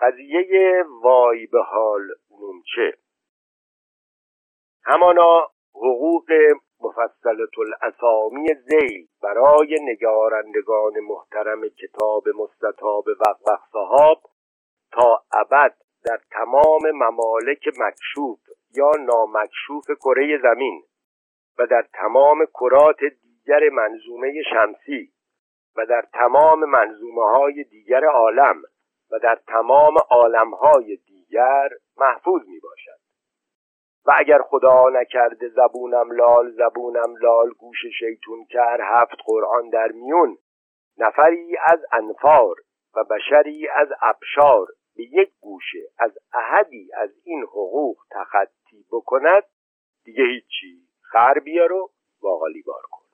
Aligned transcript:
قضیه 0.00 0.84
وای 1.02 1.46
به 1.46 1.62
حال 1.62 2.02
نومچه 2.40 2.98
همانا 4.84 5.50
حقوق 5.74 6.30
مفصلت 6.80 7.58
الاسامی 7.58 8.48
زیل 8.54 9.08
برای 9.22 9.76
نگارندگان 9.82 10.92
محترم 11.00 11.68
کتاب 11.68 12.24
مستطاب 12.28 13.04
وقوق 13.08 13.60
صحاب 13.72 14.22
تا 14.92 15.22
ابد 15.32 15.74
در 16.04 16.18
تمام 16.30 16.90
ممالک 16.94 17.68
مکشوف 17.78 18.38
یا 18.74 18.90
نامکشوف 18.98 19.84
کره 20.00 20.38
زمین 20.42 20.82
و 21.58 21.66
در 21.66 21.86
تمام 21.92 22.46
کرات 22.54 22.98
دیگر 23.22 23.68
منظومه 23.72 24.42
شمسی 24.50 25.12
و 25.76 25.86
در 25.86 26.04
تمام 26.12 26.64
منظومه 26.64 27.24
های 27.24 27.64
دیگر 27.64 28.04
عالم 28.04 28.62
و 29.10 29.18
در 29.18 29.38
تمام 29.46 29.94
عالم 30.10 30.54
های 30.54 30.96
دیگر 30.96 31.68
محفوظ 31.96 32.42
می 32.48 32.60
باشد 32.60 32.98
و 34.06 34.12
اگر 34.16 34.38
خدا 34.42 34.84
نکرده 34.92 35.48
زبونم 35.48 36.12
لال 36.12 36.50
زبونم 36.50 37.16
لال 37.16 37.50
گوش 37.50 37.86
شیطون 37.98 38.44
کر 38.44 38.80
هفت 38.82 39.16
قرآن 39.26 39.68
در 39.68 39.88
میون 39.92 40.38
نفری 40.98 41.56
از 41.66 41.80
انفار 41.92 42.56
و 42.96 43.04
بشری 43.04 43.68
از 43.68 43.88
ابشار 44.02 44.66
به 44.96 45.02
یک 45.02 45.32
گوشه 45.40 45.88
از 45.98 46.18
احدی 46.32 46.90
از 46.94 47.10
این 47.24 47.42
حقوق 47.42 47.96
تخطی 48.10 48.86
بکند 48.92 49.42
دیگه 50.04 50.24
هیچی 50.24 50.88
خر 51.00 51.34
بیار 51.44 51.72
و 51.72 51.90
باقالی 52.20 52.62
بار 52.62 52.82
کن. 52.90 53.07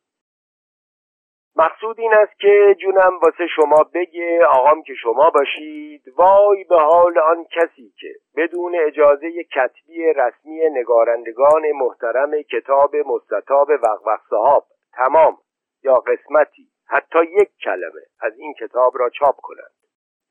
مقصود 1.57 2.01
این 2.01 2.15
است 2.15 2.41
که 2.41 2.77
جونم 2.81 3.19
واسه 3.23 3.47
شما 3.57 3.85
بگه 3.95 4.41
آقام 4.49 4.83
که 4.83 4.95
شما 4.95 5.31
باشید. 5.31 6.03
وای 6.17 6.65
به 6.65 6.77
حال 6.77 7.19
آن 7.19 7.45
کسی 7.45 7.93
که 8.01 8.15
بدون 8.37 8.77
اجازه 8.77 9.45
کتبی 9.45 10.13
رسمی 10.17 10.61
نگارندگان 10.71 11.63
محترم 11.75 12.43
کتاب 12.43 12.97
مستطاب 12.97 13.69
وقوق 13.71 14.21
صحاب 14.31 14.67
تمام 14.93 15.39
یا 15.83 15.95
قسمتی 15.95 16.69
حتی 16.87 17.19
یک 17.25 17.49
کلمه 17.65 18.03
از 18.21 18.33
این 18.37 18.55
کتاب 18.61 18.93
را 18.99 19.11
چاپ 19.11 19.37
کنند 19.37 19.75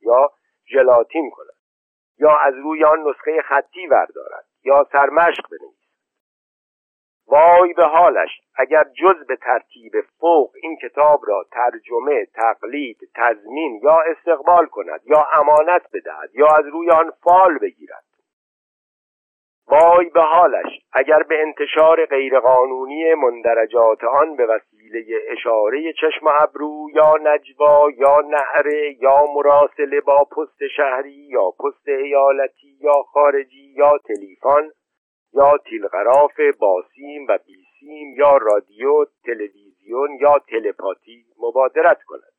یا 0.02 0.32
ژلاتین 0.72 1.30
کنند 1.30 1.64
یا 2.20 2.38
از 2.38 2.54
روی 2.64 2.84
آن 2.84 3.00
نسخه 3.00 3.42
خطی 3.42 3.88
بردارد 3.88 4.46
یا 4.64 4.88
سرمشق 4.92 5.44
بنویسد 5.52 5.83
وای 7.28 7.74
به 7.74 7.86
حالش 7.86 8.30
اگر 8.56 8.84
جز 8.84 9.28
به 9.28 9.36
ترتیب 9.36 9.94
فوق 10.20 10.52
این 10.64 10.78
کتاب 10.78 11.22
را 11.28 11.46
ترجمه 11.52 12.26
تقلید 12.26 12.98
تضمین 13.16 13.80
یا 13.84 13.98
استقبال 14.00 14.66
کند 14.66 15.02
یا 15.06 15.28
امانت 15.34 15.82
بدهد 15.94 16.30
یا 16.34 16.48
از 16.48 16.66
روی 16.66 16.90
آن 16.92 17.12
فال 17.24 17.58
بگیرد. 17.58 18.04
وای 19.68 20.10
به 20.10 20.22
حالش 20.22 20.82
اگر 20.94 21.24
به 21.24 21.42
انتشار 21.42 22.06
غیرقانونی 22.06 23.14
مندرجات 23.14 24.04
آن 24.04 24.36
به 24.36 24.46
وسیله 24.46 25.20
اشاره 25.28 25.94
چشم 25.94 26.28
ابرو 26.40 26.88
یا 26.94 27.14
نجوا 27.24 27.92
یا 27.98 28.18
نهره 28.22 28.96
یا 29.02 29.24
مراسله 29.36 30.02
با 30.02 30.24
پست 30.24 30.68
شهری 30.76 31.28
یا 31.30 31.50
پست 31.50 31.88
ایالتی 31.88 32.78
یا 32.82 33.02
خارجی 33.14 33.74
یا 33.78 33.92
تلیفن 33.98 34.70
یا 35.34 35.58
تیلغراف 35.58 36.40
باسیم 36.60 37.26
و 37.30 37.38
بیسیم 37.46 38.16
یا 38.18 38.38
رادیو 38.38 39.06
تلویزیون 39.26 40.18
یا 40.22 40.40
تلپاتی 40.40 41.26
مبادرت 41.40 42.04
کند. 42.04 42.34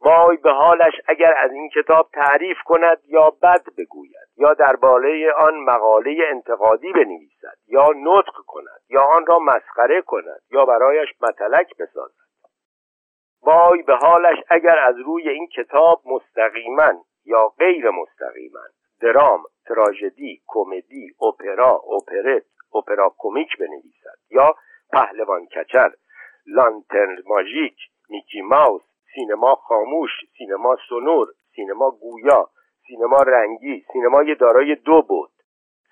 وای 0.00 0.36
به 0.36 0.50
حالش 0.50 0.92
اگر 1.06 1.34
از 1.38 1.52
این 1.52 1.68
کتاب 1.68 2.08
تعریف 2.12 2.56
کند 2.64 2.98
یا 3.04 3.30
بد 3.30 3.64
بگوید 3.78 4.28
یا 4.36 4.54
درباره 4.54 5.32
آن 5.32 5.58
مقاله 5.58 6.16
انتقادی 6.30 6.92
بنویسد 6.92 7.56
یا 7.66 7.86
نطق 7.96 8.34
کند 8.46 8.80
یا 8.88 9.02
آن 9.02 9.26
را 9.26 9.38
مسخره 9.38 10.02
کند 10.02 10.40
یا 10.50 10.64
برایش 10.64 11.08
متلک 11.20 11.76
بسازد. 11.76 12.30
وای 13.42 13.82
به 13.82 13.94
حالش 13.94 14.38
اگر 14.48 14.78
از 14.78 14.96
روی 14.98 15.28
این 15.28 15.46
کتاب 15.46 16.02
مستقیما 16.06 16.92
یا 17.24 17.48
غیر 17.48 17.90
مستقیما 17.90 18.60
درام 19.00 19.42
تراژدی 19.66 20.42
کمدی 20.46 21.10
اپرا 21.22 21.82
اپرت 21.96 22.44
اپرا 22.74 23.14
کمیک 23.18 23.58
بنویسد 23.58 24.18
یا 24.30 24.54
پهلوان 24.92 25.46
کچل 25.46 25.90
lanterne 26.46 27.16
magique 27.26 27.76
میکی 28.08 28.40
ماوس 28.40 28.82
سینما 29.14 29.54
خاموش 29.54 30.10
سینما 30.38 30.76
sonore 30.88 31.28
سینما 31.56 31.90
گویا 31.90 32.50
سینما 32.86 33.22
رنگی 33.22 33.84
سینمای 33.92 34.34
دارای 34.34 34.74
دو 34.74 35.02
بعد 35.02 35.30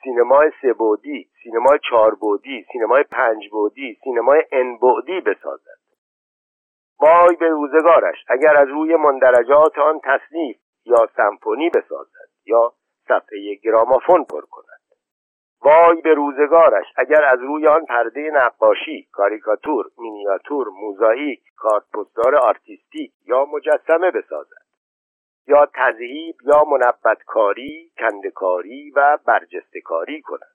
سینمای 0.04 0.50
سه 0.62 0.72
بعدی 0.72 1.30
سینمای 1.42 1.78
چهار 1.90 2.14
بعدی 2.14 2.66
سینمای 2.72 3.02
پنج 3.02 3.48
بعدی 3.50 3.98
سینمای 4.04 4.42
n 4.52 4.76
بعدی 4.76 5.20
بسازد. 5.20 5.78
وای 7.00 7.36
به 7.36 7.48
روزگارش 7.48 8.24
اگر 8.28 8.56
از 8.56 8.68
روی 8.68 8.96
مندرجات 8.96 9.78
آن 9.78 10.00
تصنیف 10.04 10.56
یا 10.84 11.08
سمفونی 11.16 11.70
بسازد 11.70 12.28
یا 12.46 12.72
صفحه 13.08 13.54
گرامافون 13.54 14.24
پر 14.24 14.40
کند. 14.40 14.80
وای 15.62 16.00
به 16.00 16.14
روزگارش 16.14 16.86
اگر 16.96 17.24
از 17.24 17.40
روی 17.40 17.66
آن 17.66 17.84
پرده 17.84 18.30
نقاشی 18.34 19.08
کاریکاتور 19.12 19.86
مینیاتور 19.98 20.68
موزاییک 20.68 21.40
کارت 21.56 21.84
پستال 21.90 22.36
artistique 22.36 23.12
یا 23.26 23.44
مجسمه 23.44 24.10
بسازد. 24.10 24.68
یا 25.48 25.66
تذهیب 25.74 26.36
یا 26.42 26.64
منبتکاری 26.64 27.92
کندکاری 27.98 28.90
و 28.90 29.18
برجستکاری 29.26 30.22
کند. 30.22 30.54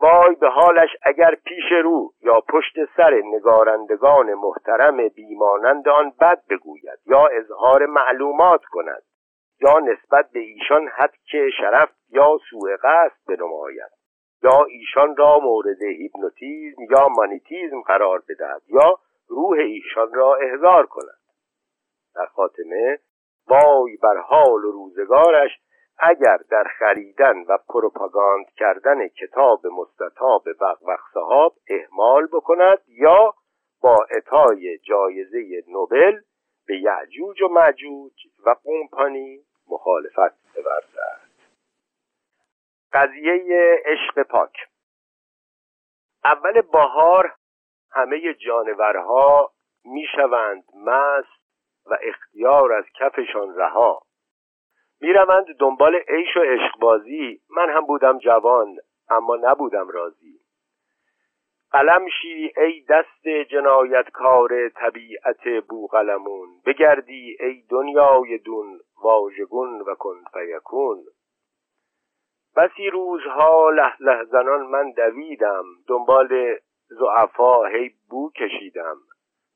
وای 0.00 0.34
به 0.34 0.48
حالش 0.48 0.88
اگر 1.02 1.34
پیش 1.44 1.72
رو 1.84 2.12
یا 2.20 2.40
پشت 2.40 2.74
سر 2.96 3.22
نگارندگان 3.24 4.34
محترم 4.34 5.08
بیمانند 5.08 5.88
آن 5.88 6.12
بد 6.20 6.42
بگوید 6.50 6.98
یا 7.06 7.26
اظهار 7.26 7.86
معلومات 7.86 8.64
کند. 8.64 9.02
یا 9.60 9.78
نسبت 9.78 10.30
به 10.30 10.40
ایشان 10.40 10.88
حد 10.88 11.14
که 11.30 11.50
شرف 11.58 11.90
یا 12.08 12.38
سوء 12.50 12.76
قصد 12.76 13.18
بنماید 13.28 13.90
یا 14.42 14.64
ایشان 14.68 15.16
را 15.16 15.38
مورد 15.38 15.82
هیپنوتیزم 15.82 16.82
یا 16.90 17.08
مانیتیزم 17.08 17.80
قرار 17.80 18.22
بدهد 18.28 18.62
یا 18.68 18.98
روح 19.28 19.58
ایشان 19.58 20.14
را 20.14 20.36
احضار 20.36 20.86
کند. 20.86 21.20
در 22.14 22.26
خاتمه 22.26 22.98
وای 23.46 23.96
بر 23.96 24.16
حال 24.16 24.64
و 24.64 24.72
روزگارش 24.72 25.50
اگر 25.98 26.36
در 26.50 26.64
خریدن 26.78 27.44
و 27.48 27.58
پروپاگاند 27.68 28.46
کردن 28.56 29.08
کتاب 29.08 29.66
مستطاب 29.66 30.42
وقوق 30.60 31.00
صحاب 31.14 31.54
احمال 31.68 32.26
بکند 32.32 32.78
یا 32.88 33.34
با 33.82 33.96
اعطای 34.10 34.78
جایزه 34.78 35.62
نوبل 35.68 36.20
به 36.66 36.80
یعجوج 36.80 37.42
و 37.42 37.48
معجوج 37.48 38.12
و 38.46 38.54
قمپانی 38.64 39.44
مخالفت 39.70 40.54
بورزد 40.54 41.20
قضیه 42.92 43.82
عشق 43.84 44.22
پاک. 44.22 44.52
اول 46.24 46.60
بهار 46.60 47.34
همه 47.92 48.34
جانورها 48.34 49.52
می‌شوند 49.84 50.64
مست 50.74 51.40
و 51.86 51.98
اختیار 52.02 52.72
از 52.72 52.84
کفشان 52.94 53.56
رها. 53.56 54.02
می‌روند 55.00 55.46
دنبال 55.58 55.94
عیش 56.08 56.36
و 56.36 56.40
عشقبازی. 56.40 57.40
من 57.50 57.70
هم 57.70 57.86
بودم 57.86 58.18
جوان 58.18 58.76
اما 59.08 59.36
نبودم 59.36 59.88
راضی. 59.88 60.40
قلمشی 61.72 62.52
ای 62.56 62.84
دست 62.88 63.28
جنایتکار 63.50 64.68
طبیعت 64.68 65.64
بوقلمون. 65.68 66.48
بگردی 66.66 67.36
ای 67.40 67.62
دنیای 67.70 68.38
دون. 68.38 68.80
واژگون 69.02 69.80
و 69.80 69.94
کن 69.94 70.24
فیکون. 70.32 70.98
بسی 72.56 72.90
روزها 72.90 73.70
له 73.70 73.92
له 74.00 74.24
زنان 74.24 74.66
من 74.66 74.92
دویدم 74.92 75.64
دنبال 75.88 76.58
زعفا 76.88 77.64
هی 77.66 77.90
بو 78.10 78.30
کشیدم. 78.30 78.96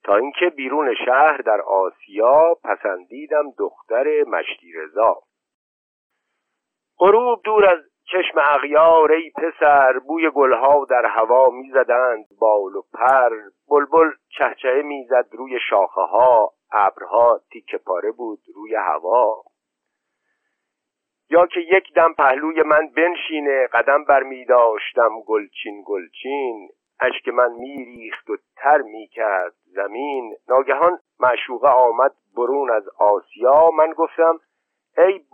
تا 0.04 0.16
اینکه 0.16 0.50
بیرون 0.50 0.94
شهر 0.94 1.36
در 1.36 1.60
آسیا 1.60 2.54
پسندیدم 2.64 3.50
دختر 3.58 4.24
مشتی 4.26 4.72
رضا. 4.72 5.16
غروب 6.98 7.40
دور 7.44 7.64
از 7.64 7.80
چشم 8.12 8.38
اغیار 8.48 9.12
ای 9.12 9.30
پسر 9.30 9.98
بوی 9.98 10.30
گلها 10.30 10.84
در 10.90 11.06
هوا 11.06 11.50
می‌زدند 11.50 12.24
بال 12.40 12.76
و 12.76 12.82
پر. 12.92 13.30
بلبل 13.70 14.10
چهچه 14.38 14.82
می‌زد 14.82 15.28
روی 15.32 15.58
شاخه 15.70 16.00
ها 16.00 16.53
ابرها 16.74 17.40
تیکه 17.50 17.78
پاره 17.78 18.10
بود 18.10 18.40
روی 18.54 18.74
هوا. 18.74 19.42
یا 21.30 21.46
که 21.46 21.60
یک 21.60 21.94
دم 21.94 22.12
پهلوی 22.12 22.62
من 22.62 22.88
بنشینه 22.96 23.66
قدم 23.66 24.04
بر 24.04 24.22
می 24.22 24.44
داشتم 24.44 25.20
گلچین 25.26 25.84
گلچین. 25.86 26.68
اشک 27.00 27.28
من 27.28 27.52
میریخت 27.52 28.30
و 28.30 28.36
تر 28.56 28.78
می‌کرد 28.78 29.54
زمین. 29.64 30.36
ناگهان 30.48 30.98
معشوقه 31.20 31.68
آمد 31.68 32.14
برون 32.36 32.70
از 32.70 32.88
آسیا. 32.88 33.70
من 33.70 33.92
گفتم 33.92 34.40
ای 34.98 35.24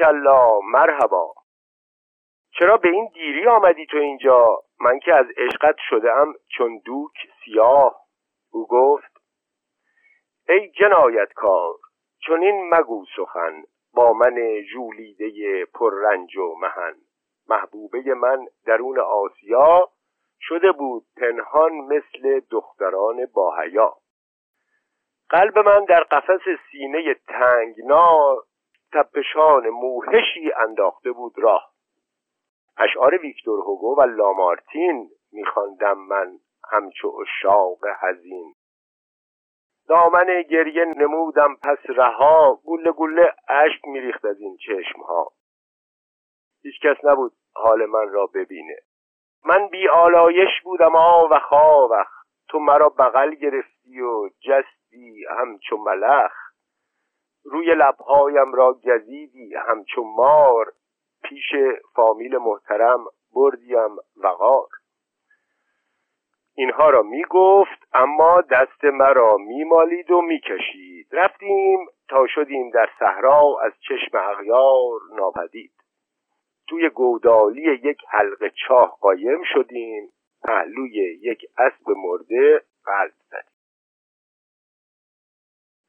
الله 0.00 0.60
مرحبا. 0.64 1.34
چرا 2.58 2.76
به 2.76 2.88
این 2.88 3.10
دیری 3.14 3.46
آمدی 3.46 3.86
تو 3.86 3.96
اینجا؟ 3.96 4.62
من 4.80 4.98
که 4.98 5.14
از 5.14 5.26
عشقت 5.36 5.76
شدم 5.88 6.34
چون 6.48 6.82
دوک 6.84 7.12
سیاه. 7.44 8.00
او 8.52 8.66
گفت 8.66 9.09
ای 10.50 10.70
جنایتکار 10.70 11.74
چون 12.26 12.42
این 12.42 12.74
مگو 12.74 13.04
سخن 13.16 13.62
با 13.94 14.12
من 14.12 14.62
جولیده 14.72 15.64
پررنج 15.64 16.36
و 16.36 16.54
مهن. 16.54 16.94
محبوبه 17.48 18.14
من 18.14 18.46
درون 18.66 18.98
آسیا 18.98 19.88
شده 20.40 20.72
بود 20.72 21.06
پنهان 21.16 21.72
مثل 21.72 22.40
دختران 22.50 23.26
باحیا. 23.34 23.96
قلب 25.30 25.58
من 25.58 25.84
در 25.84 26.02
قفس 26.02 26.42
سینه 26.70 27.14
تنگنا 27.28 28.36
تپشان 28.92 29.68
موهشی 29.68 30.52
انداخته 30.56 31.12
بود 31.12 31.38
راه. 31.38 31.70
اشعار 32.78 33.14
ویکتور 33.14 33.60
هوگو 33.60 33.96
و 33.98 34.02
لامارتین 34.02 35.10
میخواندم 35.32 35.98
من 35.98 36.38
همچو 36.70 37.12
اشاق 37.20 37.78
هزین 38.00 38.54
دامن 39.90 40.42
گریه 40.50 40.84
نمودم 40.84 41.54
پس 41.62 41.78
رها. 41.88 42.60
گله 42.64 42.92
گله 42.92 43.34
اشک 43.48 43.84
میریخت 43.84 44.24
از 44.24 44.40
این 44.40 44.56
چشمها. 44.56 45.32
هیچ 46.62 46.74
کس 46.82 47.04
نبود 47.04 47.32
حال 47.54 47.86
من 47.86 48.08
را 48.08 48.26
ببینه. 48.26 48.76
من 49.44 49.68
بی 49.68 49.88
آلایش 49.88 50.60
بودم 50.64 50.96
آ 50.96 51.28
و 51.30 51.38
خاوخ 51.38 52.08
تو 52.48 52.58
مرا 52.58 52.88
بغل 52.88 53.34
گرفتی 53.34 54.00
و 54.00 54.28
جستی 54.28 55.24
همچو 55.38 55.76
ملخ. 55.76 56.32
روی 57.44 57.74
لبهایم 57.74 58.54
را 58.54 58.72
گزیدی 58.72 59.54
همچو 59.54 60.02
مار. 60.02 60.72
پیش 61.22 61.52
فامیل 61.94 62.36
محترم 62.36 63.04
بردیم 63.34 63.96
وقار. 64.16 64.68
اینها 66.60 66.90
را 66.90 67.02
می 67.02 67.24
گفت 67.30 67.88
اما 67.92 68.40
دست 68.40 68.84
مرا 68.84 69.36
می 69.36 69.64
مالید 69.64 70.10
و 70.10 70.22
می 70.22 70.40
کشید 70.40 71.06
رفتیم 71.12 71.86
تا 72.08 72.26
شدیم 72.26 72.70
در 72.70 72.88
صحرا 72.98 73.60
از 73.62 73.72
چشم 73.88 74.18
اغیار 74.18 75.00
ناپدید. 75.16 75.72
توی 76.68 76.88
گودالی 76.88 77.62
یک 77.62 77.98
حلقه 78.08 78.52
چاه 78.66 78.98
قایم 79.00 79.42
شدیم. 79.52 80.08
پهلوی 80.44 81.18
یک 81.22 81.42
اسب 81.58 81.84
مرده 81.88 82.62
قلب 82.84 83.12
زدیم. 83.30 83.60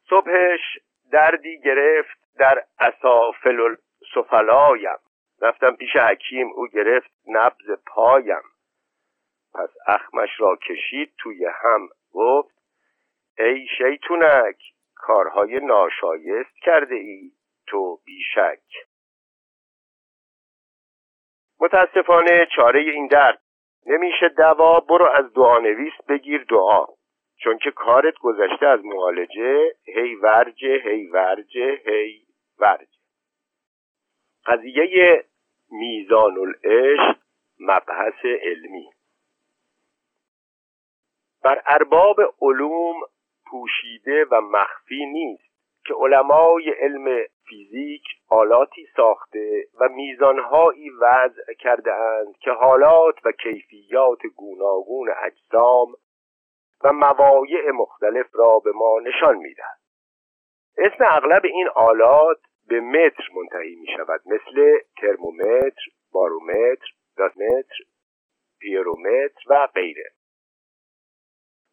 صبحش 0.10 0.80
دردی 1.12 1.60
گرفت 1.60 2.20
در 2.38 2.64
اسافل 2.80 3.76
سفلایم 4.16 5.00
رفتم 5.42 5.76
پیش 5.76 5.96
حکیم 5.96 6.48
او 6.56 6.68
گرفت 6.68 7.12
نبز 7.28 7.72
پایم. 7.86 8.51
پس 9.54 9.70
اخمش 9.88 10.30
را 10.40 10.56
کشید 10.56 11.14
توی 11.18 11.46
هم 11.46 11.90
گفت 12.14 12.56
ای 13.38 13.68
شیطونک 13.78 14.58
کارهای 14.96 15.60
ناشایست 15.60 16.56
کرده 16.62 16.96
ای 16.96 17.32
تو 17.68 18.00
بیشک. 18.06 18.62
متاسفانه 21.60 22.48
چاره 22.56 22.80
این 22.80 23.08
درد 23.08 23.42
نمیشه 23.86 24.30
دوا 24.30 24.80
برو 24.80 25.10
از 25.16 25.34
دعا 25.34 25.60
نویس 25.60 25.94
بگیر 26.10 26.44
دعا. 26.44 26.86
چون 27.44 27.58
که 27.58 27.72
کارت 27.72 28.14
گذشته 28.22 28.66
از 28.66 28.86
معالجه 28.86 29.74
هی 29.86 30.16
ورجه 30.16 30.82
هی 30.84 31.08
ورجه 31.08 31.82
هی 31.86 32.26
ورجه. 32.60 33.02
قضیه 34.46 35.26
میزان 35.72 36.38
العشق 36.38 37.18
مبحث 37.60 38.26
علمی. 38.26 38.90
بر 41.44 41.62
ارباب 41.66 42.18
علوم 42.42 42.96
پوشیده 43.46 44.26
و 44.32 44.42
مخفی 44.42 45.06
نیست 45.06 45.52
که 45.86 45.94
علمای 45.94 46.70
علم 46.70 47.26
فیزیک 47.50 48.04
آلاتی 48.30 48.88
ساخته 48.96 49.68
و 49.80 49.90
میزانهایی 49.90 50.90
وضع 50.90 51.54
کرده 51.60 51.94
اند 51.94 52.38
که 52.38 52.52
حالات 52.52 53.26
و 53.26 53.32
کیفیات 53.32 54.20
گوناگون 54.36 55.10
اجسام 55.24 55.94
و 56.84 56.94
موایع 56.94 57.72
مختلف 57.72 58.28
را 58.34 58.60
به 58.60 58.72
ما 58.72 59.00
نشان 59.00 59.38
می‌دهد. 59.38 59.80
اسم 60.78 61.06
اغلب 61.08 61.46
این 61.46 61.70
آلات 61.76 62.40
به 62.68 62.80
متر 62.80 63.24
منتهی 63.36 63.76
می 63.76 63.88
شود 63.98 64.22
مثل 64.26 64.80
ترمومتر، 65.02 65.82
بارومتر، 66.12 66.88
داتمتر، 67.18 67.76
پیرومتر 68.60 69.42
و 69.48 69.68
غیره. 69.68 70.12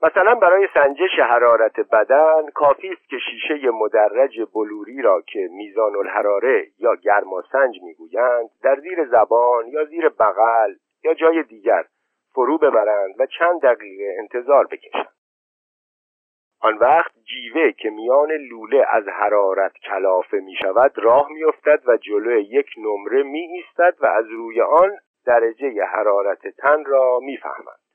مثلا 0.02 0.34
برای 0.34 0.68
سنجش 0.74 1.20
حرارت 1.20 1.80
بدن 1.80 2.50
کافی 2.54 2.88
است 2.88 3.08
که 3.08 3.16
شیشه 3.18 3.70
مدرج 3.70 4.40
بلوری 4.54 5.02
را 5.02 5.20
که 5.20 5.48
میزان 5.50 5.96
الحراره 5.96 6.66
یا 6.78 6.94
گرماسنج 6.94 7.76
می‌گویند 7.82 8.50
در 8.62 8.80
زیر 8.80 9.04
زبان 9.04 9.66
یا 9.66 9.84
زیر 9.84 10.08
بغل 10.08 10.74
یا 11.04 11.14
جای 11.14 11.42
دیگر 11.42 11.84
فرو 12.34 12.58
ببرند 12.58 13.14
و 13.18 13.26
چند 13.26 13.60
دقیقه 13.60 14.16
انتظار 14.18 14.66
بکشند 14.66 15.08
آن 16.60 16.78
وقت 16.78 17.12
جیوه 17.24 17.72
که 17.72 17.90
میان 17.90 18.32
لوله 18.32 18.84
از 18.88 19.04
حرارت 19.08 19.72
کلافه 19.72 20.36
می 20.36 20.54
شود 20.62 20.98
راه 20.98 21.28
می 21.32 21.44
افتد 21.44 21.82
و 21.86 21.96
جلو 21.96 22.40
یک 22.40 22.66
نمره 22.78 23.22
می 23.22 23.40
ایستد 23.40 23.96
و 24.00 24.06
از 24.06 24.24
روی 24.28 24.60
آن 24.60 24.98
درجه 25.26 25.84
حرارت 25.84 26.48
تن 26.48 26.84
را 26.84 27.18
می 27.22 27.36
فهمد. 27.36 27.87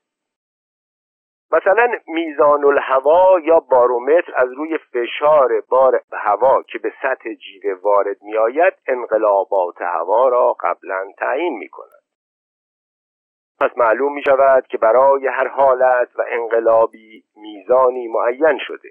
مثلا 1.52 1.88
میزان 2.06 2.64
الهوا 2.64 3.40
یا 3.44 3.60
بارومتر 3.60 4.32
از 4.36 4.52
روی 4.52 4.78
فشار 4.78 5.60
بار 5.68 6.00
هوا 6.12 6.62
که 6.62 6.78
به 6.78 6.92
سطح 7.02 7.34
جیوه 7.34 7.80
وارد 7.82 8.22
می 8.22 8.36
آید 8.36 8.74
انقلابات 8.86 9.82
هوا 9.82 10.28
را 10.28 10.56
قبلا 10.60 11.12
تعیین 11.18 11.58
می 11.58 11.68
کند. 11.68 12.04
پس 13.60 13.70
معلوم 13.76 14.14
می 14.14 14.22
شود 14.22 14.66
که 14.66 14.78
برای 14.78 15.26
هر 15.26 15.48
حالت 15.48 16.08
و 16.18 16.24
انقلابی 16.28 17.24
میزانی 17.36 18.08
معین 18.08 18.58
شده 18.58 18.90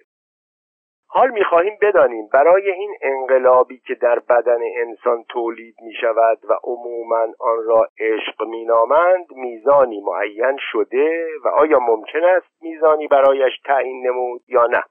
حال 1.08 1.30
می 1.30 1.44
خواهیم 1.44 1.78
بدانیم 1.82 2.30
برای 2.34 2.72
این 2.72 2.96
انقلابی 3.02 3.78
که 3.78 3.96
در 3.96 4.20
بدن 4.20 4.60
انسان 4.76 5.24
تولید 5.30 5.76
می 5.82 5.94
شود 6.02 6.38
و 6.50 6.54
عموما 6.64 7.28
آن 7.40 7.66
را 7.66 7.88
عشق 8.00 8.44
می 8.44 8.66
نامند 8.66 9.26
میزانی 9.36 10.02
معین 10.02 10.58
شده 10.72 11.28
و 11.44 11.48
آیا 11.48 11.80
ممکن 11.80 12.24
است 12.24 12.62
میزانی 12.62 13.08
برایش 13.08 13.54
تعیین 13.66 14.08
نمود 14.08 14.42
یا 14.48 14.66
نه؟ 14.66 14.84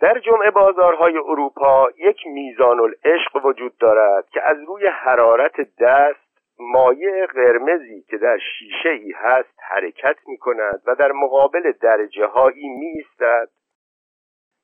در 0.00 0.18
جمع 0.18 0.50
بازارهای 0.50 1.18
اروپا 1.18 1.88
یک 1.98 2.26
میزان 2.26 2.80
العشق 2.80 3.44
وجود 3.44 3.78
دارد 3.78 4.28
که 4.28 4.42
از 4.42 4.56
روی 4.66 4.86
حرارت 4.86 5.60
دست 5.80 6.30
مایع 6.58 7.26
قرمزی 7.26 8.02
که 8.02 8.16
در 8.18 8.38
شیشه 8.38 8.88
ای 8.88 9.12
هست 9.16 9.54
حرکت 9.68 10.16
می 10.26 10.38
کند 10.38 10.82
و 10.86 10.94
در 10.94 11.12
مقابل 11.12 11.72
درجه 11.72 12.26
هایی 12.26 12.68
می 12.68 12.86
ایستد 12.86 13.48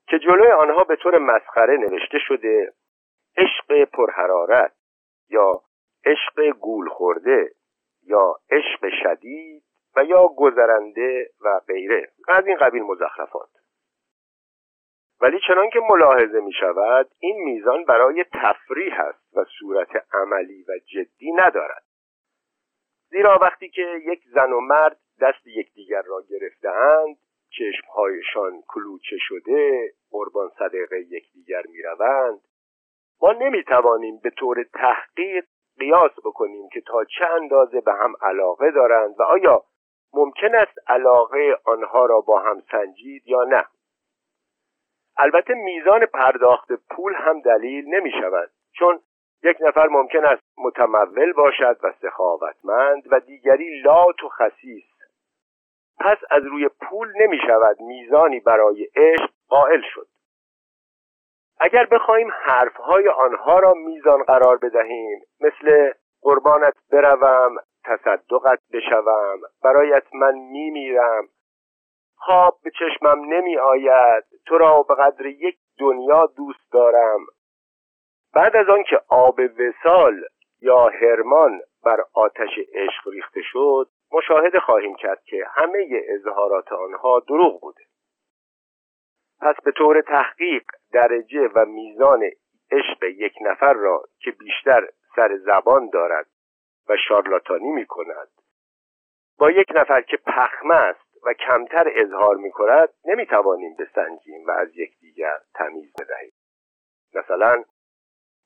که 0.09 0.19
جلوی 0.19 0.51
آنها 0.51 0.85
به 0.85 0.97
طور 0.97 1.19
مسخره 1.19 1.77
نوشته 1.77 2.19
شده 2.19 2.73
عشق 3.37 3.85
پرحرارت 3.85 4.73
یا 5.29 5.63
عشق 6.05 6.51
گول 6.61 6.89
خورده 6.89 7.51
یا 8.03 8.35
عشق 8.51 8.89
شدید 9.03 9.63
و 9.97 10.05
یا 10.05 10.29
گذرنده 10.29 11.31
و 11.41 11.61
غیره. 11.69 12.09
از 12.29 12.47
این 12.47 12.57
قبیل 12.57 12.83
مزخرفات. 12.83 13.49
ولی 15.21 15.41
چنان 15.49 15.71
که 15.71 15.81
ملاحظه 15.91 16.41
می 16.41 16.53
شود 16.53 17.11
این 17.19 17.45
میزان 17.45 17.85
برای 17.85 18.25
تفریح 18.33 19.01
است 19.01 19.37
و 19.37 19.45
صورت 19.59 20.15
عملی 20.15 20.65
و 20.69 20.73
جدی 20.87 21.33
ندارد. 21.33 21.85
زیرا 23.11 23.39
وقتی 23.43 23.69
که 23.69 24.01
یک 24.05 24.23
زن 24.35 24.53
و 24.53 24.61
مرد 24.61 25.01
دست 25.21 25.47
یکدیگر 25.47 26.03
را 26.03 26.23
گرفتهاند 26.31 27.17
چشمهایشان 27.59 28.63
کلوچه 28.69 29.17
شده 29.19 29.93
قربان 30.11 30.49
صدقه 30.59 31.01
یکدیگر 31.01 31.63
می‌روند. 31.69 32.41
ما 33.23 33.33
نمی‌توانیم 33.33 34.21
به 34.23 34.31
طور 34.31 34.65
تحقیق 34.75 35.45
قیاس 35.79 36.13
بکنیم 36.25 36.69
که 36.73 36.81
تا 36.81 37.05
چه 37.05 37.27
اندازه 37.27 37.81
به 37.81 37.93
هم 37.93 38.15
علاقه 38.23 38.71
دارند 38.71 39.21
و 39.21 39.23
آیا 39.23 39.65
ممکن 40.15 40.55
است 40.55 40.79
علاقه 40.87 41.59
آنها 41.65 42.07
را 42.07 42.21
با 42.21 42.41
هم 42.41 42.63
سنجید 42.71 43.23
یا 43.27 43.45
نه. 43.45 43.65
البته 45.19 45.55
میزان 45.55 46.07
پرداخت 46.07 46.73
پول 46.73 47.15
هم 47.15 47.41
دلیل 47.41 47.95
نمی 47.95 48.11
شود 48.11 48.51
چون 48.73 49.01
یک 49.43 49.57
نفر 49.61 49.89
ممکن 49.89 50.25
است 50.25 50.43
متمول 50.59 51.33
باشد 51.33 51.79
و 51.83 51.93
سخاوتمند 52.03 53.03
و 53.13 53.21
دیگری 53.21 53.81
لات 53.81 54.25
و 54.25 54.29
خسیس. 54.29 54.96
پس 55.99 56.17
از 56.31 56.43
روی 56.45 56.69
پول 56.69 57.13
نمی 57.21 57.39
شود 57.47 57.81
میزانی 57.81 58.41
برای 58.41 58.89
عشق 58.97 59.31
قائل 59.49 59.81
شد. 59.95 60.07
اگر 61.61 61.87
بخواهیم 61.87 62.29
حرفهای 62.33 63.09
آنها 63.09 63.59
را 63.59 63.75
میزان 63.75 64.23
قرار 64.23 64.57
بدهیم 64.57 65.21
مثل 65.41 65.93
قربانت 66.23 66.75
بروم 66.93 67.57
تصدقت 67.85 68.59
بشوم 68.73 69.41
برایت 69.63 70.05
من 70.15 70.35
میمیرم 70.35 71.29
خواب 72.17 72.59
به 72.65 72.71
چشمم 72.71 73.35
نمی 73.35 73.59
آید 73.59 74.25
تو 74.47 74.59
را 74.59 74.83
به 74.83 74.95
قدر 74.95 75.27
یک 75.27 75.57
دنیا 75.79 76.27
دوست 76.37 76.73
دارم. 76.73 77.21
بعد 78.35 78.57
از 78.57 78.69
آنکه 78.69 79.01
آب 79.09 79.41
وسال 79.41 80.25
یا 80.61 80.89
هرمان 80.89 81.61
بر 81.85 82.05
آتش 82.15 82.51
عشق 82.75 83.09
ریخته 83.13 83.41
شد 83.43 83.89
مشاهده 84.13 84.61
خواهیم 84.61 84.97
کرد 84.97 85.23
که 85.25 85.47
همه 85.55 86.03
اظهارات 86.09 86.73
آنها 86.73 87.21
دروغ 87.29 87.61
بوده. 87.61 87.83
پس 89.41 89.55
به 89.65 89.73
طور 89.73 90.01
تحقیق 90.01 90.63
درجه 90.93 91.49
و 91.55 91.65
میزان 91.65 92.31
عشق 92.71 93.03
یک 93.03 93.35
نفر 93.41 93.73
را 93.73 94.05
که 94.19 94.31
بیشتر 94.31 94.89
سر 95.17 95.37
زبان 95.37 95.91
دارد 95.91 96.27
و 96.89 96.97
شارلاتانی 97.09 97.69
می 97.69 97.87
کند 97.87 98.29
با 99.39 99.51
یک 99.51 99.67
نفر 99.75 100.01
که 100.01 100.17
پخمه 100.17 100.75
است 100.75 101.07
و 101.27 101.33
کمتر 101.33 101.93
اظهار 101.95 102.37
می 102.37 102.51
کند 102.51 102.89
نمی 103.05 103.27
توانیم 103.27 103.77
بسنجیم 103.79 104.47
و 104.47 104.51
از 104.51 104.77
یکدیگر 104.77 105.39
تمیز 105.55 105.93
بدهیم. 106.01 106.33
مثلا 107.15 107.65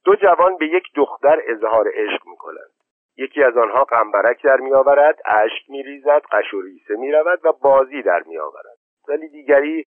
دو 0.04 0.14
جوان 0.14 0.56
به 0.56 0.66
یک 0.66 0.84
دختر 0.96 1.42
اظهار 1.46 1.90
عشق 1.94 2.26
می 2.26 2.36
کنند 2.36 2.79
یکی 3.20 3.42
از 3.42 3.56
آنها 3.56 3.84
قنبرک 3.84 4.42
در 4.44 4.56
می 4.56 4.72
آورد 4.72 5.18
اشک 5.24 5.70
می 5.70 5.82
ریزد 5.82 6.22
قش 6.32 6.54
و 6.54 6.60
ریسه 6.60 6.96
می 6.96 7.12
رود 7.12 7.40
و 7.44 7.52
بازی 7.52 8.02
در 8.02 8.22
می 8.26 8.38
آورد 8.38 8.78
ولی 9.08 9.28
دیگری 9.28 9.84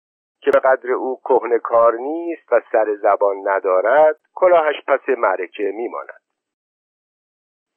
که 0.42 0.52
به 0.52 0.60
قدر 0.60 0.92
او 0.92 1.20
کهنه 1.24 1.60
کار 1.60 1.94
نیست 1.94 2.52
و 2.52 2.62
سر 2.72 2.96
زبان 2.96 3.36
ندارد 3.50 4.20
کلاهش 4.34 4.76
پس 4.88 5.10
معرکه 5.10 5.64
میماند. 5.64 6.22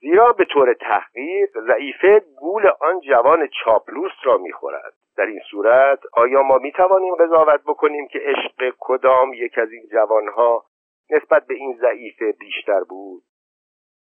زیرا 0.01 0.33
به 0.33 0.45
طور 0.45 0.75
تحقیق 0.75 1.61
ضعیفه 1.61 2.23
گول 2.39 2.67
آن 2.81 3.01
جوان 3.01 3.49
چاپلوس 3.65 4.13
را 4.25 4.39
می‌خورد. 4.39 4.95
در 5.17 5.27
این 5.27 5.41
صورت 5.51 5.99
آیا 6.13 6.43
ما 6.43 6.59
می‌توانیم 6.59 7.15
قضاوت 7.15 7.61
بکنیم 7.67 8.09
که 8.09 8.19
عشق 8.19 8.75
کدام 8.79 9.33
یک 9.35 9.59
از 9.59 9.73
این 9.73 9.89
جوانها 9.93 10.65
نسبت 11.11 11.47
به 11.47 11.55
این 11.55 11.79
ضعیفه 11.81 12.33
بیشتر 12.33 12.81
بود؟ 12.81 13.23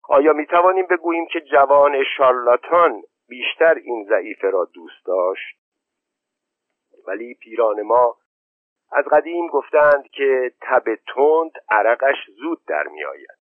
آیا 0.08 0.32
می‌توانیم 0.32 0.86
بگوییم 0.86 1.26
که 1.26 1.40
جوان 1.40 2.04
شارلاتان 2.16 3.02
بیشتر 3.28 3.74
این 3.74 4.06
ضعیفه 4.08 4.50
را 4.50 4.64
دوست 4.64 5.06
داشت؟ 5.06 5.58
ولی 7.06 7.34
پیران 7.34 7.82
ما 7.82 8.16
از 8.92 9.04
قدیم 9.04 9.46
گفتند 9.48 10.08
که 10.10 10.52
تب 10.60 10.84
تند 11.14 11.50
عرقش 11.70 12.16
زود 12.40 12.64
در 12.66 12.86
میآید. 12.86 13.38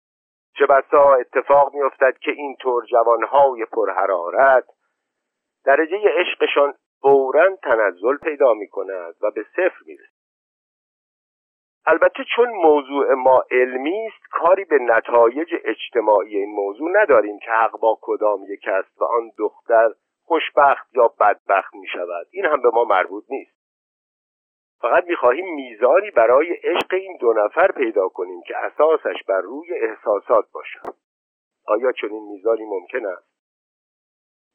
چه 0.57 0.65
بسا 0.65 1.13
اتفاق 1.13 1.73
میافتد 1.73 2.17
که 2.17 2.31
این 2.31 2.55
طور 2.55 2.85
جوانهای 2.85 3.65
پرحرارت 3.65 4.65
درجه 5.65 5.97
عشقشان 6.19 6.73
فورا 7.01 7.55
تنزل 7.55 8.17
پیدا 8.17 8.53
می 8.53 8.67
کند 8.67 9.15
و 9.21 9.31
به 9.31 9.43
صفر 9.43 9.79
می‌رسد. 9.85 10.14
البته 11.87 12.23
چون 12.35 12.49
موضوع 12.49 13.13
ما 13.13 13.43
علمی 13.51 14.07
است 14.07 14.31
کاری 14.31 14.65
به 14.65 14.77
نتایج 14.81 15.55
اجتماعی 15.63 16.37
این 16.37 16.55
موضوع 16.55 16.89
نداریم 17.01 17.39
که 17.39 17.51
حق 17.51 17.79
با 17.79 17.99
کدام 18.01 18.43
یک 18.47 18.67
است 18.67 19.01
و 19.01 19.03
آن 19.03 19.31
دختر 19.37 19.89
خوشبخت 20.23 20.95
یا 20.95 21.07
بدبخت 21.19 21.75
می 21.75 21.87
شود 21.87 22.27
این 22.31 22.45
هم 22.45 22.61
به 22.61 22.69
ما 22.73 22.83
مربوط 22.83 23.23
نیست. 23.29 23.55
فقط 24.81 25.03
می‌خواهیم 25.07 25.55
میزانی 25.55 26.11
برای 26.11 26.53
عشق 26.53 26.93
این 26.93 27.17
دو 27.17 27.33
نفر 27.33 27.71
پیدا 27.71 28.09
کنیم 28.09 28.41
که 28.47 28.57
اساسش 28.57 29.23
بر 29.27 29.41
روی 29.41 29.73
احساسات 29.73 30.45
باشد 30.51 30.95
آیا 31.67 31.91
چنین 31.91 32.23
میزانی 32.23 32.65
ممکن 32.65 33.05
است؟ 33.05 33.27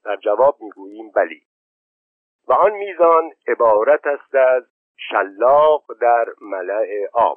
در 0.05 0.17
جواب 0.17 0.57
می‌گوییم 0.61 1.11
بلی 1.11 1.43
و 2.49 2.53
آن 2.53 2.73
میزان 2.73 3.31
عبارت 3.49 4.07
است 4.07 4.35
از 4.35 4.65
شلاق 5.09 5.85
در 6.01 6.27
ملع 6.41 7.07
عام. 7.13 7.37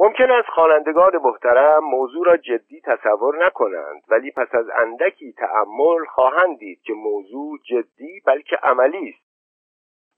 ممکن 0.00 0.30
است 0.30 0.48
خوانندگان 0.48 1.16
محترم 1.16 1.84
موضوع 1.84 2.26
را 2.26 2.36
جدی 2.36 2.80
تصور 2.80 3.46
نکنند 3.46 4.02
ولی 4.08 4.30
پس 4.30 4.54
از 4.54 4.66
اندکی 4.74 5.32
تأمل 5.32 6.04
خواهند 6.04 6.58
دید 6.58 6.82
که 6.82 6.92
موضوع 6.92 7.58
جدی 7.64 8.20
بلکه 8.26 8.56
عملی 8.56 9.08
است 9.08 9.28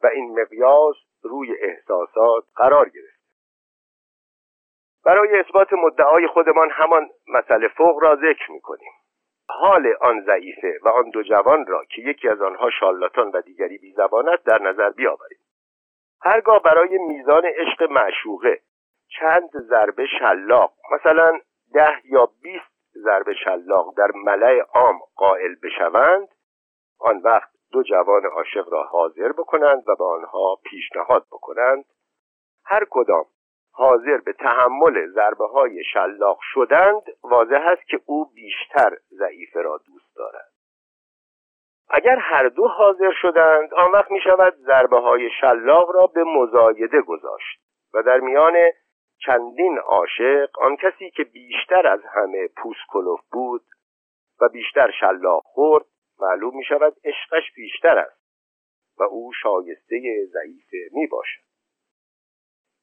و 0.02 0.06
این 0.06 0.40
مقیاس 0.40 0.97
روی 1.23 1.56
احساسات 1.61 2.44
قرار 2.56 2.88
گرفت. 2.88 3.20
برای 5.04 5.40
اثبات 5.40 5.73
مدعای 5.73 6.26
خودمان 6.26 6.70
همان 6.70 7.11
مسئله 7.28 7.68
فوق 7.68 8.02
را 8.02 8.16
ذکر 8.16 8.52
می‌کنیم. 8.52 8.92
حال 9.49 9.94
آن 10.00 10.20
ضعیفه 10.20 10.78
و 10.82 10.88
آن 10.88 11.11
دو 11.11 11.23
جوان 11.23 11.66
را 11.66 11.85
که 11.85 12.02
یکی 12.02 12.28
از 12.28 12.42
آنها 12.42 12.70
شالاتان 12.70 13.30
و 13.30 13.40
دیگری 13.40 13.78
بیزبان 13.78 14.28
است 14.28 14.47
در 14.47 14.62
نظر 14.62 14.90
بیاوریم 14.90 15.38
هرگاه 16.23 16.62
برای 16.62 16.99
میزان 16.99 17.43
عشق 17.45 17.83
معشوقه 17.91 18.61
چند 19.19 19.50
ضربه 19.50 20.07
شلاق 20.19 20.73
مثلا 20.93 21.41
ده 21.75 22.00
یا 22.05 22.29
بیست 22.43 22.71
ضربه 22.95 23.35
شلاق 23.35 23.95
در 23.97 24.11
ملع 24.15 24.61
عام 24.75 24.99
قائل 25.17 25.55
بشوند 25.62 26.29
آن 27.00 27.19
وقت 27.25 27.50
دو 27.73 27.83
جوان 27.83 28.27
عاشق 28.27 28.69
را 28.73 28.83
حاضر 28.83 29.33
بکنند 29.33 29.89
و 29.89 29.97
به 29.97 30.05
آنها 30.05 30.59
پیشنهاد 30.65 31.27
بکنند. 31.33 31.85
هر 32.65 32.87
کدام 32.91 33.25
حاضر 33.73 34.17
به 34.17 34.33
تحمل 34.33 35.07
ضربه 35.15 35.47
های 35.47 35.85
شلاق 35.85 36.39
شدند 36.41 37.03
واضح 37.23 37.67
است 37.73 37.89
که 37.89 38.00
او 38.07 38.25
بیشتر 38.35 38.97
ضعیفه 39.11 39.62
را 39.62 39.81
دوست 39.87 40.17
دارد. 40.17 40.53
اگر 41.90 42.16
هر 42.16 42.49
دو 42.49 42.68
حاضر 42.68 43.12
شدند 43.23 43.75
آن 43.75 43.92
وقت 43.92 44.11
می 44.11 44.20
شود 44.20 44.54
ضربه 44.54 45.00
های 45.00 45.30
شلاق 45.40 45.90
را 45.90 46.06
به 46.06 46.25
مزایده 46.25 47.00
گذاشت 47.00 47.61
و 47.94 48.02
در 48.02 48.20
میان 48.20 48.54
چندین 49.26 49.78
عاشق 49.78 50.59
آن 50.59 50.76
کسی 50.76 51.11
که 51.11 51.25
بیشتر 51.25 51.87
از 51.87 52.00
همه 52.14 52.49
پوسکلوف 52.56 53.20
بود 53.32 53.64
و 54.40 54.49
بیشتر 54.49 54.90
شلاق 55.00 55.42
خورد 55.44 55.85
معلوم 56.20 56.56
می 56.56 56.64
شود 56.64 56.94
عشقش 57.04 57.52
بیشتر 57.56 57.99
است 57.99 58.20
و 58.99 59.02
او 59.02 59.32
شایسته 59.42 60.00
ضعیفه 60.32 60.76
می 60.92 61.06
باشد 61.06 61.40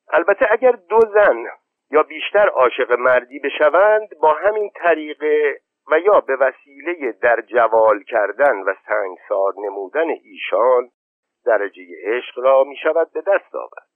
البته 0.10 0.48
اگر 0.52 0.72
دو 0.72 1.00
زن 1.00 1.46
یا 1.92 2.04
بیشتر 2.04 2.48
عاشق 2.48 2.92
مردی 2.92 3.40
بشوند 3.40 4.10
با 4.22 4.34
همین 4.34 4.72
طریقه 4.76 5.60
و 5.92 6.00
یا 6.00 6.20
به 6.20 6.36
وسیله 6.36 7.12
در 7.12 7.42
جوال 7.42 8.04
کردن 8.04 8.56
و 8.58 8.74
سنگسار 8.88 9.54
نمودن 9.58 10.10
ایشان 10.24 10.90
درجه 11.46 11.84
عشق 12.04 12.40
را 12.40 12.64
می 12.64 12.76
شود 12.76 13.12
به 13.12 13.22
دست 13.22 13.56
آورد. 13.56 13.88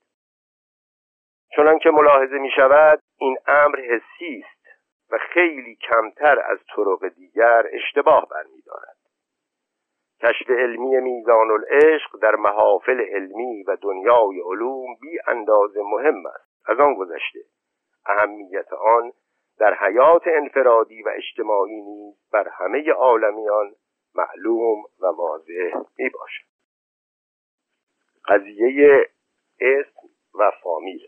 چنان 1.56 1.80
که 1.80 1.90
ملاحظه 1.90 2.38
می 2.38 2.52
شود 2.56 3.02
این 3.18 3.38
امر 3.48 3.80
حسی 3.80 4.44
است 4.46 4.68
و 5.12 5.18
خیلی 5.18 5.76
کمتر 5.76 6.40
از 6.40 6.60
طرق 6.76 7.08
دیگر 7.08 7.64
اشتباه 7.72 8.28
برمیدارد. 8.32 8.98
کشف 10.24 10.50
علمی 10.50 10.98
میزان 10.98 11.52
العشق 11.52 12.20
در 12.22 12.36
محافل 12.36 13.02
علمی 13.02 13.64
و 13.64 13.76
دنیای 13.82 14.42
علوم 14.46 14.96
بی 15.02 15.20
اندازه 15.28 15.82
مهم 15.84 16.26
است. 16.26 16.52
از 16.66 16.80
آن 16.80 16.96
گذشته 16.96 17.40
اهمیت 18.06 18.74
آن 18.74 19.12
در 19.60 19.74
حیات 19.74 20.22
انفرادی 20.26 21.04
و 21.04 21.10
اجتماعی 21.16 21.82
نیز 21.82 22.16
بر 22.32 22.48
همه 22.48 22.92
عالمیان 22.92 23.76
معلوم 24.16 24.84
و 25.00 25.06
واضح 25.06 25.78
می 25.98 26.10
باشد 26.10 26.52
قضیه 28.26 29.10
اسم 29.60 30.10
و 30.34 30.52
فامیل. 30.64 31.08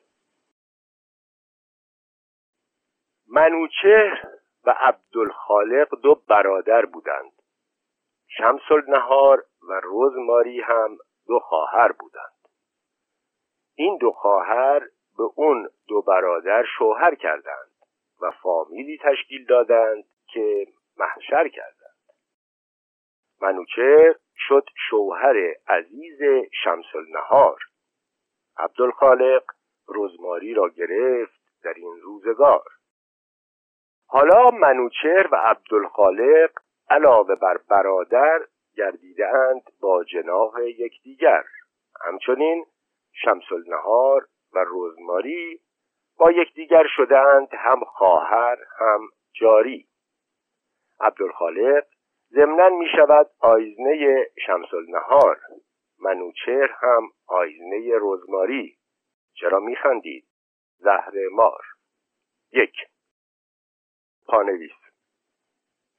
منوچهر 3.28 4.24
و 4.66 4.76
عبدالخالق 4.78 6.02
دو 6.02 6.16
برادر 6.28 6.86
بودند. 6.86 7.32
شمس 8.28 8.62
نهار 8.88 9.46
و 9.70 9.80
روزماری 9.84 10.62
هم 10.62 10.98
دو 11.28 11.40
خواهر 11.40 11.92
بودند. 11.92 12.48
این 13.76 13.98
دو 13.98 14.12
خواهر 14.12 14.80
به 15.18 15.24
اون 15.36 15.70
دو 15.88 16.02
برادر 16.02 16.66
شوهر 16.78 17.16
کردند. 17.16 17.73
و 18.22 18.32
فامیلی 18.32 18.98
تشکیل 18.98 19.46
دادند 19.46 20.04
که 20.28 20.68
محشر 20.98 21.48
کردند. 21.48 21.94
منوچه 23.42 24.16
شد 24.36 24.66
شوهر 24.90 25.56
عزیز 25.68 26.20
شمس 26.64 26.96
النهار 26.96 27.60
عبدالخالق 28.58 29.44
رزماری 29.96 30.54
را 30.54 30.70
گرفت 30.70 31.42
در 31.64 31.74
این 31.74 32.00
روزگار. 32.02 32.68
حالا 34.08 34.50
منوچهر 34.50 35.28
و 35.32 35.36
عبدالخالق 35.36 36.52
علاوه 36.90 37.36
بر 37.36 37.58
برادر 37.70 38.48
گردیده 38.76 39.28
اند 39.28 39.62
با 39.80 40.04
جناح 40.04 40.52
یکدیگر. 40.64 41.44
همچنین 42.02 42.66
شمس 43.12 43.52
النهار 43.52 44.28
و 44.54 44.60
روزماری 44.60 45.60
با 46.18 46.32
یکدیگر 46.32 46.84
شدند 46.96 47.48
هم 47.54 47.84
خواهر 47.84 48.58
هم 48.80 49.10
جاری. 49.34 49.88
عبدالخالق 51.00 51.86
ضمنا 52.32 52.70
می 52.70 52.88
شود 52.96 53.30
آیزنه 53.40 54.28
شمس 54.46 54.74
النهار 54.74 55.40
منوچهر 56.00 56.72
هم 56.82 57.12
آیزنه 57.28 57.92
رزماری. 58.02 58.78
چرا 59.34 59.60
میخندید؟ 59.60 60.26
زهر 60.78 61.14
مار. 61.32 61.66
یک. 62.52 62.76
پانویس. 64.28 64.72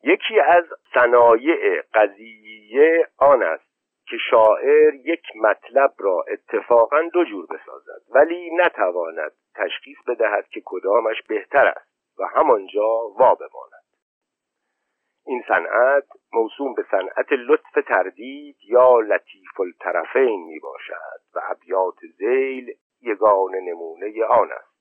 یکی 0.02 0.40
از 0.40 0.64
صنایع 0.94 1.82
قضیه 1.94 3.08
آن 3.18 3.42
است 3.42 3.73
که 4.14 4.18
شاعر 4.30 4.94
یک 4.94 5.22
مطلب 5.36 5.94
را 5.98 6.24
اتفاقا 6.28 7.02
دو 7.12 7.24
جور 7.24 7.46
بسازد 7.46 8.02
ولی 8.10 8.50
نتواند 8.56 9.32
تشخیص 9.54 9.96
بدهد 10.06 10.48
که 10.48 10.62
کدامش 10.64 11.22
بهتر 11.28 11.66
است 11.66 12.18
و 12.18 12.26
همانجا 12.26 13.08
وا 13.08 13.34
بماند. 13.34 13.84
این 15.26 15.44
صنعت 15.48 16.04
موسوم 16.32 16.74
به 16.74 16.84
صنعت 16.90 17.32
لطف 17.32 17.88
تردید 17.88 18.56
یا 18.68 19.00
لطیف 19.00 19.60
الطرفین 19.60 20.44
می 20.46 20.58
باشد 20.58 21.20
و 21.34 21.40
ابیات 21.42 21.98
زیل 22.18 22.74
یگان 23.02 23.54
نمونه 23.54 24.24
آن 24.24 24.52
است. 24.52 24.74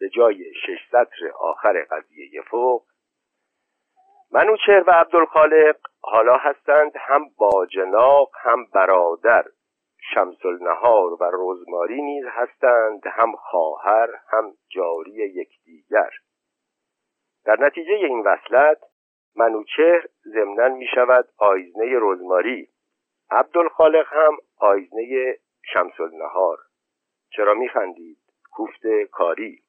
به 0.00 0.08
جای 0.08 0.54
شش 0.54 0.88
سطر 0.90 1.30
آخر 1.40 1.86
قضیه 1.90 2.42
فوق 2.50 2.84
منوچهر 4.32 4.84
و 4.86 4.90
عبدالخالق 4.90 5.76
حالا 6.00 6.36
هستند 6.36 6.92
هم 6.96 7.28
باجناق 7.38 8.30
هم 8.42 8.66
برادر. 8.74 9.44
شمس 10.14 10.44
النهار 10.44 11.12
و 11.12 11.30
رزماری 11.32 12.02
نیز 12.02 12.24
هستند 12.28 13.06
هم 13.06 13.32
خواهر 13.36 14.08
هم 14.28 14.52
جاری 14.68 15.12
یکدیگر. 15.12 16.10
در 17.44 17.56
نتیجه 17.60 17.92
این 17.92 18.20
وصلت 18.26 18.78
منوچهر 19.36 20.06
ضمنا 20.26 20.68
می 20.68 20.86
شود 20.94 21.28
آیزنه 21.38 21.98
رزماری 22.00 22.68
عبدالخالق 23.30 24.06
هم 24.12 24.36
آیزنه 24.56 25.36
شمس 25.72 26.00
النهار 26.00 26.58
چرا 27.30 27.54
میخندید؟ 27.54 28.18
کوفت 28.50 28.86
کاری. 29.10 29.62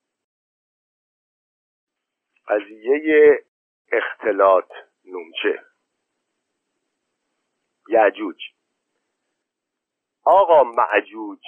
قضیه 2.48 3.40
اختلاط 3.92 4.72
نومچه. 5.06 5.64
یعجوج. 7.90 8.42
آقا 10.24 10.64
معجوج 10.64 11.40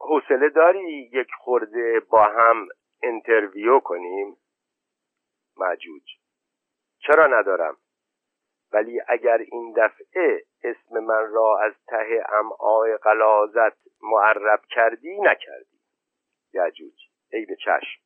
حوصله 0.00 0.48
داری 0.48 1.10
یک 1.12 1.28
خورده 1.38 2.00
با 2.00 2.24
هم 2.24 2.68
انترویو 3.02 3.80
کنیم؟ 3.80 4.36
معجوج. 5.56 6.02
چرا 6.98 7.26
ندارم؟ 7.26 7.76
ولی 8.72 9.00
اگر 9.08 9.38
این 9.38 9.74
دفعه 9.76 10.44
اسم 10.62 10.98
من 10.98 11.32
را 11.32 11.58
از 11.62 11.72
ته 11.86 12.24
امعای 12.32 12.96
قلازت 12.96 13.76
معرب 14.02 14.60
کردی 14.68 15.20
نکردی. 15.20 15.80
یأجوج. 16.52 16.94
به 17.30 17.56
چشم. 17.56 18.00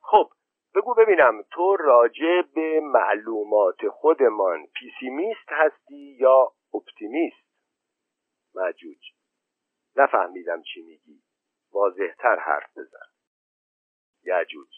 خب 0.00 0.30
بگو 0.74 0.94
ببینم 0.94 1.42
تو 1.50 1.76
راجع 1.76 2.42
به 2.54 2.80
معلومات 2.80 3.88
خودمان 3.88 4.66
pessimiste 4.66 5.48
هستی 5.48 6.16
یا 6.20 6.52
optimiste؟ 6.74 7.48
مأجوج 8.54 9.12
نفهمیدم 9.96 10.62
چی 10.62 10.82
میگی. 10.82 11.22
واضحتر 11.72 12.36
حرف 12.36 12.78
بزن. 12.78 13.06
یأجوج 14.24 14.68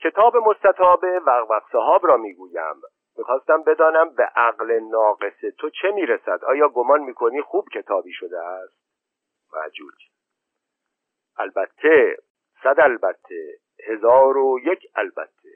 کتاب 0.00 0.36
مستطاب 0.36 1.04
وغ 1.26 1.44
وغ 1.44 1.62
ساهاب 1.72 2.06
را 2.06 2.16
می‌گویم. 2.16 2.74
می‌خواستم 3.18 3.62
بدانم 3.62 4.14
به 4.14 4.24
عقل 4.24 4.80
ناقص 4.80 5.40
تو 5.58 5.70
چه 5.70 5.90
می‌رسد؟ 5.90 6.44
آیا 6.44 6.68
گمان 6.68 7.00
می‌کنی 7.00 7.42
خوب 7.42 7.68
کتابی 7.68 8.12
شده 8.12 8.38
است؟ 8.38 8.78
مجوج 9.52 10.08
البته 11.36 12.16
صد 12.62 12.80
البته. 12.80 13.58
هزار 13.86 14.36
و 14.36 14.60
یک 14.64 14.86
البته. 14.94 15.50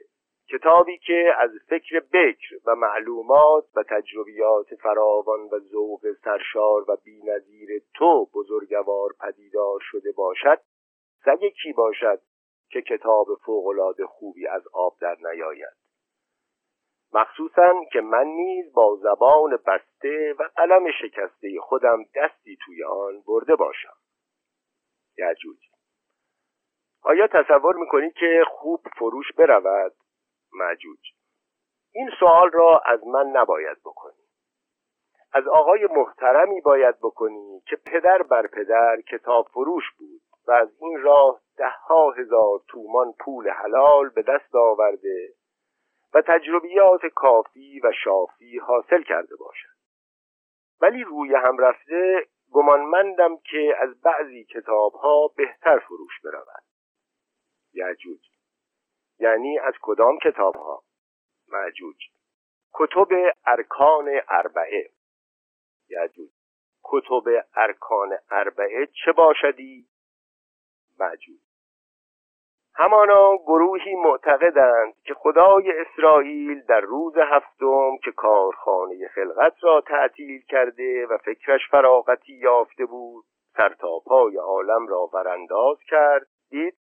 کتابی 0.49 0.97
که 0.97 1.33
از 1.39 1.51
فکر 1.69 1.99
بکر 1.99 2.55
و 2.65 2.75
معلومات 2.75 3.65
و 3.75 3.83
تجربیات 3.83 4.75
فراوان 4.75 5.39
و 5.39 5.59
ذوق 5.59 6.13
سرشار 6.23 6.91
و 6.91 6.97
بینظیر 7.03 7.69
تو 7.95 8.29
بزرگوار 8.33 9.09
پدیدار 9.19 9.79
شده 9.81 10.11
باشد 10.11 10.59
سگ 11.25 11.47
کی 11.63 11.73
باشد 11.73 12.21
که 12.69 12.81
کتاب 12.81 13.27
فوقالعاده 13.45 14.05
خوبی 14.05 14.47
از 14.47 14.63
آب 14.73 14.97
در 15.01 15.17
نیاید؟ 15.19 15.83
مخصوصا 17.13 17.73
که 17.91 18.01
من 18.01 18.27
نیز 18.27 18.73
با 18.73 18.95
زبان 18.95 19.57
بسته 19.67 20.35
و 20.39 20.49
قلم 20.55 20.91
شکسته 21.01 21.59
خودم 21.61 22.03
دستی 22.15 22.57
توی 22.65 22.83
آن 22.83 23.23
برده 23.27 23.55
باشم. 23.55 23.97
یعجوج 25.17 25.72
آیا 27.03 27.27
تصور 27.27 27.75
می‌کنی 27.75 28.11
که 28.11 28.43
خوب 28.47 28.81
فروش 28.97 29.31
برود؟ 29.31 29.93
مجوج. 30.59 30.99
این 31.91 32.09
سوال 32.19 32.51
را 32.51 32.81
از 32.85 33.07
من 33.07 33.25
نباید 33.27 33.77
بکنی. 33.85 34.23
از 35.33 35.47
آقای 35.47 35.85
محترمی 35.85 36.61
باید 36.61 36.97
بکنی 36.99 37.61
که 37.65 37.75
پدر 37.75 38.21
بر 38.21 38.47
پدر 38.47 39.01
کتاب 39.01 39.47
فروش 39.47 39.83
بود 39.97 40.21
و 40.47 40.51
از 40.51 40.69
این 40.79 41.01
راه 41.01 41.39
ده 41.57 41.69
ها 41.69 42.11
هزار 42.11 42.59
تومان 42.67 43.13
پول 43.19 43.49
حلال 43.49 44.09
به 44.09 44.21
دست 44.21 44.55
آورده 44.55 45.33
و 46.13 46.21
تجربیات 46.21 47.05
کافی 47.05 47.81
و 47.83 47.91
شافی 48.03 48.57
حاصل 48.57 49.03
کرده 49.03 49.35
باشد. 49.35 49.73
ولی 50.81 51.03
روی 51.03 51.35
هم 51.35 51.57
رفته 51.57 52.27
گمانمندم 52.51 53.37
که 53.37 53.75
از 53.79 54.01
بعضی 54.01 54.43
کتاب 54.43 54.93
ها 54.93 55.27
بهتر 55.37 55.79
فروش 55.79 56.21
برود. 56.23 56.63
یعجوج 57.73 58.19
یعنی 59.19 59.59
از 59.59 59.73
کدام 59.81 60.19
کتاب 60.19 60.55
ها 60.55 60.83
معجوج 61.47 61.95
کتب 62.73 63.07
ارکان 63.45 64.09
اربعه. 64.29 64.89
یعجوج 65.89 66.29
کتب 66.83 67.45
ارکان 67.55 68.17
اربعه 68.31 68.85
چه 68.85 69.11
باشدی؟ 69.11 69.87
معجوج 70.99 71.39
همانا 72.75 73.37
گروهی 73.37 73.95
معتقدند 73.95 74.93
که 75.03 75.13
خدای 75.13 75.71
اسرائیل 75.71 76.61
در 76.61 76.79
روز 76.81 77.17
هفتم 77.17 77.97
که 78.03 78.11
کارخانه 78.11 79.07
خلقت 79.07 79.53
را 79.61 79.81
تعطیل 79.81 80.41
کرده 80.41 81.07
و 81.07 81.17
فکرش 81.17 81.69
فراغتی 81.71 82.33
یافته 82.33 82.85
بود 82.85 83.25
سرتاپای 83.57 84.37
عالم 84.37 84.87
را 84.87 85.09
ورانداز 85.13 85.77
کرد 85.89 86.27
دید 86.49 86.77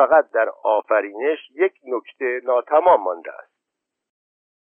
فقط 0.00 0.30
در 0.30 0.48
آفرینش 0.62 1.38
یک 1.50 1.72
نکته 1.84 2.40
ناتمام 2.44 3.02
مانده 3.02 3.32
است. 3.32 3.52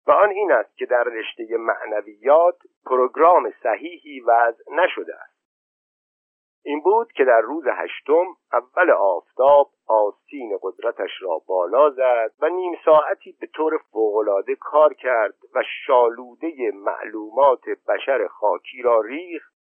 و 0.06 0.10
آن 0.12 0.30
این 0.30 0.52
است 0.52 0.76
که 0.76 0.86
در 0.86 1.04
رشته 1.04 1.56
معنویات 1.56 2.56
پروگرام 2.86 3.52
صحیحی 3.62 4.20
وضع 4.20 4.64
نشده 4.72 5.14
است. 5.14 5.38
این 6.64 6.80
بود 6.80 7.12
که 7.12 7.24
در 7.24 7.40
روز 7.40 7.64
هشتم 7.66 8.26
اول 8.52 8.90
آفتاب 8.90 9.70
آستین 9.86 10.58
قدرتش 10.62 11.10
را 11.20 11.42
بالا 11.46 11.90
زد 11.90 12.32
و 12.40 12.48
نیم 12.48 12.78
ساعتی 12.84 13.36
به 13.40 13.46
طور 13.46 13.78
فوقالعاده 13.92 14.54
کار 14.54 14.94
کرد 14.94 15.34
و 15.54 15.62
شالوده 15.86 16.70
معلومات 16.74 17.64
بشر 17.88 18.26
خاکی 18.26 18.82
را 18.82 19.00
ریخت 19.00 19.57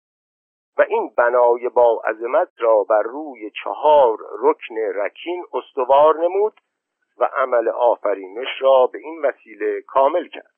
و 0.77 0.81
این 0.81 1.13
بنای 1.17 1.69
با 1.69 2.01
عظمت 2.05 2.49
را 2.57 2.83
بر 2.83 3.01
روی 3.01 3.51
چهار 3.63 4.17
رکن 4.39 4.75
رکین 4.75 5.45
استوار 5.53 6.19
نمود 6.19 6.61
و 7.17 7.23
عمل 7.23 7.69
آفرینش 7.69 8.61
را 8.61 8.87
به 8.87 8.99
این 8.99 9.21
وسیله 9.25 9.81
کامل 9.81 10.27
کرد. 10.27 10.53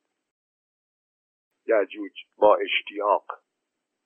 یعجوج 1.65 2.11
با 2.37 2.55
اشتیاق 2.55 3.25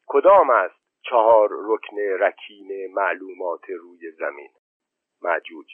کدام 0.07 0.49
است 0.49 0.87
چهار 1.01 1.49
رکن 1.51 1.97
رکین 1.99 2.93
معلومات 2.93 3.69
روی 3.69 4.11
زمین؟ 4.11 4.51
معجوج 5.21 5.67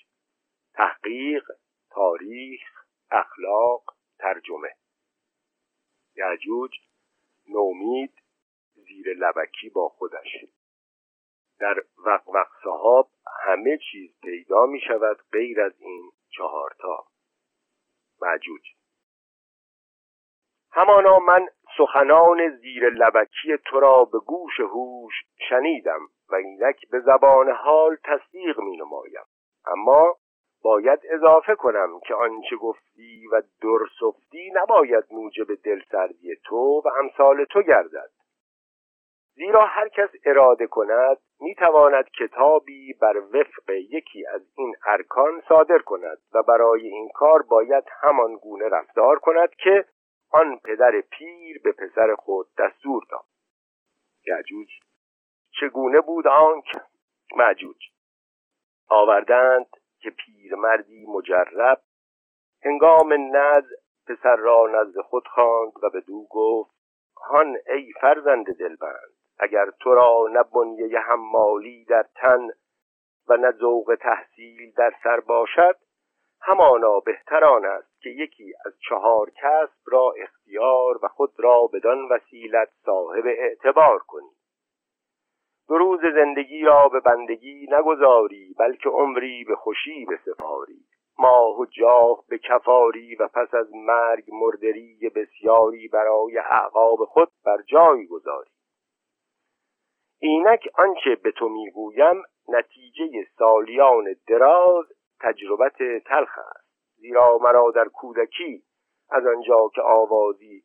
تحقیق 0.73 1.51
تاریخ 1.89 2.61
اخلاق 3.11 3.83
ترجمه. 4.19 4.73
یعجوج 6.15 6.71
نومید 7.49 8.22
زیر 8.87 9.13
لبکی 9.17 9.69
با 9.69 9.89
خودش. 9.89 10.45
در 11.59 11.83
وقوق 12.05 12.47
صحاب 12.63 13.09
همه 13.45 13.77
چیز 13.91 14.19
پیدا 14.21 14.65
می 14.65 14.79
شود 14.79 15.17
غیر 15.31 15.61
از 15.61 15.73
این 15.79 16.11
چهارتا. 16.29 17.05
معجوج. 18.21 18.61
همانا 20.71 21.19
من 21.19 21.47
سخنان 21.77 22.57
زیر 22.57 22.89
لبکی 22.89 23.57
تو 23.65 23.79
را 23.79 24.05
به 24.05 24.19
گوش 24.19 24.59
هوش 24.59 25.13
شنیدم 25.49 26.01
و 26.29 26.35
اینک 26.35 26.89
به 26.89 26.99
زبان 26.99 27.51
حال 27.51 27.97
تصدیق 28.03 28.59
می 28.59 28.77
نمایم. 28.77 29.25
اما 29.65 30.17
باید 30.63 30.99
اضافه 31.09 31.55
کنم 31.55 31.99
که 32.07 32.15
آنچه 32.15 32.55
گفتی 32.55 33.27
و 33.27 33.41
درسفتی 33.61 34.51
نباید 34.55 35.03
موجب 35.11 35.55
دلسردی 35.63 36.35
تو 36.43 36.81
و 36.85 36.87
امثال 36.99 37.45
تو 37.45 37.61
گردد. 37.61 38.09
زیرا 39.35 39.65
هر 39.65 39.87
کس 39.89 40.09
اراده 40.25 40.67
کند 40.67 41.17
می‌تواند 41.39 42.09
کتابی 42.09 42.93
بر 42.93 43.17
وفق 43.17 43.69
یکی 43.69 44.25
از 44.27 44.41
این 44.57 44.75
ارکان 44.85 45.41
صادر 45.49 45.77
کند 45.77 46.17
و 46.33 46.43
برای 46.43 46.87
این 46.87 47.09
کار 47.13 47.41
باید 47.41 47.83
همان 48.01 48.35
گونه 48.35 48.69
رفتار 48.69 49.19
کند 49.19 49.49
که 49.55 49.85
آن 50.31 50.59
پدر 50.63 51.01
پیر 51.01 51.61
به 51.63 51.71
پسر 51.71 52.15
خود 52.15 52.47
دستور 52.57 53.03
داد. 53.09 53.25
یعجوج 54.27 54.67
چگونه 55.59 55.99
بود 56.01 56.27
آنک؟ 56.27 56.65
معجوج 57.35 57.77
آوردند 58.89 59.67
که 59.99 60.09
پیرمردی 60.09 61.05
مجرب 61.07 61.81
هنگام 62.65 63.13
نز 63.13 63.63
پسر 64.07 64.35
را 64.35 64.67
نزد 64.67 65.01
خود 65.01 65.27
خواند 65.27 65.71
و 65.83 65.89
به 65.89 66.01
دو 66.01 66.27
گفت 66.29 66.71
هان 67.17 67.57
ای 67.67 67.93
فرزند 68.01 68.45
دلبند! 68.45 69.12
اگر 69.39 69.65
تو 69.79 69.93
را 69.93 70.27
نه 70.31 70.43
بنیه 70.43 70.99
حمالی 70.99 71.85
در 71.85 72.05
تن 72.15 72.49
و 73.29 73.37
نه 73.37 73.51
ذوق 73.51 73.97
تحصیل 74.01 74.71
در 74.77 74.93
سر 75.03 75.19
باشد 75.19 75.75
همانا 76.41 76.99
بهتر 76.99 77.43
آن 77.43 77.65
است 77.65 78.01
که 78.01 78.09
یکی 78.09 78.53
از 78.65 78.73
چهار 78.89 79.29
کسب 79.29 79.81
را 79.85 80.13
اختیار 80.17 81.05
و 81.05 81.07
خود 81.07 81.31
را 81.37 81.67
بدان 81.73 82.09
وسیلت 82.09 82.69
صاحب 82.85 83.25
اعتبار 83.25 83.99
کنی. 83.99 84.31
دو 85.67 85.77
روز 85.77 85.99
زندگی 86.01 86.61
را 86.61 86.89
به 86.89 86.99
بندگی 86.99 87.67
نگذاری 87.71 88.55
بلکه 88.59 88.89
عمری 88.89 89.43
به 89.43 89.55
خوشی 89.55 90.05
بسپاری. 90.05 90.85
ماه 91.19 91.59
و 91.59 91.65
جاه 91.65 92.23
به 92.29 92.37
کفاری 92.37 93.15
و 93.15 93.27
پس 93.27 93.53
از 93.53 93.67
مرگ 93.73 94.23
مردری 94.31 95.11
بسیاری 95.15 95.87
برای 95.87 96.37
اعقاب 96.37 97.05
خود 97.05 97.29
بر 97.45 97.57
جای 97.61 98.07
گذاری. 98.07 98.49
اینک 100.23 100.69
آنچه 100.73 101.15
به 101.15 101.31
تو 101.31 101.49
می‌گویم 101.49 102.23
نتیجه 102.47 103.27
سالیان 103.37 104.15
دراز 104.27 104.85
تجربت 105.21 105.77
تلخ 106.05 106.37
است. 106.37 106.67
زیرا 106.95 107.37
مرا 107.37 107.71
در 107.71 107.85
کودکی 107.85 108.63
از 109.09 109.25
آنجا 109.25 109.69
که 109.75 109.81
آوازی 109.81 110.63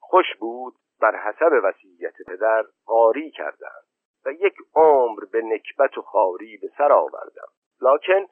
خوش 0.00 0.26
بود 0.40 0.74
بر 1.00 1.16
حسب 1.16 1.52
وصیت 1.64 2.14
پدر 2.26 2.64
قاری 2.86 3.30
کردند 3.30 3.84
و 4.26 4.32
یک 4.32 4.54
عمر 4.74 5.24
به 5.32 5.42
نکبت 5.42 5.98
و 5.98 6.02
خاری 6.02 6.56
به 6.56 6.68
سر 6.78 6.92
آوردم. 6.92 7.48
لکن 7.80 8.26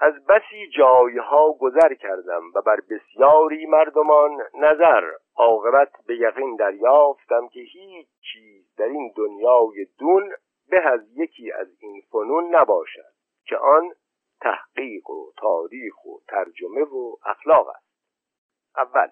از 0.00 0.26
بسی 0.26 0.70
جایها 0.76 1.52
گذر 1.52 1.94
کردم 1.94 2.42
و 2.54 2.62
بر 2.62 2.80
بسیاری 2.90 3.66
مردمان 3.66 4.42
نظر 4.54 5.12
عاقبت 5.36 5.92
به 6.06 6.16
یقین 6.16 6.56
دریافتم 6.56 7.48
که 7.48 7.60
هیچ 7.60 8.08
چیز 8.32 8.74
در 8.76 8.84
این 8.84 9.12
دنیای 9.16 9.86
دون 9.98 10.32
به 10.68 10.80
از 10.88 11.00
یکی 11.14 11.52
از 11.52 11.68
این 11.80 12.02
فنون 12.12 12.56
نباشد 12.56 13.12
که 13.46 13.56
آن 13.56 13.92
تحقیق 14.40 15.10
و 15.10 15.32
تاریخ 15.36 16.04
و 16.04 16.18
ترجمه 16.28 16.82
و 16.82 17.16
اخلاق 17.26 17.68
است. 17.68 17.88
اول 18.76 19.08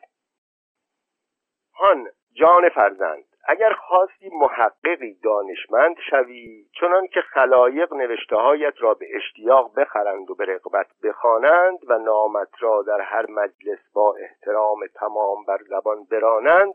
هان 1.74 2.08
جان 2.32 2.68
فرزند. 2.68 3.24
اگر 3.48 3.72
خواستی 3.72 4.30
محققی 4.32 5.14
دانشمند 5.14 5.96
شوی 6.10 6.66
چنان 6.80 7.06
که 7.06 7.20
خلایق 7.20 7.94
نوشتههایت 7.94 8.74
را 8.78 8.94
به 8.94 9.06
اشتیاق 9.16 9.80
بخرند 9.80 10.30
و 10.30 10.34
به 10.34 10.44
رغبت 10.44 10.86
بخوانند 11.02 11.78
و 11.88 11.98
نامت 11.98 12.48
را 12.60 12.82
در 12.82 13.00
هر 13.00 13.30
مجلس 13.30 13.78
با 13.92 14.14
احترام 14.16 14.86
تمام 14.94 15.44
بر 15.44 15.58
زبان 15.68 16.04
برانند 16.10 16.74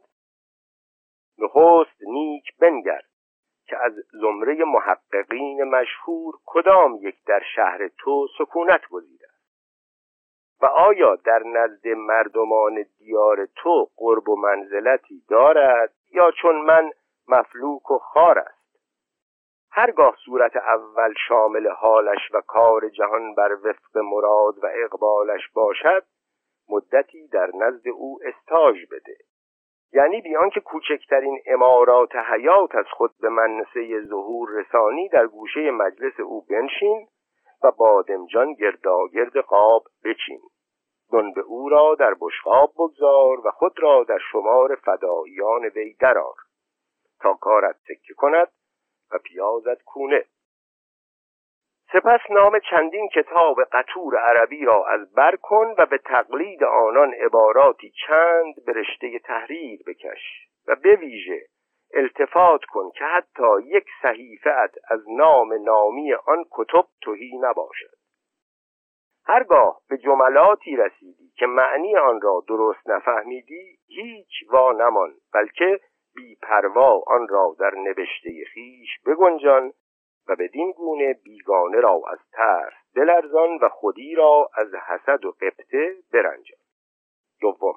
نخست 1.39 2.01
نیک 2.01 2.57
بنگر 2.60 3.01
که 3.65 3.77
از 3.77 3.93
زمره 4.12 4.63
محققین 4.65 5.63
مشهور 5.63 6.36
کدام 6.45 6.97
یک 7.01 7.15
در 7.25 7.41
شهر 7.55 7.88
تو 7.97 8.27
سکونت 8.38 8.81
گزیده 8.91 9.27
و 10.62 10.65
آیا 10.65 11.15
در 11.15 11.43
نزد 11.45 11.88
مردمان 11.88 12.86
دیار 12.97 13.45
تو 13.55 13.88
قرب 13.97 14.29
و 14.29 14.36
منزلتی 14.36 15.23
دارد؟ 15.29 15.93
یا 16.12 16.32
چون 16.32 16.56
من 16.56 16.91
مفلوک 17.28 17.91
و 17.91 17.97
خار 17.97 18.39
است؟ 18.39 18.62
هرگاه 19.71 20.15
صورت 20.26 20.56
اول 20.56 21.13
شامل 21.28 21.67
حالش 21.67 22.32
و 22.34 22.41
کار 22.41 22.89
جهان 22.89 23.36
بر 23.36 23.54
وفق 23.54 23.97
مراد 23.97 24.63
و 24.63 24.67
اقبالش 24.74 25.50
باشد 25.54 26.04
مدتی 26.69 27.28
در 27.28 27.52
نزد 27.56 27.88
او 27.88 28.19
استاج 28.26 28.78
بده. 28.91 29.15
یعنی 29.93 30.21
بیان 30.21 30.50
که 30.50 30.60
کوچکترین 30.60 31.39
امارات 31.45 32.15
حیات 32.15 32.76
از 32.76 32.86
خود 32.91 33.12
به 33.21 33.30
منصه 33.30 34.02
ظهور 34.02 34.50
رسانی 34.60 35.10
در 35.10 35.28
گوشه 35.28 35.71
مجلس 35.71 36.19
او 36.19 36.45
بنشین 36.50 37.08
و 37.63 37.71
بادمجان 37.71 38.54
گرداگرد 38.54 39.38
قاب 39.38 39.84
بچین. 40.04 40.41
به 41.12 41.41
او 41.41 41.69
را 41.69 41.95
در 42.00 42.15
بشقاب 42.21 42.74
بگذار 42.74 43.47
و 43.47 43.52
خود 43.52 43.80
را 43.80 44.04
در 44.04 44.19
شمار 44.32 44.76
فداییان 44.76 45.65
وی 45.65 45.93
درار 45.93 46.36
تا 47.19 47.34
کارت 47.34 47.76
تکه 47.89 48.13
کند 48.13 48.47
و 49.12 49.17
پیازت 49.17 49.84
کونه. 49.84 50.26
سپس 51.93 52.19
نام 52.30 52.60
چندین 52.69 53.10
کتاب 53.15 53.63
قطور 53.71 54.17
عربی 54.17 54.65
را 54.65 54.88
از 54.88 55.13
بر 55.13 55.36
کن 55.36 55.76
و 55.78 55.86
به 55.86 55.97
تقلید 55.97 56.63
آنان 56.63 57.13
عباراتی 57.13 57.93
چند 58.08 58.65
به 58.65 58.74
رشته 58.74 59.19
تحریر 59.19 59.84
بکش 59.88 60.47
و 60.67 60.76
به 60.76 60.95
ویژه 60.95 61.41
التفات 61.93 62.65
کن 62.65 62.89
که 62.95 63.06
حتی 63.06 63.62
یک 63.63 63.86
صحیفه 64.02 64.50
از 64.88 65.10
نام 65.10 65.54
نامی 65.63 66.13
آن 66.13 66.45
کتب 66.52 66.86
توهی 67.02 67.38
نباشد. 67.38 68.00
هرگاه 69.31 69.81
به 69.89 69.97
جملاتی 69.97 70.75
رسیدی 70.75 71.31
که 71.35 71.45
معنی 71.45 71.97
آن 71.97 72.21
را 72.21 72.43
درست 72.47 72.89
نفهمیدی 72.89 73.77
هیچ 73.87 74.29
وا 74.49 74.71
نمان 74.71 75.13
بلکه 75.33 75.79
بی 76.15 76.35
پروا 76.35 77.03
آن 77.07 77.27
را 77.27 77.55
در 77.59 77.71
نوشته 77.75 78.43
خیش 78.53 78.89
بگنجان 79.05 79.73
و 80.27 80.35
بدین 80.35 80.71
گونه 80.71 81.13
بیگانه 81.13 81.79
را 81.79 82.01
از 82.07 82.19
ترس 82.31 82.73
دلرزان 82.95 83.57
و 83.61 83.69
خودی 83.69 84.15
را 84.15 84.49
از 84.53 84.75
حسد 84.75 85.25
و 85.25 85.31
قبطه 85.31 85.95
برنجان. 86.13 86.59
دوم 87.41 87.75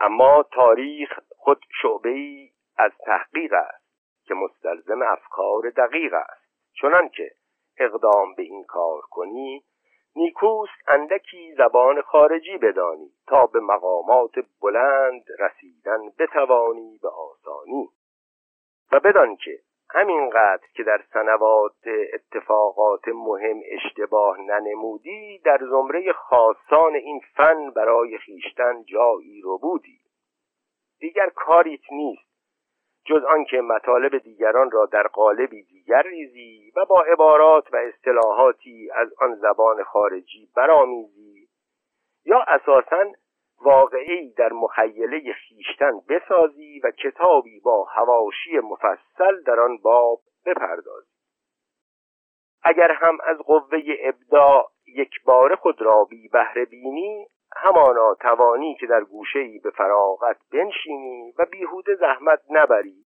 اما 0.00 0.42
تاریخ 0.52 1.18
خود 1.28 1.60
شعبه 1.82 2.10
ای 2.10 2.50
از 2.76 2.92
تحقیق 3.06 3.52
است 3.52 3.84
که 4.24 4.34
مستلزم 4.34 5.02
افکار 5.02 5.70
دقیق 5.76 6.14
است. 6.14 6.48
چنان 6.80 7.08
که 7.08 7.30
اقدام 7.78 8.34
به 8.34 8.42
این 8.42 8.64
کار 8.64 9.00
کنی 9.10 9.64
نیکوست 10.18 10.88
اندکی 10.88 11.54
زبان 11.58 12.02
خارجی 12.02 12.58
بدانی 12.58 13.10
تا 13.26 13.46
به 13.46 13.60
مقامات 13.60 14.34
بلند 14.62 15.24
رسیدن 15.38 15.98
بتوانی 16.18 16.98
به 17.02 17.08
آسانی. 17.08 17.88
و 18.92 19.00
بدان 19.00 19.36
که 19.36 19.58
همینقدر 19.90 20.66
که 20.74 20.82
در 20.82 21.04
سنوات 21.12 21.86
اتفاقات 22.12 23.08
مهم 23.08 23.60
اشتباه 23.70 24.40
ننمودی 24.40 25.38
در 25.38 25.58
زمره 25.70 26.12
خاصان 26.12 26.94
این 26.94 27.20
فن 27.36 27.70
برای 27.70 28.18
خیشتن 28.18 28.84
جایی 28.84 29.40
رو 29.40 29.58
بودی. 29.58 30.00
دیگر 31.00 31.28
کاریت 31.28 31.92
نیست. 31.92 32.27
جز 33.08 33.24
آنکه 33.24 33.60
مطالب 33.60 34.18
دیگران 34.18 34.70
را 34.70 34.86
در 34.86 35.06
قالبی 35.06 35.62
دیگر 35.62 36.02
ریزی 36.02 36.72
و 36.76 36.84
با 36.84 37.02
عبارات 37.02 37.72
و 37.72 37.76
اصطلاحاتی 37.76 38.90
از 38.94 39.08
آن 39.20 39.34
زبان 39.34 39.82
خارجی 39.82 40.48
برآمیزی 40.56 41.48
یا 42.24 42.40
اساسا 42.40 43.04
واقعی 43.60 44.32
در 44.32 44.52
مخیله 44.52 45.32
خیشتن 45.32 45.92
بسازی 46.08 46.80
و 46.84 46.90
کتابی 46.90 47.60
با 47.60 47.84
هواشی 47.84 48.58
مفصل 48.58 49.42
در 49.46 49.60
آن 49.60 49.78
باب 49.78 50.20
بپردازی. 50.46 51.12
اگر 52.62 52.92
هم 52.92 53.18
از 53.24 53.38
قوه 53.38 53.78
ابداع 54.00 54.70
یک 54.86 55.22
بار 55.24 55.54
خود 55.54 55.82
را 55.82 56.04
بی 56.04 56.28
بهره 56.28 56.64
بینی 56.64 57.26
همانا 57.62 58.14
توانی 58.14 58.74
که 58.74 58.86
در 58.86 59.04
ای 59.34 59.58
به 59.58 59.70
فراغت 59.70 60.36
بنشینی 60.52 61.34
و 61.38 61.44
بیهوده 61.44 61.94
زحمت 61.94 62.40
نبری 62.50 63.04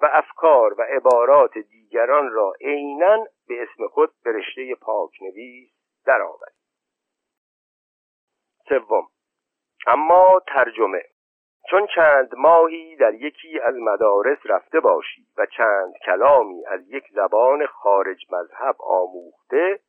و 0.00 0.08
افکار 0.12 0.74
و 0.78 0.82
عبارات 0.82 1.58
دیگران 1.58 2.30
را 2.30 2.52
عینا 2.60 3.26
به 3.48 3.62
اسم 3.62 3.88
خود 3.88 4.10
به 4.24 4.32
رشته 4.32 4.74
پاکنویس 4.74 5.70
درآوری. 6.06 6.52
سوم 8.68 9.08
اما 9.86 10.42
ترجمه. 10.46 11.02
چون 11.70 11.86
چند 11.94 12.34
ماهی 12.36 12.96
در 12.96 13.14
یکی 13.14 13.60
از 13.60 13.74
مدارس 13.74 14.38
رفته 14.44 14.80
باشی 14.80 15.26
و 15.38 15.46
چند 15.46 15.94
کلامی 16.06 16.66
از 16.66 16.80
یک 16.88 17.04
زبان 17.12 17.66
خارج 17.66 18.26
مذهب 18.32 18.76
آموخته 18.78 19.80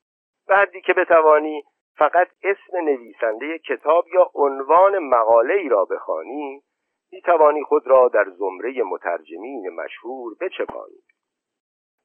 بعدی 0.47 0.81
که 0.81 0.93
بتوانی 0.93 1.63
فقط 1.99 2.27
اسم 2.43 2.77
نویسنده 2.77 3.59
کتاب 3.59 4.07
یا 4.07 4.31
عنوان 4.33 4.99
مقاله 4.99 5.53
ای 5.53 5.69
را 5.69 5.85
بخوانی 5.85 6.63
می 7.11 7.21
توانی 7.21 7.63
خود 7.63 7.87
را 7.87 8.07
در 8.07 8.29
زمره 8.29 8.83
مترجمین 8.83 9.69
مشهور 9.69 10.35
بچپانی. 10.41 11.03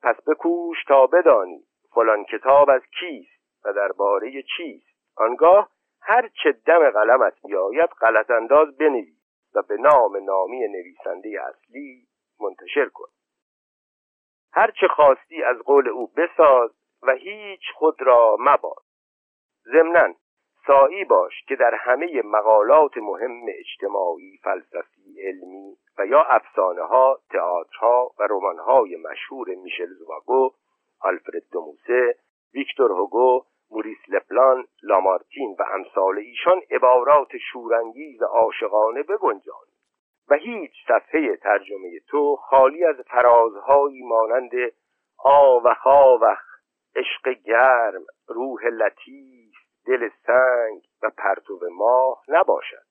پس 0.03 0.17
بکوش 0.27 0.85
تا 0.89 1.07
بدانی 1.07 1.65
فلان 1.95 2.25
کتاب 2.25 2.71
از 2.71 2.83
کیست 3.01 3.65
و 3.65 3.73
درباره 3.73 4.43
چیست. 4.57 5.17
آنگاه 5.17 5.71
هر 6.03 6.29
چه 6.43 6.53
دم 6.53 6.91
قلمت 6.91 7.45
میآید 7.45 7.91
غلط 7.91 8.31
انداز 8.31 8.77
بنویس 8.77 9.25
و 9.55 9.63
به 9.63 9.77
نام 9.77 10.17
نامی 10.25 10.69
نویسنده 10.69 11.41
اصلی 11.49 12.07
منتشر 12.41 12.89
کن. 12.89 13.09
هر 14.53 14.71
چه 14.71 14.89
خواستی 14.89 15.43
از 15.43 15.59
قول 15.59 15.89
او 15.89 16.07
بساز 16.07 16.71
و 17.03 17.13
هیچ 17.13 17.63
خود 17.75 18.03
را 18.03 18.37
مباد 18.41 18.84
ضمنا 19.73 20.15
سایی 20.67 21.05
باش 21.05 21.45
که 21.49 21.57
در 21.57 21.75
همه 21.75 22.23
مقالات 22.25 22.97
مهم 22.97 23.47
اجتماعی 23.49 24.39
فلسفی 24.43 25.21
علمی 25.23 25.77
و 25.99 26.07
یا 26.07 26.23
افسانه 26.23 26.83
ها 26.83 27.19
تئاترها 27.31 28.11
و 28.19 28.27
رمان 28.31 28.59
های 28.59 28.97
مشهور 28.97 29.49
میشل 29.49 29.95
زواگو 29.95 30.51
آلفرد 31.01 31.43
دوموسه 31.53 32.15
ویکتور 32.55 32.93
هوگو 32.93 33.45
موریس 33.71 33.99
لپلان 34.09 34.67
لامارتین 34.83 35.57
و 35.59 35.63
امثال 35.75 36.19
ایشان 36.19 36.61
عبارات 36.71 37.37
شورانگیز 37.53 38.23
عاشقانه 38.23 39.03
بگنجان 39.03 39.67
و 40.29 40.35
هیچ 40.35 40.73
صفحه 40.89 41.37
ترجمه 41.37 42.01
تو 42.09 42.37
خالی 42.37 42.85
از 42.85 42.97
فرازهایی 42.97 44.03
مانند 44.03 44.53
آ 45.19 45.59
و 45.59 45.75
و 46.21 46.37
عشق 46.97 47.29
گرم 47.45 48.05
روح 48.29 48.65
لطیف 48.67 49.44
دل 49.87 50.09
سنگ 50.27 50.83
و 51.03 51.11
پرتو 51.11 51.61
ماه 51.71 52.23
نباشد. 52.29 52.85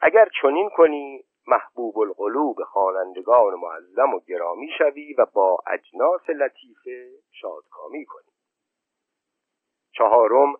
اگر 0.00 0.28
چنین 0.42 0.70
کنی 0.76 1.24
محبوب 1.46 1.98
القلوب 1.98 2.62
خوانندگان 2.62 3.54
معظم 3.54 4.14
و 4.14 4.20
گرامی 4.20 4.68
شوی 4.78 5.14
و 5.14 5.26
با 5.32 5.58
اجناس 5.66 6.30
لطیفه 6.30 7.10
شادکامی 7.32 8.04
کنی. 8.04 8.32
چهارم 9.92 10.54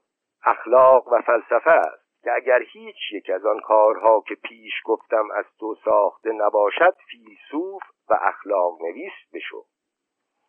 اخلاق 0.45 1.13
و 1.13 1.21
فلسفه 1.21 1.71
است 1.71 2.23
که 2.23 2.33
اگر 2.33 2.63
هیچ 2.63 2.97
یک 3.13 3.31
از 3.31 3.47
آن 3.47 3.61
کارها 3.61 4.21
که 4.29 4.35
پیش 4.35 4.73
گفتم 4.85 5.31
از 5.31 5.45
تو 5.59 5.75
ساخته 5.85 6.33
نباشد 6.33 6.97
فیلسوف 7.11 7.83
و 8.09 8.19
اخلاق 8.21 8.83
نویس 8.83 9.13
بشو. 9.35 9.65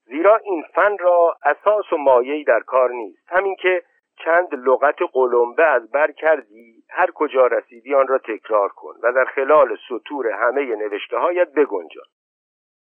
زیرا 0.06 0.36
این 0.36 0.64
فن 0.74 0.98
را 0.98 1.38
اساس 1.44 1.94
و 1.94 1.98
مایهی 1.98 2.44
در 2.44 2.60
کار 2.60 2.90
نیست. 2.90 3.24
همین 3.28 3.56
که 3.56 3.84
چند 4.26 4.54
لغت 4.54 4.96
قلمبه 5.14 5.66
از 5.66 5.92
بر 5.92 6.12
کردی 6.12 6.84
هر 6.90 7.12
کجا 7.12 7.48
رسیدی 7.48 7.96
آن 7.96 8.08
را 8.08 8.18
تکرار 8.18 8.70
کن 8.70 8.94
و 9.04 9.12
در 9.14 9.26
خلال 9.26 9.78
سطور 9.90 10.28
همه 10.28 10.76
نوشته 10.76 11.18
هایت 11.18 11.54
بگنجان. 11.54 12.06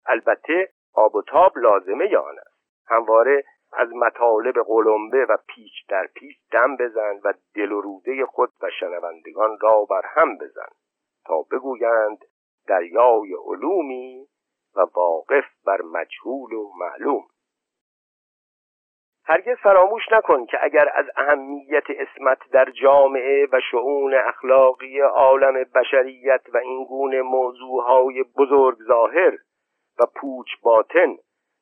البته 0.05 0.69
آب 0.93 1.15
و 1.15 1.21
تاب 1.21 1.57
لازمه 1.57 2.17
آن 2.17 2.39
است. 2.39 2.59
همواره 2.87 3.43
از 3.73 3.93
مطالب 3.93 4.55
قلمبه 4.67 5.25
و 5.25 5.37
پیچ 5.47 5.73
در 5.89 6.07
پیچ 6.15 6.37
دم 6.51 6.77
بزن 6.77 7.19
و 7.23 7.33
دل 7.55 7.71
و 7.71 7.81
روده 7.81 8.25
خود 8.25 8.49
و 8.61 8.69
شنوندگان 8.79 9.57
را 9.61 9.85
بر 9.89 10.01
هم 10.05 10.37
بزن 10.37 10.69
تا 11.25 11.41
بگویند 11.51 12.17
دریای 12.67 13.33
علومی 13.45 14.27
و 14.75 14.85
واقف 14.95 15.45
بر 15.65 15.81
مجهول 15.81 16.53
و 16.53 16.71
معلوم. 16.77 17.23
هرگز 19.29 19.57
فراموش 19.57 20.03
نکن 20.11 20.45
که 20.45 20.57
اگر 20.61 20.91
از 20.93 21.05
اهمیت 21.15 21.83
اسمت 21.89 22.37
در 22.51 22.69
جامعه 22.69 23.47
و 23.51 23.59
شعون 23.71 24.13
اخلاقی 24.13 24.99
عالم 24.99 25.63
بشریت 25.75 26.41
و 26.53 26.57
این 26.57 26.85
گونه 26.85 27.21
موضوعهای 27.21 28.23
بزرگ 28.37 28.77
ظاهر 28.87 29.37
و 29.99 30.05
پوچ 30.15 30.47
باطن 30.63 31.17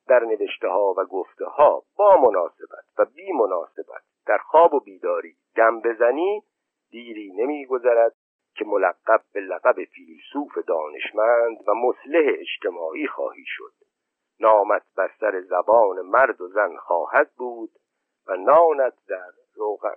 در 0.08 0.20
نوشته 0.24 0.68
ها 0.68 0.94
و 0.96 1.04
گفته 1.04 1.44
ها 1.44 1.82
با 1.96 2.16
مناسبت 2.16 2.84
و 2.98 3.04
بی 3.04 3.32
مناسبت 3.32 4.02
در 4.26 4.38
خواب 4.38 4.74
و 4.74 4.80
بیداری 4.80 5.34
دم 5.56 5.80
بزنی 5.80 6.42
دیری 6.90 7.32
نمیگذرد 7.36 8.12
که 8.56 8.64
ملقب 8.64 9.20
به 9.34 9.40
لقب 9.40 9.84
فیلسوف 9.84 10.58
دانشمند 10.66 11.58
و 11.68 11.74
مصلح 11.74 12.32
اجتماعی 12.38 13.06
خواهی 13.06 13.44
شد. 13.46 13.87
نامت 14.40 14.82
بر 14.96 15.10
سر 15.20 15.40
زبان 15.40 16.00
مرد 16.00 16.40
و 16.40 16.48
زن 16.48 16.76
خواهد 16.76 17.30
بود 17.36 17.70
و 18.26 18.36
نانت 18.36 18.94
در 19.08 19.30
روغن. 19.54 19.96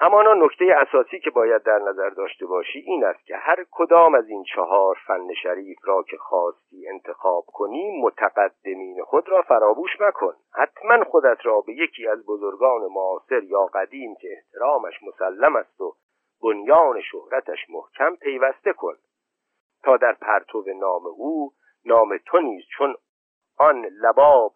همانا 0.00 0.34
نکته 0.34 0.64
اساسی 0.76 1.20
که 1.20 1.30
باید 1.30 1.62
در 1.62 1.78
نظر 1.78 2.10
داشته 2.10 2.46
باشی 2.46 2.78
این 2.78 3.04
است 3.04 3.26
که 3.26 3.36
هر 3.36 3.64
کدام 3.70 4.14
از 4.14 4.28
این 4.28 4.44
چهار 4.54 4.98
فن 5.06 5.34
شریف 5.42 5.78
را 5.84 6.02
که 6.02 6.16
خواستی 6.16 6.88
انتخاب 6.88 7.44
کنی 7.46 8.00
متقدمین 8.02 9.02
خود 9.04 9.28
را 9.28 9.42
فراموش 9.42 10.00
مکن. 10.00 10.34
حتما 10.52 11.04
خودت 11.04 11.38
را 11.42 11.60
به 11.60 11.72
یکی 11.72 12.08
از 12.08 12.26
بزرگان 12.26 12.80
معاصر 12.80 13.42
یا 13.42 13.64
قدیم 13.64 14.14
که 14.14 14.28
احترامش 14.32 15.02
مسلم 15.02 15.56
است 15.56 15.80
و 15.80 15.94
بنیان 16.42 17.00
شهرتش 17.00 17.58
محکم 17.70 18.16
پیوسته 18.16 18.72
کن. 18.72 18.94
تا 19.82 19.96
در 19.96 20.12
پرتو 20.12 20.64
نام 20.80 21.06
او 21.06 21.52
نام 21.84 22.18
تو 22.26 22.40
نیز 22.40 22.64
چون 22.78 22.94
آن 23.58 23.86
لباب 23.86 24.52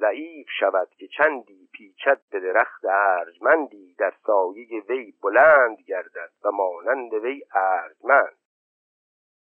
ضعیف 0.00 0.46
شود 0.60 0.88
که 0.98 1.08
چندی 1.08 1.68
پیچد 1.72 2.20
به 2.30 2.40
درخت 2.40 2.84
ارجمندی 2.84 3.94
در 3.98 4.12
سایه 4.26 4.82
وی 4.88 5.14
بلند 5.22 5.78
گردد 5.88 6.30
و 6.44 6.50
مانند 6.50 7.14
وی 7.14 7.42
ارجمند. 7.54 8.36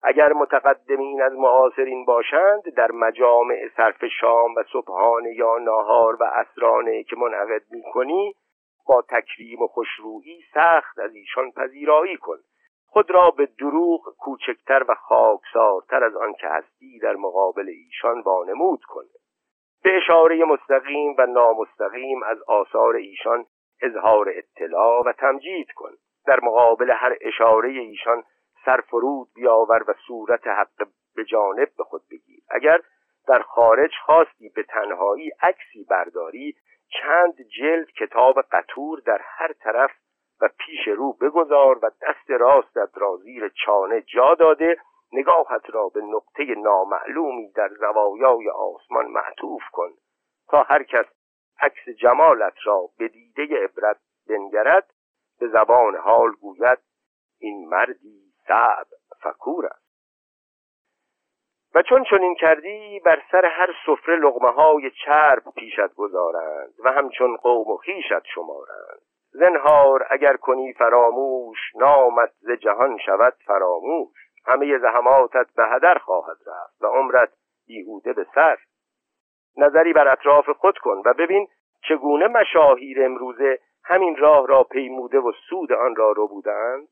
اگر 0.02 0.32
متقدمین 0.32 1.22
از 1.22 1.32
معاصرین 1.32 2.04
باشند 2.04 2.62
در 2.76 2.90
مجامع 2.90 3.68
صرف 3.76 4.04
شام 4.20 4.54
و 4.54 4.62
صبحانه 4.72 5.34
یا 5.34 5.58
ناهار 5.58 6.16
و 6.20 6.24
اسرانه 6.24 7.02
که 7.02 7.16
منعقد 7.16 7.62
می 7.70 7.82
کنی 7.92 8.34
با 8.86 9.02
تکریم 9.02 9.62
و 9.62 9.66
خوشرویی 9.66 10.40
سخت 10.54 10.98
از 10.98 11.14
ایشان 11.14 11.50
پذیرایی 11.50 12.16
کن. 12.16 12.38
خود 12.94 13.10
را 13.10 13.30
به 13.30 13.46
دروغ 13.46 14.16
کوچکتر 14.18 14.84
و 14.88 14.94
خاکسارتر 14.94 16.04
از 16.04 16.16
آن 16.16 16.32
که 16.32 16.48
هستی 16.48 16.98
در 16.98 17.16
مقابل 17.16 17.68
ایشان 17.68 18.20
وانمود 18.20 18.84
کن. 18.84 19.04
به 19.84 19.96
اشاره 19.96 20.44
مستقیم 20.44 21.14
و 21.18 21.26
نامستقیم 21.26 22.22
از 22.22 22.42
آثار 22.42 22.96
ایشان 22.96 23.46
اظهار 23.82 24.32
اطلاع 24.34 25.02
و 25.06 25.12
تمجید 25.12 25.72
کن. 25.72 25.90
در 26.26 26.40
مقابل 26.42 26.90
هر 26.90 27.16
اشاره 27.20 27.68
ایشان 27.68 28.22
سرفرود 28.64 29.28
بیاور 29.34 29.84
و 29.88 29.94
صورت 30.06 30.46
حق 30.46 30.88
به 31.16 31.24
جانب 31.24 31.68
به 31.78 31.84
خود 31.84 32.02
بگیر. 32.10 32.40
اگر 32.50 32.80
در 33.28 33.42
خارج 33.42 33.90
خواستی 34.06 34.48
به 34.48 34.62
تنهایی 34.62 35.30
عکسی 35.42 35.84
برداری 35.90 36.54
چند 37.00 37.34
جلد 37.58 37.90
کتاب 37.90 38.40
قطور 38.52 39.00
در 39.06 39.20
هر 39.22 39.52
طرف 39.52 39.90
پیش 40.48 40.88
رو 40.88 41.12
بگذار 41.12 41.78
و 41.82 41.90
دست 42.02 42.30
راستت 42.30 42.90
را 42.94 43.16
زیر 43.16 43.48
چانه 43.48 44.00
جا 44.00 44.34
داده 44.34 44.76
نگاهت 45.12 45.70
را 45.70 45.88
به 45.88 46.00
نقطه 46.00 46.54
نامعلومی 46.54 47.52
در 47.52 47.68
زوایای 47.68 48.48
آسمان 48.48 49.06
معطوف 49.06 49.62
کن 49.72 49.90
تا 50.48 50.62
هر 50.62 50.82
کس 50.82 51.06
عکس 51.60 51.88
جمالت 51.88 52.54
را 52.64 52.88
به 52.98 53.08
دیده 53.08 53.64
عبرت 53.64 53.96
بنگرد 54.28 54.90
به 55.40 55.48
زبان 55.48 55.96
حال 55.96 56.32
گوید 56.32 56.78
این 57.38 57.68
مردی 57.68 58.32
صعب 58.46 58.86
فکور 59.22 59.66
است. 59.66 59.84
و 61.74 61.82
چون 61.82 62.04
چنین 62.10 62.34
کردی 62.34 63.00
بر 63.04 63.22
سر 63.30 63.44
هر 63.44 63.74
سفره 63.86 64.16
لغمه 64.16 64.50
های 64.50 64.90
چرب 65.04 65.42
پیشت 65.56 65.94
گذارند 65.94 66.74
و 66.84 66.92
همچون 66.92 67.36
قوم 67.36 67.70
و 67.70 67.76
خیشت 67.76 68.24
شمارند. 68.34 69.00
زنهار 69.34 70.06
اگر 70.10 70.36
کنی 70.36 70.72
فراموش 70.72 71.58
نامت 71.76 72.30
ز 72.40 72.50
جهان 72.50 72.98
شود 73.06 73.34
فراموش. 73.46 74.16
همه 74.46 74.78
زحماتت 74.78 75.46
به 75.56 75.66
هدر 75.66 75.98
خواهد 75.98 76.36
رفت 76.46 76.82
و 76.82 76.86
عمرت 76.86 77.28
بیهوده 77.66 78.12
به 78.12 78.26
سر. 78.34 78.58
نظری 79.56 79.92
بر 79.92 80.08
اطراف 80.08 80.50
خود 80.50 80.78
کن 80.78 81.02
و 81.04 81.14
ببین 81.14 81.48
چگونه 81.88 82.28
مشاهیر 82.28 83.04
امروزه 83.04 83.58
همین 83.84 84.16
راه 84.16 84.46
را 84.46 84.62
پیموده 84.62 85.18
و 85.18 85.32
سود 85.48 85.72
آن 85.72 85.96
را 85.96 86.12
رو 86.12 86.28
بودند. 86.28 86.88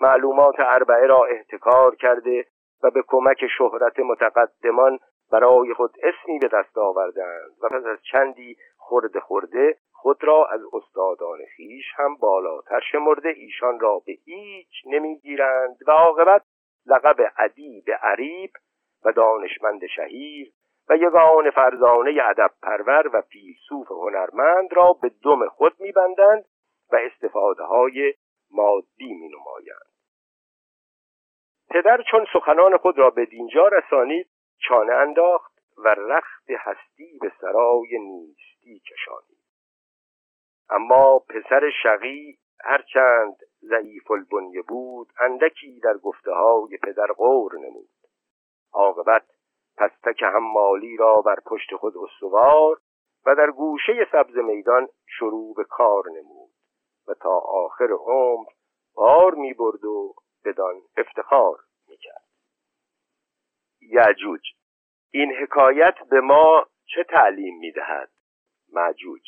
معلومات 0.00 0.54
اربعه 0.58 1.06
را 1.06 1.24
احتکار 1.24 1.94
کرده 1.94 2.44
و 2.82 2.90
به 2.90 3.02
کمک 3.06 3.46
شهرت 3.58 3.98
متقدمان 3.98 4.98
برای 5.32 5.74
خود 5.74 5.90
اسمی 6.02 6.38
به 6.38 6.48
دست 6.48 6.78
آوردند 6.78 7.50
و 7.62 7.68
پس 7.68 7.84
از 7.84 7.98
چندی 8.12 8.56
خورده 8.76 9.20
خورده 9.20 9.76
خود 9.92 10.24
را 10.24 10.46
از 10.46 10.60
استادان 10.72 11.38
خیش 11.56 11.84
هم 11.96 12.16
بالاتر 12.16 12.80
شمرده 12.92 13.28
ایشان 13.28 13.80
را 13.80 14.02
به 14.06 14.12
هیچ 14.24 14.68
نمی‌گیرند 14.86 15.76
و 15.86 15.90
عاقبت 15.90 16.42
لقب 16.86 17.32
ادیب 17.38 17.84
عریب 18.02 18.50
و 19.04 19.12
دانشمند 19.12 19.86
شهیر 19.86 20.52
و 20.88 20.96
یگان 20.96 21.50
فرزانه 21.50 22.20
ادب 22.24 22.50
پرور 22.62 23.10
و 23.12 23.20
فیلسوف 23.20 23.90
هنرمند 23.90 24.72
را 24.72 24.92
به 25.02 25.10
دم 25.24 25.48
خود 25.48 25.72
میبندند 25.80 26.44
و 26.92 26.96
استفاده 26.96 27.62
های 27.62 28.14
مادی 28.50 29.14
می 29.14 29.28
نمایند. 29.28 29.86
پدر 31.70 32.02
چون 32.10 32.26
سخنان 32.32 32.76
خود 32.76 32.98
را 32.98 33.10
به 33.10 33.24
دینجا 33.24 33.68
رسانید 33.68 34.28
چانه 34.58 34.92
انداخت 34.92 35.52
و 35.76 35.88
رخت 35.88 36.50
هستی 36.50 37.18
به 37.20 37.32
سرای 37.40 37.98
نیستی 37.98 38.80
کشانید 38.80 39.36
اما 40.70 41.18
پسر 41.18 41.70
شقی 41.82 42.38
هرچند 42.64 43.36
ضعیف 43.62 44.10
البنیه 44.10 44.62
بود 44.62 45.12
اندکی 45.20 45.80
در 45.80 45.96
گفته 45.96 46.32
های 46.32 46.78
پدر 46.82 47.06
غور 47.06 47.58
نمود. 47.58 47.88
عاقبت 48.72 49.26
پستک 49.76 50.22
مالی 50.22 50.96
را 50.96 51.22
بر 51.22 51.36
پشت 51.46 51.76
خود 51.76 51.94
استوار 51.96 52.80
و 53.26 53.34
در 53.34 53.50
گوشه 53.50 54.08
سبز 54.12 54.36
میدان 54.36 54.88
شروع 55.18 55.54
به 55.54 55.64
کار 55.64 56.04
نمود 56.10 56.50
و 57.08 57.14
تا 57.14 57.38
آخر 57.38 57.88
عمر 57.92 58.48
بار 58.94 59.34
می 59.34 59.54
برد 59.54 59.84
و 59.84 60.14
بدان 60.44 60.74
افتخار 60.96 61.58
یعجوج 63.90 64.40
این 65.10 65.32
حکایت 65.32 65.94
به 66.10 66.20
ما 66.20 66.66
چه 66.86 67.04
تعلیم 67.04 67.58
می 67.58 67.72
دهد؟ 67.72 68.10
معجوج 68.72 69.22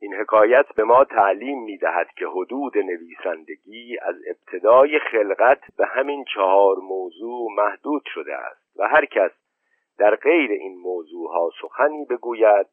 این 0.00 0.14
حکایت 0.14 0.66
به 0.76 0.84
ما 0.84 1.04
تعلیم 1.04 1.62
می 1.62 1.78
دهد 1.78 2.08
که 2.16 2.26
حدود 2.26 2.78
نویسندگی 2.78 3.98
از 4.02 4.14
ابتدای 4.26 4.98
خلقت 4.98 5.60
به 5.76 5.86
همین 5.86 6.24
چهار 6.34 6.76
موضوع 6.76 7.48
محدود 7.56 8.02
شده 8.14 8.34
است 8.34 8.76
و 8.76 8.88
هر 8.88 9.04
کس 9.04 9.30
در 9.98 10.16
غیر 10.16 10.50
این 10.50 10.78
موضوع 10.78 11.30
ها 11.30 11.50
سخنی 11.62 12.04
بگوید 12.10 12.66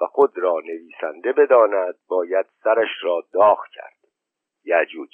و 0.00 0.06
خود 0.06 0.38
را 0.38 0.60
نویسنده 0.64 1.32
بداند 1.32 1.94
باید 2.08 2.46
سرش 2.64 2.88
را 3.02 3.24
داغ 3.32 3.66
کرد. 3.74 3.96
یعجوج 4.64 5.10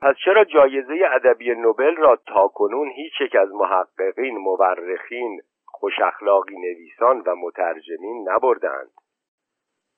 پس 0.00 0.14
چرا 0.24 0.44
جایزه 0.44 0.94
ادبی 1.12 1.54
نوبل 1.54 1.96
را 1.96 2.16
تاکنون 2.16 2.90
هیچ 2.90 3.20
یک 3.20 3.36
از 3.36 3.52
محققین 3.52 4.38
مورخین 4.38 5.40
خوش 5.66 5.92
اخلاقی 6.04 6.56
نویسان 6.56 7.20
و 7.20 7.36
مترجمین 7.36 8.28
نبردند؟ 8.28 8.90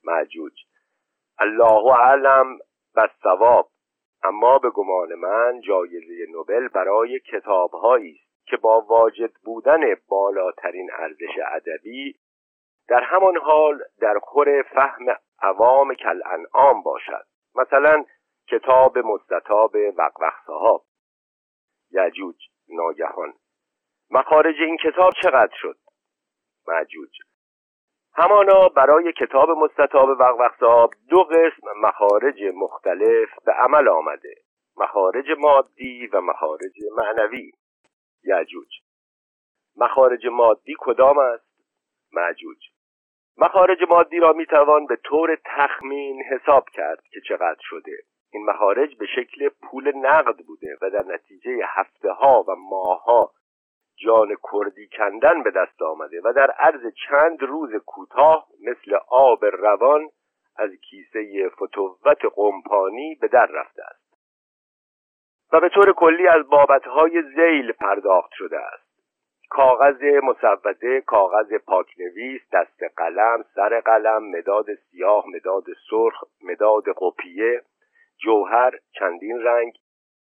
معجوج. 0.05 0.53
الله 1.39 1.93
اعلم 1.93 2.59
و 2.97 3.09
ثواب. 3.23 3.69
اما 4.23 4.59
به 4.59 4.71
گمان 4.71 5.15
من 5.15 5.61
جایزه 5.61 6.27
نوبل 6.33 6.69
برای 6.69 7.21
کتابهایی 7.21 8.13
است 8.13 8.47
که 8.47 8.57
با 8.57 8.81
واجد 8.81 9.33
بودن 9.45 9.81
بالاترین 10.09 10.91
ارزش 10.93 11.39
ادبی 11.53 12.15
در 12.89 13.03
همان 13.03 13.37
حال 13.37 13.83
در 14.01 14.19
خور 14.19 14.63
فهم 14.63 15.07
عوام 15.43 15.95
کل 15.95 16.21
انعام 16.27 16.83
باشد. 16.83 17.25
مثلا 17.55 18.05
کتاب 18.51 18.99
مستطاب 18.99 19.77
وقوق 19.97 20.33
صحاب 20.47 20.85
یجوج 21.91 22.37
ناگهان. 22.69 23.33
مخارج 24.11 24.55
این 24.61 24.77
کتاب 24.77 25.13
چقدر 25.23 25.55
شد؟ 25.55 25.77
معجوج 26.69 27.19
همانا 28.15 28.69
برای 28.69 29.13
کتاب 29.13 29.51
مستطاب 29.51 30.09
وقوق 30.09 30.57
صحاب 30.61 30.91
دو 31.09 31.23
قسم 31.23 31.67
مخارج 31.83 32.43
مختلف 32.55 33.29
به 33.47 33.53
عمل 33.53 33.89
آمده. 33.89 34.35
مخارج 34.77 35.27
مادی 35.39 36.07
و 36.07 36.21
مخارج 36.21 36.77
معنوی. 36.97 37.53
یجوج 38.25 38.69
مخارج 39.77 40.27
مادی 40.27 40.75
کدام 40.79 41.19
است؟ 41.19 41.51
معجوج 42.13 42.59
مخارج 43.37 43.79
مادی 43.89 44.19
را 44.19 44.33
می‌توان 44.33 44.87
به 44.87 44.97
طور 44.97 45.39
تخمین 45.45 46.23
حساب 46.23 46.69
کرد 46.69 47.03
که 47.11 47.21
چقدر 47.29 47.61
شده. 47.61 48.10
این 48.33 48.45
مخارج 48.45 48.97
به 48.97 49.07
شکل 49.07 49.49
پول 49.49 49.97
نقد 49.97 50.37
بوده 50.37 50.77
و 50.83 50.91
در 50.91 51.05
نتیجه 51.15 51.61
هفته 51.67 52.11
ها 52.11 52.45
و 52.49 52.55
ماه 52.55 53.05
ها 53.05 53.31
جان 53.97 54.37
کردی 54.53 54.89
کندن 54.89 55.43
به 55.43 55.51
دست 55.51 55.83
آمده 55.83 56.21
و 56.25 56.33
در 56.33 56.51
عرض 56.51 56.95
چند 57.09 57.43
روز 57.43 57.75
کوتاه 57.87 58.47
مثل 58.61 58.99
آب 59.09 59.45
روان 59.45 60.09
از 60.57 60.71
کیسه 60.71 61.49
فتوت 61.49 62.25
قمپانی 62.35 63.15
به 63.15 63.29
در 63.29 63.47
رفته 63.47 63.83
است. 63.83 64.01
و 65.53 65.61
به 65.61 65.69
طور 65.69 65.93
کلی 65.93 66.29
از 66.29 66.49
بابتهای 66.49 67.23
زیل 67.23 67.73
پرداخت 67.73 68.31
شده 68.33 68.59
است. 68.59 68.91
کاغذ 69.51 70.03
مسوده 70.23 71.01
کاغذ 71.01 71.55
پاکنویس 71.67 72.43
دست 72.53 72.83
قلم 72.97 73.45
سر 73.55 73.81
قلم 73.81 74.31
مداد 74.31 74.75
سیاه 74.75 75.25
مداد 75.35 75.65
سرخ 75.91 76.25
مداد 76.43 76.85
قپیه 76.97 77.63
جوهر 78.25 78.71
چندین 78.99 79.43
رنگ 79.43 79.73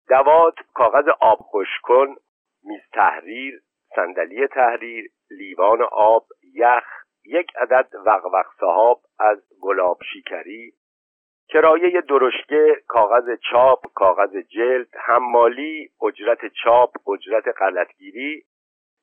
دوات 0.08 0.54
کاغذ 0.74 1.08
آب 1.20 1.38
کن 1.82 2.14
میز 2.64 2.80
تحریر 2.92 3.60
صندلی 3.96 4.46
تحریر 4.46 5.10
لیوان 5.30 5.82
آب 5.82 6.26
یخ 6.54 6.84
یک 7.24 7.56
عدد 7.56 7.88
وقوق 8.06 8.46
صحاب 8.60 9.00
از 9.18 9.38
گلاب 9.62 9.98
شیکری 10.12 10.72
کرایه 11.48 12.00
درشگه 12.00 12.76
کاغذ 12.86 13.38
چاپ 13.50 13.92
کاغذ 13.94 14.36
جلد 14.36 14.96
حمالی 14.96 15.88
اجرت 16.02 16.38
چاپ 16.64 17.08
اجرت 17.08 17.44
غلطگیری 17.60 18.42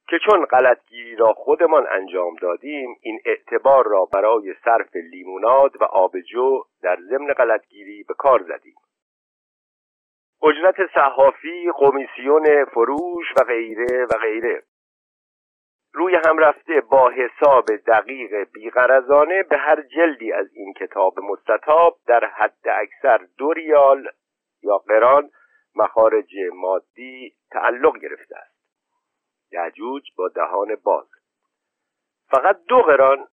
که 0.10 0.20
چون 0.20 0.46
غلطگیری 0.46 1.16
را 1.16 1.34
خودمان 1.34 1.88
انجام 1.92 2.36
دادیم 2.36 2.98
این 3.02 3.20
اعتبار 3.26 3.88
را 3.88 4.06
برای 4.06 4.56
صرف 4.66 4.96
لیموناد 4.96 5.82
و 5.82 5.84
آبجو 5.84 6.64
در 6.82 6.98
ضمن 7.10 7.34
غلطگیری 7.34 8.04
به 8.04 8.14
کار 8.14 8.44
زدیم. 8.44 8.76
اجرت 10.44 10.76
صحافی 10.94 11.72
قمیسیون 11.76 12.66
فروش 12.66 13.26
و 13.40 13.44
غیره 13.44 14.06
و 14.06 14.18
غیره. 14.22 14.64
روی 15.94 16.16
هم 16.26 16.38
رفته 16.38 16.82
با 16.82 17.10
حساب 17.10 17.66
دقیق 17.88 18.52
بیغرزانه 18.54 19.44
به 19.44 19.58
هر 19.58 19.82
جلدی 19.82 20.32
از 20.34 20.48
این 20.54 20.74
کتاب 20.74 21.20
مستطاب 21.20 21.98
در 22.08 22.26
حد 22.26 22.68
اکثر 22.82 23.28
دو 23.38 23.54
ریال 23.54 24.10
یا 24.64 24.78
قران 24.78 25.30
مخارج 25.76 26.32
مادی 26.54 27.34
تعلق 27.52 27.98
گرفته 27.98 28.38
است. 28.38 28.49
یعجوج 29.52 30.04
با 30.18 30.28
دهان 30.28 30.76
باز 30.84 31.08
فقط 32.32 32.60
دو 32.68 32.82
قران 32.82 33.28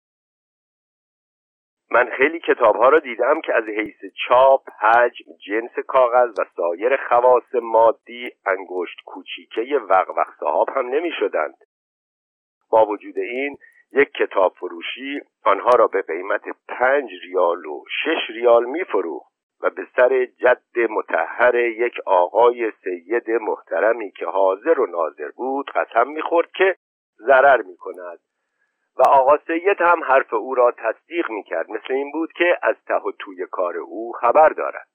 من 1.92 2.10
خیلی 2.18 2.40
کتاب 2.40 2.76
ها 2.76 2.90
را 2.90 3.00
دیدم 3.00 3.42
که 3.42 3.54
از 3.54 3.64
حیث 3.64 4.14
چاپ، 4.28 4.70
حجم، 4.80 5.26
جنس 5.48 5.80
کاغذ 5.88 6.40
و 6.40 6.46
سایر 6.56 6.98
خواص 7.08 7.56
مادی 7.56 8.32
انگشت 8.46 9.02
کوچیکه 9.06 9.62
وقوق 9.90 10.28
صحاب 10.40 10.70
هم 10.70 10.88
نمی 10.88 11.12
شدند. 11.20 11.56
با 12.70 12.86
وجود 12.86 13.18
این 13.18 13.58
یک 13.92 14.12
کتاب 14.12 14.54
فروشی 14.54 15.22
آنها 15.44 15.70
را 15.70 15.88
به 15.88 16.02
قیمت 16.02 16.44
پنج 16.68 17.10
ریال 17.24 17.66
و 17.66 17.84
شش 18.04 18.30
ریال 18.30 18.66
می 18.66 18.84
فروخت 18.84 19.33
و 19.64 19.70
به 19.70 19.88
سر 19.96 20.26
جد 20.26 20.80
متحر 20.90 21.56
یک 21.56 21.94
آقای 22.06 22.72
سید 22.84 23.32
محترمی 23.32 24.12
که 24.12 24.26
حاضر 24.26 24.80
و 24.80 24.86
ناظر 24.86 25.32
بود 25.36 25.72
قسم 25.76 26.08
می‌خورد 26.08 26.52
که 26.52 26.76
ضرر 27.18 27.62
می‌کند. 27.62 28.20
و 28.98 29.04
آقا 29.04 29.38
سید 29.38 29.82
هم 29.82 30.04
حرف 30.04 30.34
او 30.34 30.56
را 30.56 30.72
تصدیق 30.72 31.30
می‌کرد. 31.30 31.70
مثل 31.70 31.94
این 31.94 32.12
بود 32.12 32.34
که 32.34 32.58
از 32.64 32.76
ته 32.88 32.96
و 32.96 33.12
توی 33.20 33.48
کار 33.52 33.78
او 33.78 34.12
خبر 34.12 34.50
دارد. 34.50 34.88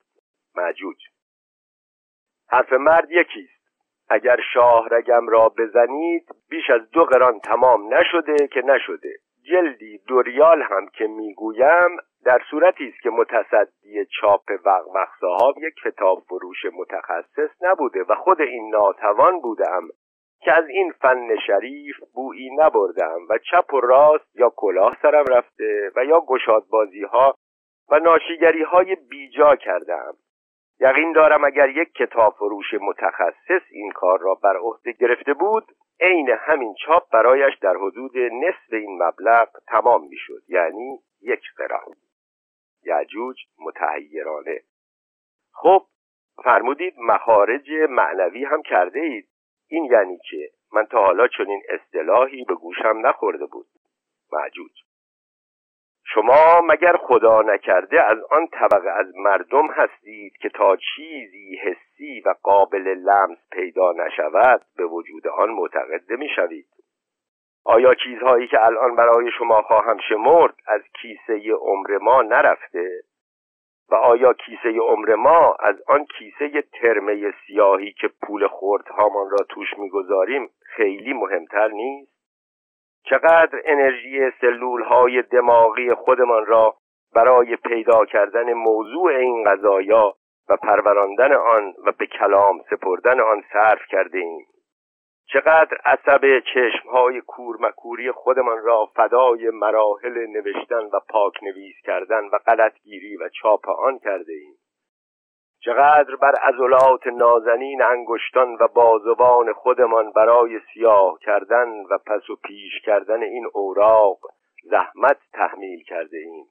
مجوج 0.56 0.96
حرف 2.48 2.72
مرد 2.72 3.10
یکیست. 3.10 3.58
اگر 4.08 4.40
شاه 4.54 4.88
رگم 4.90 5.28
را 5.28 5.48
بزنید 5.48 6.28
بیش 6.50 6.70
از 6.70 6.90
دو 6.90 7.04
قران 7.04 7.40
تمام 7.40 7.94
نشده 7.94 8.48
که 8.48 8.60
نشده. 8.60 9.16
جلدی 9.50 9.98
دوریال 9.98 10.62
هم 10.62 10.88
که 10.88 11.06
می‌گویم 11.06 11.98
در 12.28 12.42
صورتی 12.50 12.88
است 12.88 13.02
که 13.02 13.10
متصدی 13.10 14.06
چاپ 14.20 14.42
صاحب 15.20 15.58
یک 15.58 15.74
کتاب 15.84 16.18
فروش 16.28 16.64
متخصص 16.72 17.50
نبوده 17.62 18.04
و 18.08 18.14
خود 18.14 18.40
این 18.40 18.70
ناتوان 18.70 19.40
بودم 19.40 19.88
که 20.40 20.52
از 20.52 20.68
این 20.68 20.92
فن 20.92 21.36
شریف 21.46 21.96
بویی 22.14 22.50
نبردم 22.56 23.18
و 23.30 23.38
چپ 23.38 23.74
و 23.74 23.80
راست 23.80 24.36
یا 24.36 24.52
کلاه 24.56 24.96
سرم 25.02 25.24
رفته 25.28 25.90
و 25.96 26.04
یا 26.04 26.20
گشادبازی 26.20 27.02
ها 27.02 27.34
و 27.90 27.98
ناشیگری 27.98 28.62
های 28.62 28.94
بیجا 28.94 29.56
کردم 29.56 30.14
یقین 30.80 31.12
دارم 31.12 31.44
اگر 31.44 31.68
یک 31.68 31.92
کتاب 31.92 32.34
فروش 32.34 32.74
متخصص 32.80 33.62
این 33.70 33.90
کار 33.90 34.18
را 34.20 34.34
بر 34.34 34.56
عهده 34.56 34.92
گرفته 34.92 35.34
بود 35.34 35.64
عین 36.00 36.30
همین 36.30 36.74
چاپ 36.86 37.02
برایش 37.12 37.58
در 37.58 37.74
حدود 37.76 38.18
نصف 38.18 38.72
این 38.72 39.02
مبلغ 39.02 39.48
تمام 39.68 40.08
می‌شد 40.08 40.42
یعنی 40.48 40.98
یک 41.22 41.42
قران. 41.56 42.07
یعجوج 42.88 43.36
متحیرانه. 43.58 44.60
خب 45.52 45.86
فرمودید 46.44 46.94
مخارج 46.98 47.70
معنوی 47.88 48.44
هم 48.44 48.62
کرده 48.62 49.00
اید 49.00 49.28
این 49.68 49.84
یعنی 49.84 50.18
چه؟ 50.30 50.50
من 50.72 50.84
تا 50.84 51.04
حالا 51.04 51.28
چنین 51.28 51.62
اصطلاحی 51.68 52.44
به 52.44 52.54
گوشم 52.54 53.06
نخورده 53.06 53.46
بود. 53.46 53.66
معجوج. 54.32 54.72
شما 56.04 56.60
مگر 56.64 56.96
خدا 56.96 57.42
نکرده 57.42 58.02
از 58.02 58.18
آن 58.30 58.46
طبقه 58.46 58.90
از 58.90 59.06
مردم 59.16 59.66
هستید 59.70 60.36
که 60.36 60.48
تا 60.48 60.76
چیزی 60.76 61.56
حسی 61.56 62.20
و 62.20 62.34
قابل 62.42 62.82
لمس 62.88 63.38
پیدا 63.52 63.92
نشود 63.92 64.64
به 64.76 64.84
وجود 64.84 65.28
آن 65.28 65.50
معتقد 65.50 66.12
نمی‌شوید؟ 66.12 66.66
آیا 67.64 67.94
چیزهایی 67.94 68.46
که 68.48 68.64
الان 68.64 68.96
برای 68.96 69.30
شما 69.38 69.62
خواهم 69.62 69.98
شمرد 70.08 70.54
از 70.66 70.80
کیسه 71.02 71.52
عمر 71.52 71.98
ما 71.98 72.22
نرفته؟ 72.22 72.90
و 73.90 73.94
آیا 73.94 74.32
کیسه 74.32 74.78
عمر 74.78 75.14
ما 75.14 75.56
از 75.60 75.76
آن 75.88 76.04
کیسه 76.04 76.62
ترمه 76.62 77.34
سیاهی 77.46 77.92
که 77.92 78.10
پول 78.22 78.48
خردهامان 78.48 79.30
را 79.30 79.38
توش 79.48 79.78
می‌گذاریم 79.78 80.50
خیلی 80.76 81.12
مهمتر 81.12 81.68
نیست؟ 81.68 82.18
چقدر 83.04 83.62
انرژی 83.64 84.30
سلول 84.40 84.82
های 84.82 85.22
دماغی 85.22 85.94
خودمان 85.94 86.46
را 86.46 86.74
برای 87.14 87.56
پیدا 87.56 88.04
کردن 88.04 88.52
موضوع 88.52 89.14
این 89.16 89.44
قضایا 89.44 90.14
و 90.48 90.56
پروراندن 90.56 91.32
آن 91.32 91.74
و 91.86 91.92
به 91.92 92.06
کلام 92.06 92.60
سپردن 92.70 93.20
آن 93.20 93.44
صرف 93.52 93.86
کرده 93.88 94.18
ایم 94.18 94.46
چقدر 95.32 95.76
عصب 95.84 96.40
چشمهای 96.54 97.20
کورمکوری 97.20 98.12
خودمان 98.12 98.62
را 98.62 98.86
فدای 98.86 99.50
مراحل 99.50 100.26
نوشتن 100.26 100.84
و 100.92 101.00
پاک 101.08 101.42
نویس 101.42 101.74
کردن 101.84 102.24
و 102.32 102.38
غلطگیری 102.46 103.16
و 103.16 103.28
چاپ 103.28 103.68
آن 103.68 103.98
کرده 103.98 104.32
ایم. 104.32 104.54
چقدر 105.60 106.16
بر 106.16 106.32
عضلات 106.34 107.06
نازنین 107.06 107.82
انگشتان 107.82 108.56
و 108.60 108.68
بازوان 108.68 109.52
خودمان 109.52 110.12
برای 110.12 110.60
سیاه 110.74 111.18
کردن 111.22 111.68
و 111.90 111.98
پس 112.06 112.30
و 112.30 112.36
پیش 112.36 112.72
کردن 112.84 113.22
این 113.22 113.46
اوراق 113.52 114.18
زحمت 114.62 115.18
تحمیل 115.32 115.82
کرده 115.82 116.18
ایم. 116.18 116.46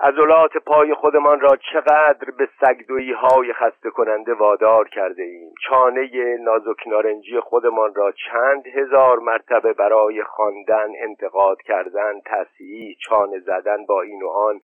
عضلات 0.00 0.56
پای 0.56 0.94
خودمان 0.94 1.40
را 1.40 1.56
چقدر 1.72 2.30
به 2.38 2.48
سگدویی 2.60 3.12
های 3.12 3.52
خسته 3.52 3.90
کننده 3.90 4.34
وادار 4.34 4.88
کرده 4.88 5.22
ایم 5.22 5.54
چانه 5.68 6.36
نازک 6.40 6.86
نارنجی 6.86 7.40
خودمان 7.40 7.94
را 7.94 8.12
چند 8.12 8.66
هزار 8.66 9.18
مرتبه 9.18 9.72
برای 9.72 10.24
خواندن 10.24 10.88
انتقاد 10.98 11.62
کردن 11.62 12.20
تصحیح 12.26 12.96
چانه 13.08 13.38
زدن 13.38 13.86
با 13.86 14.02
این 14.02 14.22
و 14.22 14.28
آن 14.28 14.60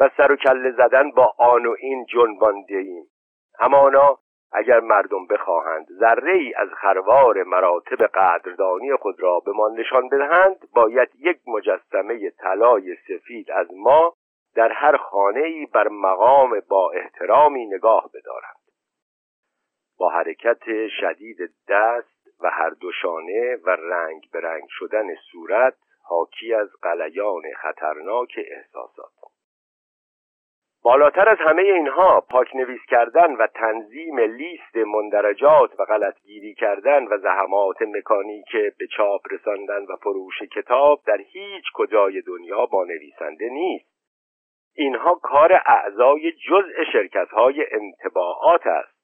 و 0.00 0.10
سر 0.16 0.32
و 0.32 0.36
کله 0.36 0.70
زدن 0.70 1.10
با 1.10 1.34
آن 1.38 1.66
و 1.66 1.74
این 1.78 2.04
جنبانده 2.04 2.76
ایم 2.76 3.04
همانا 3.58 4.18
اگر 4.52 4.80
مردم 4.80 5.26
بخواهند 5.26 5.86
ذره 6.00 6.32
ای 6.32 6.54
از 6.54 6.68
خروار 6.68 7.42
مراتب 7.42 8.06
قدردانی 8.06 8.96
خود 8.96 9.22
را 9.22 9.40
به 9.40 9.52
ما 9.52 9.68
نشان 9.68 10.08
بدهند 10.08 10.56
باید 10.74 11.08
یک 11.18 11.38
مجسمه 11.46 12.30
طلای 12.30 12.96
سفید 13.08 13.50
از 13.50 13.66
ما 13.74 14.14
در 14.54 14.72
هر 14.72 14.96
خانه 14.96 15.40
ای 15.40 15.66
بر 15.66 15.88
مقام 15.88 16.60
با 16.68 16.90
احترامی 16.90 17.66
نگاه 17.66 18.10
بدارند. 18.14 18.62
با 19.98 20.10
حرکت 20.10 20.88
شدید 21.00 21.38
دست 21.68 22.22
و 22.40 22.50
هر 22.50 22.70
دو 22.70 22.92
شانه 23.02 23.56
و 23.64 23.70
رنگ 23.70 24.22
به 24.32 24.40
رنگ 24.40 24.64
شدن 24.68 25.14
صورت 25.14 25.74
حاکی 26.04 26.54
از 26.54 26.68
قلیان 26.82 27.42
خطرناک 27.56 28.34
احساسات. 28.38 29.12
بالاتر 30.84 31.28
از 31.28 31.38
همه 31.40 31.62
اینها 31.62 32.20
پاک 32.20 32.56
نویس 32.56 32.80
کردن 32.88 33.32
و 33.34 33.46
تنظیم 33.46 34.20
لیست 34.20 34.76
مندرجات 34.76 35.80
و 35.80 35.84
غلطگیری 35.84 36.54
کردن 36.54 37.04
و 37.04 37.18
زحمات 37.18 37.82
مکانیک 37.82 38.52
به 38.52 38.86
چاپ 38.96 39.20
رساندن 39.30 39.84
و 39.88 39.96
فروش 39.96 40.42
کتاب 40.42 41.00
در 41.06 41.18
هیچ 41.20 41.64
کجای 41.74 42.20
دنیا 42.20 42.66
با 42.66 42.84
نویسنده 42.84 43.48
نیست. 43.48 43.91
اینها 44.76 45.14
کار 45.14 45.62
اعضای 45.66 46.32
جزء 46.32 46.84
شرکت 46.92 47.28
های 47.28 47.66
انتباعات 47.70 48.66
است. 48.66 49.02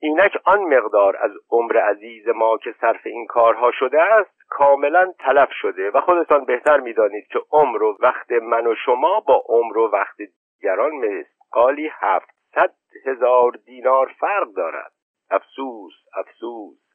اینک 0.00 0.38
آن 0.44 0.60
مقدار 0.60 1.16
از 1.16 1.30
عمر 1.50 1.76
عزیز 1.76 2.28
ما 2.28 2.58
که 2.58 2.74
صرف 2.80 3.06
این 3.06 3.26
کارها 3.26 3.70
شده 3.70 4.02
است 4.02 4.38
کاملا 4.48 5.12
تلف 5.18 5.52
شده 5.52 5.90
و 5.90 6.00
خودتان 6.00 6.44
بهتر 6.44 6.80
می‌دانید 6.80 7.26
که 7.26 7.38
عمر 7.52 7.82
و 7.82 7.96
وقت 8.00 8.32
من 8.32 8.66
و 8.66 8.74
شما 8.74 9.20
با 9.20 9.44
عمر 9.48 9.78
و 9.78 9.90
وقت 9.90 10.16
دیگران 10.60 10.92
مثقالی 10.92 11.90
هفتصد 11.92 12.74
هزار 13.06 13.52
دینار 13.66 14.14
فرق 14.20 14.48
دارد. 14.56 14.92
افسوس 15.30 15.92
افسوس. 16.16 16.87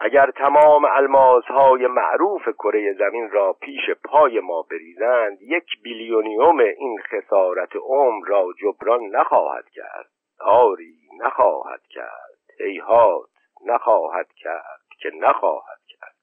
اگر 0.00 0.30
تمام 0.30 0.86
های 1.48 1.86
معروف 1.86 2.42
کره 2.48 2.92
زمین 2.92 3.30
را 3.30 3.52
پیش 3.52 3.90
پای 4.04 4.40
ما 4.40 4.62
بریزند 4.62 5.42
یک 5.42 5.82
بیلیونیوم 5.82 6.58
این 6.58 6.98
خسارت 6.98 7.76
عمر 7.76 8.26
را 8.26 8.46
جبران 8.60 9.02
نخواهد 9.02 9.68
کرد. 9.68 10.10
آری 10.40 10.98
نخواهد 11.20 11.82
کرد. 11.90 12.38
هیهات 12.60 13.30
نخواهد 13.66 14.32
کرد 14.32 14.80
که 15.00 15.10
نخواهد 15.14 15.80
کرد. 15.88 16.14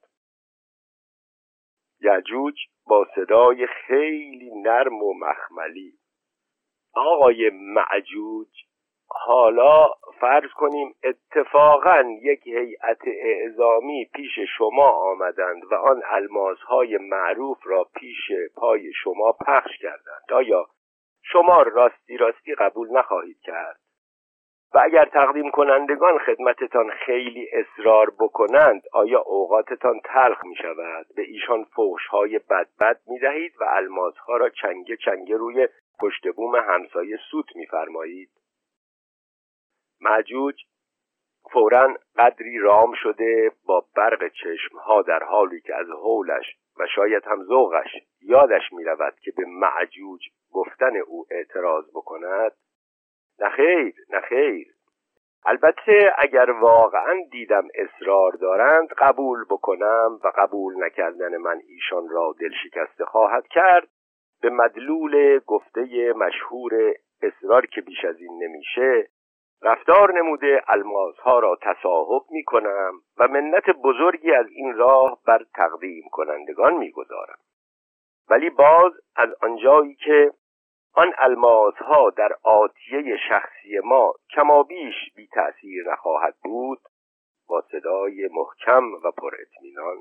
یجوج 2.01 2.55
با 2.88 3.07
صدای 3.15 3.67
خیلی 3.67 4.51
نرم 4.61 5.03
و 5.03 5.13
مخملی. 5.13 5.93
آقای 6.93 7.49
معجوج 7.53 8.47
حالا 9.08 9.88
فرض 10.20 10.49
کنیم 10.56 10.95
اتفاقا 11.03 12.03
یک 12.22 12.47
هیئت 12.47 13.01
اعزامی 13.08 14.06
پیش 14.14 14.39
شما 14.58 14.89
آمدند 14.89 15.64
و 15.72 15.76
آن 15.76 16.01
الماس 16.06 16.58
های 16.58 16.97
معروف 16.97 17.58
را 17.64 17.88
پیش 17.95 18.32
پای 18.56 18.91
شما 19.03 19.32
پخش 19.32 19.78
کردند. 19.82 20.32
آیا 20.32 20.66
شما 21.24 21.62
راستی 21.62 22.18
راستی 22.18 22.56
قبول 22.56 22.97
نخواهید 22.97 23.39
کرد؟ 23.41 23.80
و 24.74 24.80
اگر 24.84 25.06
تقدیم 25.06 25.51
کنندگان 25.51 26.18
خدمتتان 26.18 26.89
خیلی 26.89 27.47
اصرار 27.53 28.10
بکنند 28.20 28.82
آیا 28.93 29.20
اوقاتتان 29.20 29.99
تلخ 30.03 30.45
می 30.45 30.56
شود؟ 30.56 31.06
به 31.16 31.22
ایشان 31.22 31.64
فوش 31.64 32.08
های 32.08 32.39
بد 32.39 32.68
بد 32.80 32.99
می 33.08 33.20
دهید 33.20 33.53
و 33.60 33.64
الماس 33.68 34.18
ها 34.18 34.38
را 34.38 34.49
چنگه 34.49 34.97
چنگه 34.97 35.38
روی 35.38 35.68
پشت 35.99 36.28
بوم 36.36 36.56
همسایه 36.56 37.18
سوت 37.32 37.56
میفرمایید 37.56 38.30
معجوج 40.01 40.55
فورا 41.51 41.97
قدری 42.17 42.57
رام 42.57 42.93
شده 43.03 43.51
با 43.65 43.85
برق 43.95 44.27
چشمها 44.27 45.01
در 45.01 45.23
حالی 45.23 45.61
که 45.61 45.75
از 45.75 45.87
حولش 45.89 46.45
و 46.79 46.87
شاید 46.95 47.23
هم 47.25 47.43
ذوقش 47.43 47.89
یادش 48.21 48.73
می 48.73 48.83
رود 48.83 49.13
که 49.19 49.31
به 49.37 49.45
معجوج 49.47 50.21
گفتن 50.51 50.97
او 50.97 51.25
اعتراض 51.31 51.89
بکند 51.89 52.51
نخیر 53.39 53.95
نخیر 54.09 54.75
البته 55.45 56.13
اگر 56.17 56.51
واقعا 56.51 57.15
دیدم 57.31 57.67
اصرار 57.75 58.31
دارند 58.31 58.87
قبول 58.97 59.45
بکنم 59.49 60.19
و 60.23 60.31
قبول 60.37 60.85
نکردن 60.85 61.37
من 61.37 61.61
ایشان 61.67 62.09
را 62.09 62.35
دل 62.39 62.51
شکسته 62.63 63.05
خواهد 63.05 63.47
کرد. 63.47 63.87
به 64.41 64.49
مدلول 64.49 65.39
گفته 65.39 66.13
مشهور 66.13 66.93
اصرار 67.21 67.65
که 67.65 67.81
بیش 67.81 68.05
از 68.05 68.19
این 68.19 68.43
نمیشه 68.43 69.09
رفتار 69.62 70.14
نموده 70.14 70.62
ها 71.24 71.39
را 71.39 71.58
تصاحب 71.62 72.24
می 72.30 72.43
کنم 72.43 73.01
و 73.18 73.28
منت 73.28 73.70
بزرگی 73.70 74.32
از 74.32 74.47
این 74.49 74.74
راه 74.74 75.20
بر 75.28 75.45
تقدیم 75.56 76.03
کنندگان 76.12 76.74
می 76.74 76.91
گذارم. 76.91 77.38
ولی 78.30 78.49
باز 78.49 78.93
از 79.16 79.30
آنجایی 79.41 79.95
که 79.95 80.32
آن 80.93 81.14
ها 81.78 82.10
در 82.10 82.36
آتیه 82.43 83.18
شخصی 83.30 83.80
ما 83.84 84.14
کمابیش 84.36 84.95
بی 85.16 85.28
تأثیر 85.28 85.91
نخواهد 85.91 86.36
بود 86.43 86.80
با 87.47 87.62
صدای 87.72 88.30
محکم 88.32 88.93
و 88.93 89.12
پر 89.12 89.32
اطمینان 89.41 89.97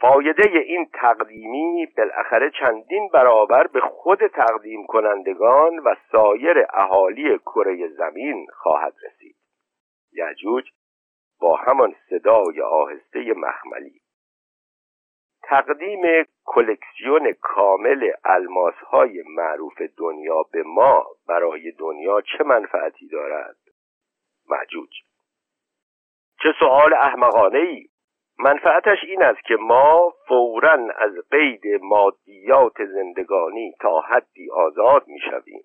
فایده 0.00 0.58
این 0.58 0.90
تقدیمی 0.92 1.86
بالاخره 1.96 2.50
چندین 2.50 3.08
برابر 3.08 3.66
به 3.66 3.80
خود 3.80 4.26
تقدیم 4.26 4.86
کنندگان 4.86 5.78
و 5.78 5.94
سایر 6.12 6.66
اهالی 6.72 7.38
کره 7.38 7.88
زمین 7.88 8.46
خواهد 8.52 8.94
رسید. 9.02 9.36
یجوج 10.12 10.70
با 11.40 11.56
همان 11.56 11.94
صدای 12.08 12.60
آهسته 12.60 13.32
مخملی. 13.36 14.00
تقدیم 15.42 16.24
کلکسیون 16.44 17.32
کامل 17.32 18.12
الماس 18.24 18.74
های 18.74 19.22
معروف 19.26 19.82
دنیا 19.98 20.42
به 20.52 20.62
ما 20.62 21.06
برای 21.28 21.72
دنیا 21.72 22.20
چه 22.20 22.44
منفعتی 22.44 23.08
دارد؟ 23.08 23.56
مجوج 24.50 24.90
چه 26.42 26.48
سؤال 26.58 26.94
احمقانه 26.94 27.58
ای 27.58 27.88
منفعتش 28.38 28.98
این 29.08 29.22
است 29.22 29.44
که 29.44 29.56
ما 29.56 30.12
فورا 30.28 30.88
از 30.98 31.12
قید 31.30 31.62
مادیات 31.82 32.84
زندگانی 32.84 33.74
تا 33.80 34.00
حدی 34.00 34.50
آزاد 34.50 35.08
می‌شویم. 35.08 35.62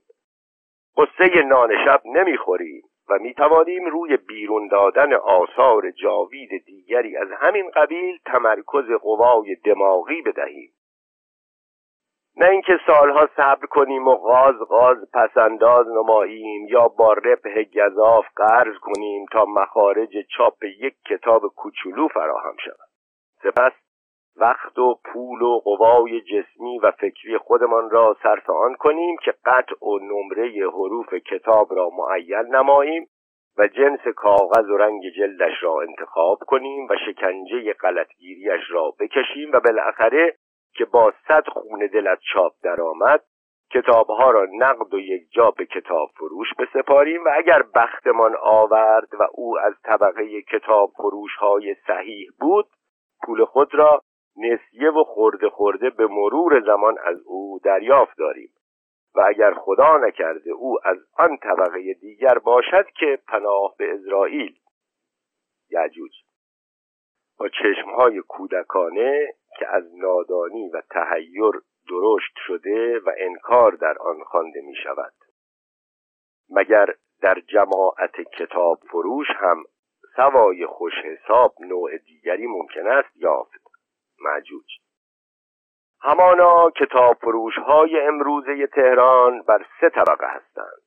قصه 0.97 1.43
نان 1.43 1.86
شب 1.86 2.01
نمی‌خوریم 2.05 2.84
و 3.09 3.20
می 3.20 3.34
توانیم 3.34 3.86
روی 3.86 4.17
بیرون 4.17 4.67
دادن 4.67 5.13
آثار 5.13 5.91
جاوید 5.91 6.65
دیگری 6.65 7.17
از 7.17 7.28
همین 7.32 7.70
قبیل 7.70 8.20
تمرکز 8.26 8.91
قوای 9.01 9.55
دماغی 9.55 10.22
بدهیم. 10.22 10.72
نه 12.40 12.50
اینکه 12.50 12.80
سالها 12.88 13.30
صبر 13.36 13.66
کنیم 13.66 14.08
و 14.08 14.16
غاز 14.16 14.56
غاز 14.70 14.98
پسنداز 15.14 15.88
نماییم 15.88 16.68
یا 16.68 16.88
با 16.88 17.14
ربح 17.14 17.64
گذاف 17.64 18.26
قرض 18.36 18.76
کنیم 18.82 19.26
تا 19.32 19.46
مخارج 19.46 20.18
چاپ 20.38 20.64
یک 20.64 20.94
کتاب 21.10 21.42
کوچولو 21.56 22.08
فراهم 22.08 22.56
شود. 22.66 22.90
سپس 23.44 23.72
وقت 24.38 24.80
و 24.80 24.96
پول 25.06 25.42
و 25.42 25.60
قوای 25.60 26.22
جسمی 26.22 26.80
و 26.80 26.92
فکری 26.92 27.38
خودمان 27.38 27.90
را 27.90 28.18
صرف 28.24 28.50
آن 28.50 28.76
کنیم 28.76 29.16
که 29.24 29.34
قطع 29.46 29.86
و 29.86 30.00
نمره 30.00 30.70
حروف 30.70 31.14
کتاب 31.14 31.68
را 31.76 31.90
معین 31.90 32.56
نماییم 32.56 33.08
و 33.58 33.68
جنس 33.68 34.08
کاغذ 34.16 34.70
و 34.70 34.78
رنگ 34.78 35.02
جلدش 35.18 35.64
را 35.64 35.82
انتخاب 35.82 36.38
کنیم 36.48 36.88
و 36.90 36.96
شکنجه 37.06 37.74
غلطگیریش 37.74 38.62
را 38.70 38.94
بکشیم 39.00 39.52
و 39.54 39.60
بالاخره 39.60 40.36
که 40.74 40.86
با 40.86 41.13
صد 41.28 41.47
خون 41.47 41.89
دل 41.93 42.07
از 42.07 42.17
چاپ 42.34 42.53
درآمد 42.63 43.24
کتابها 43.72 44.32
را 44.32 44.47
نقد 44.51 44.93
و 44.93 44.99
یک 44.99 45.32
جا 45.32 45.51
به 45.51 45.65
کتاب 45.65 46.09
فروش 46.09 46.47
بسپاریم 46.59 47.24
و 47.26 47.30
اگر 47.34 47.63
بختمان 47.76 48.36
آورد 48.41 49.13
و 49.13 49.24
او 49.32 49.59
از 49.59 49.74
طبقه 49.84 50.41
کتاب 50.41 50.91
فروش 50.97 51.36
های 51.36 51.76
صحیح 51.88 52.30
بود 52.39 52.67
پول 53.24 53.45
خود 53.45 53.76
را 53.76 54.01
نسیه 54.38 54.89
و 54.89 55.03
خورده 55.03 55.49
خورده 55.49 55.89
به 55.89 56.07
مرور 56.07 56.61
زمان 56.65 56.97
از 57.03 57.17
او 57.26 57.59
دریافت 57.63 58.17
داریم. 58.17 58.49
و 59.15 59.24
اگر 59.28 59.53
خدا 59.53 59.97
نکرده 59.97 60.51
او 60.51 60.78
از 60.84 60.97
آن 61.17 61.38
طبقه 61.38 61.93
دیگر 61.93 62.38
باشد 62.38 62.86
که 62.99 63.20
پناه 63.28 63.76
به 63.78 63.93
اسرائیل. 63.93 64.55
یعجوج 65.70 66.11
با 67.40 67.50
چشمهای 67.50 68.22
کودکانه 68.28 69.34
که 69.60 69.68
از 69.68 69.84
نادانی 69.96 70.70
و 70.70 70.82
تهیر 70.82 71.52
درشت 71.90 72.34
شده 72.48 73.00
و 73.00 73.12
انکار 73.18 73.72
در 73.72 73.98
آن 73.98 74.24
خوانده 74.24 74.62
می 74.62 74.76
شود 74.84 75.14
مگر 76.50 76.88
در 77.22 77.40
جماعت 77.40 78.22
کتاب 78.22 78.80
فروش 78.92 79.28
هم 79.36 79.64
سوای 80.16 80.66
خوش 80.66 80.94
حساب 80.94 81.54
نوع 81.60 81.98
دیگری 81.98 82.48
ممکن 82.48 82.88
است 82.88 83.18
یافت؟ 83.18 83.62
معجوج. 84.22 84.78
همانا 86.02 86.70
کتاب 86.70 87.18
فروش 87.18 87.56
های 87.56 88.00
امروزه 88.00 88.68
تهران 88.68 89.42
بر 89.42 89.66
سه 89.82 89.90
طبقه 89.90 90.28
هستند. 90.28 90.82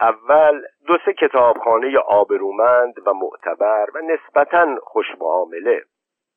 اول 0.00 0.62
دو 0.86 0.98
سه 1.04 1.12
کتابخانه 1.12 1.98
آبرومند 1.98 2.94
و 3.06 3.14
معتبر 3.14 3.86
و 3.94 3.98
نسبتا 3.98 4.76
خوشمعامله 4.82 5.84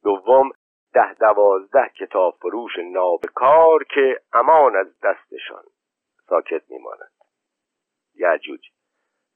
دوم 0.04 0.52
ده 0.94 1.14
دوازده 1.14 1.90
کتاب 1.90 2.38
فروش 2.42 2.72
نابکار 2.92 3.84
که 3.84 4.22
امان 4.34 4.76
از 4.76 5.00
دستشان 5.00 5.64
ساکت 6.30 6.62
میمانند 6.70 7.12
یعجوج 8.16 8.62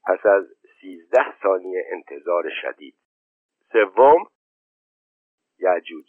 پس 0.06 0.26
از 0.26 0.44
سیزده 0.80 1.40
ثانیه 1.42 1.84
انتظار 1.92 2.44
شدید. 2.62 2.94
سوم 3.72 4.26
یعجوج 5.58 6.04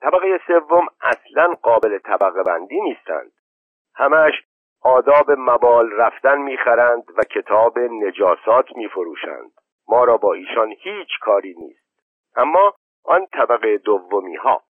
طبقه 0.00 0.40
سوم 0.46 0.86
اصلا 1.00 1.54
قابل 1.62 1.98
طبقه 1.98 2.42
بندی 2.42 2.80
نیستند. 2.80 3.32
همش 3.94 4.32
آداب 4.80 5.30
مبال 5.30 5.92
رفتن 5.92 6.38
می‌خرند 6.38 7.04
و 7.16 7.22
کتاب 7.22 7.78
نجاسات 7.78 8.76
میفروشند. 8.76 9.52
ما 9.88 10.04
را 10.04 10.16
با 10.16 10.32
ایشان 10.32 10.74
هیچ 10.78 11.08
کاری 11.20 11.54
نیست. 11.58 11.86
اما 12.36 12.74
آن 13.04 13.26
طبقه 13.26 13.78
دومی 13.78 14.36
ها 14.36 14.62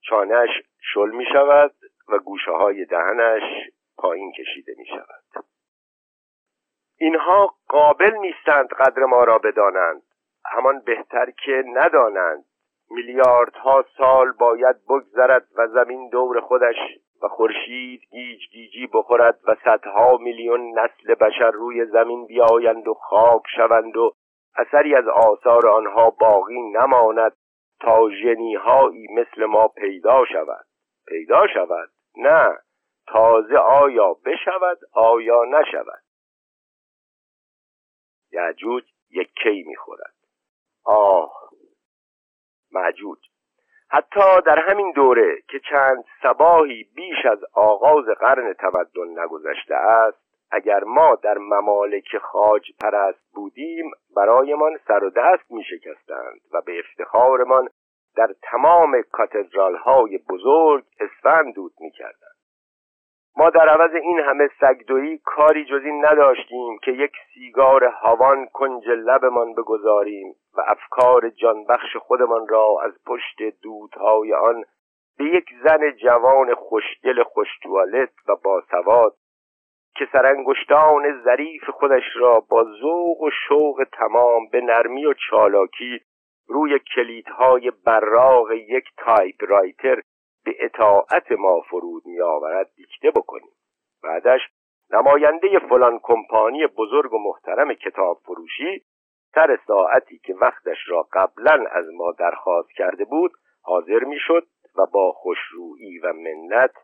چانش 0.00 0.50
شل 0.80 1.10
می 1.10 1.26
شود 1.32 1.74
و 2.08 2.18
گوشه 2.18 2.50
های 2.50 2.84
دهنش 2.84 3.42
پایین 3.98 4.32
کشیده 4.32 4.74
می 4.78 4.86
شود 4.86 5.44
اینها 6.98 7.54
قابل 7.68 8.14
نیستند 8.14 8.68
قدر 8.68 9.04
ما 9.04 9.24
را 9.24 9.38
بدانند. 9.38 10.02
همان 10.44 10.80
بهتر 10.80 11.30
که 11.30 11.64
ندانند. 11.66 12.44
میلیاردها 12.90 13.84
سال 13.96 14.32
باید 14.32 14.76
بگذرد 14.88 15.46
و 15.56 15.66
زمین 15.66 16.08
دور 16.08 16.40
خودش 16.40 16.76
و 17.22 17.28
خورشید 17.28 18.00
گیج 18.10 18.40
گیجی 18.52 18.86
بخورد 18.86 19.38
و 19.44 19.56
صدها 19.64 20.16
میلیون 20.16 20.78
نسل 20.78 21.14
بشر 21.14 21.50
روی 21.50 21.84
زمین 21.84 22.26
بیایند 22.26 22.88
و 22.88 22.94
خاک 22.94 23.42
شوند 23.56 23.96
و 23.96 24.12
اثری 24.58 24.94
از 24.94 25.08
آثار 25.08 25.66
آنها 25.66 26.10
باقی 26.10 26.60
نماند 26.62 27.32
تا 27.80 28.10
ژنیهایی 28.10 29.06
مثل 29.10 29.44
ما 29.44 29.68
پیدا 29.68 30.24
شود. 30.24 30.66
پیدا 31.06 31.46
شود؟ 31.54 31.90
نه. 32.16 32.58
تازه 33.06 33.56
آیا 33.56 34.14
بشود؟ 34.14 34.78
آیا 34.92 35.44
نشود؟ 35.44 36.02
یعجوج 38.32 38.84
یک 39.10 39.30
کی 39.42 39.64
می‌خورد. 39.66 40.14
آه. 40.84 41.32
معجوج 42.72 43.18
حتی 43.90 44.40
در 44.46 44.58
همین 44.58 44.92
دوره 44.92 45.42
که 45.48 45.60
چند 45.70 46.04
سباهی 46.22 46.84
بیش 46.94 47.26
از 47.30 47.38
آغاز 47.52 48.04
قرن 48.04 48.52
تمدن 48.52 49.22
نگذشته 49.24 49.74
است 49.74 50.27
اگر 50.50 50.84
ما 50.84 51.14
در 51.14 51.38
ممالک 51.38 52.18
خاج 52.18 52.62
پرست 52.80 53.32
بودیم 53.34 53.90
برایمان 54.16 54.78
سر 54.88 55.04
و 55.04 55.10
دست 55.10 55.50
می 55.50 55.64
شکستند 55.64 56.40
و 56.52 56.60
به 56.60 56.78
افتخارمان 56.78 57.68
در 58.16 58.34
تمام 58.42 59.02
کاتدرال 59.12 59.76
های 59.76 60.18
بزرگ 60.18 60.84
اسفند 61.00 61.54
دود 61.54 61.72
می 61.80 61.90
کردند. 61.90 62.38
ما 63.36 63.50
در 63.50 63.68
عوض 63.68 63.94
این 63.94 64.20
همه 64.20 64.48
سگدویی 64.60 65.18
کاری 65.24 65.64
جز 65.64 65.84
این 65.84 66.06
نداشتیم 66.06 66.78
که 66.82 66.90
یک 66.90 67.12
سیگار 67.34 67.84
هوان 67.84 68.46
کنج 68.46 68.88
لبمان 68.88 69.54
بگذاریم 69.54 70.34
و 70.56 70.60
افکار 70.66 71.30
جانبخش 71.30 71.96
خودمان 71.96 72.48
را 72.48 72.76
از 72.84 72.92
پشت 73.06 73.60
دودهای 73.62 74.34
آن 74.34 74.64
به 75.18 75.24
یک 75.24 75.44
زن 75.64 75.90
جوان 75.90 76.54
خوشگل 76.54 77.22
خوشتوالت 77.22 78.10
و 78.28 78.36
باسواد 78.44 79.14
که 79.98 80.08
سرانگشتان 80.12 81.22
ظریف 81.24 81.70
خودش 81.70 82.04
را 82.16 82.40
با 82.40 82.64
ذوق 82.80 83.20
و 83.20 83.30
شوق 83.48 83.86
تمام 83.92 84.48
به 84.48 84.60
نرمی 84.60 85.06
و 85.06 85.14
چالاکی 85.30 86.00
روی 86.48 86.78
کلیدهای 86.94 87.72
براق 87.84 88.50
یک 88.52 88.84
typewriter 88.96 90.02
به 90.44 90.54
اطاعت 90.58 91.32
ما 91.32 91.60
فرود 91.60 92.02
می 92.06 92.20
آورد 92.20 92.70
دیکته 92.76 93.10
بکنیم. 93.10 93.50
بعدش 94.02 94.40
نماینده 94.90 95.58
فلان 95.58 96.00
کمپانی 96.02 96.66
بزرگ 96.66 97.12
و 97.12 97.18
محترم 97.18 97.74
کتاب 97.74 98.20
فروشی 98.24 98.82
سر 99.34 99.58
ساعتی 99.66 100.18
که 100.18 100.34
وقتش 100.34 100.78
را 100.88 101.08
قبلا 101.12 101.64
از 101.70 101.86
ما 101.94 102.12
درخواست 102.12 102.72
کرده 102.72 103.04
بود 103.04 103.32
حاضر 103.62 104.04
می‌شد 104.04 104.46
و 104.76 104.86
با 104.92 105.12
خوشرویی 105.12 105.98
و 105.98 106.12
منت 106.12 106.74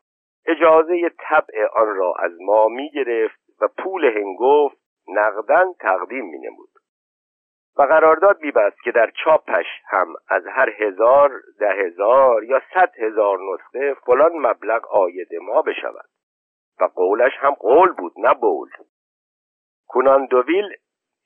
اجازه 0.47 1.11
طبع 1.19 1.67
آن 1.77 1.97
را 1.97 2.15
از 2.19 2.33
ما 2.41 2.69
می 2.69 2.91
گرفت 2.91 3.41
و 3.61 3.69
پول 3.79 4.05
هنگفت 4.05 4.77
نقدن 5.09 5.73
تقدیم 5.81 6.25
می 6.25 6.39
نمود 6.39 6.69
و 7.77 7.83
قرارداد 7.83 8.41
میبست 8.41 8.83
که 8.85 8.91
در 8.91 9.11
چاپش 9.25 9.67
هم 9.87 10.15
از 10.29 10.47
هر 10.47 10.71
هزار 10.71 11.31
ده 11.61 11.73
هزار 11.73 12.45
یا 12.45 12.63
صد 12.75 12.93
هزار 12.99 13.39
نسخه 13.53 13.95
فلان 13.95 14.33
مبلغ 14.33 14.87
آید 14.87 15.29
ما 15.43 15.63
بشود. 15.63 16.09
و 16.81 16.85
قولش 16.85 17.33
هم 17.39 17.55
قول 17.55 17.93
بود 17.93 18.13
نه 18.17 18.35
بول. 18.35 18.69
کونان 19.89 20.27
دویل 20.27 20.75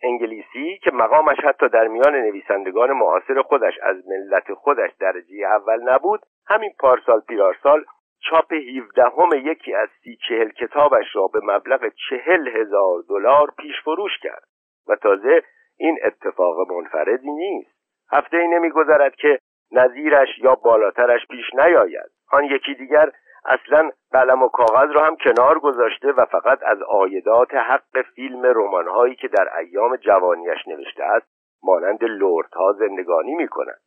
انگلیسی 0.02 0.78
که 0.82 0.90
مقامش 0.90 1.36
حتی 1.44 1.68
در 1.68 1.88
میان 1.88 2.14
نویسندگان 2.14 2.92
معاصر 2.92 3.42
خودش 3.42 3.78
از 3.82 3.96
ملت 4.08 4.54
خودش 4.54 4.90
درجه 5.00 5.46
اول 5.46 5.80
نبود 5.82 6.20
همین 6.46 6.72
پارسال 6.78 7.20
پیرارسال 7.20 7.84
چاپ 8.20 8.52
هیودهم 8.52 9.28
یکی 9.34 9.74
از 9.74 9.88
سی 10.02 10.18
چهل 10.28 10.48
کتابش 10.48 11.06
را 11.16 11.26
به 11.26 11.40
مبلغ 11.42 11.92
چهل 12.08 12.48
هزار 12.48 13.02
دلار 13.08 13.50
پیش 13.58 13.74
فروش 13.84 14.18
کرد 14.22 14.44
و 14.88 14.96
تازه 14.96 15.42
این 15.78 15.98
اتفاق 16.04 16.72
منفردی 16.72 17.30
نیست. 17.30 17.78
هفته 18.12 18.36
ای 18.36 18.48
نمیگذرد 18.48 19.14
که 19.14 19.38
نظیرش 19.72 20.28
یا 20.38 20.54
بالاترش 20.54 21.26
پیش 21.30 21.54
نیاید. 21.54 22.10
آن 22.32 22.44
یکی 22.44 22.74
دیگر 22.74 23.10
اصلا 23.44 23.90
قلم 24.12 24.42
و 24.42 24.48
کاغذ 24.48 24.90
را 24.94 25.04
هم 25.04 25.16
کنار 25.16 25.58
گذاشته 25.58 26.12
و 26.12 26.24
فقط 26.24 26.58
از 26.62 26.82
آیدات 26.82 27.54
حق 27.54 28.02
فیلم 28.14 28.42
رمانهایی 28.44 29.14
که 29.14 29.28
در 29.28 29.56
ایام 29.58 29.96
جوانیش 29.96 30.68
نوشته 30.68 31.04
است 31.04 31.26
مانند 31.62 32.04
لردها 32.04 32.72
زندگانی 32.72 33.34
می 33.34 33.48
کند 33.48 33.80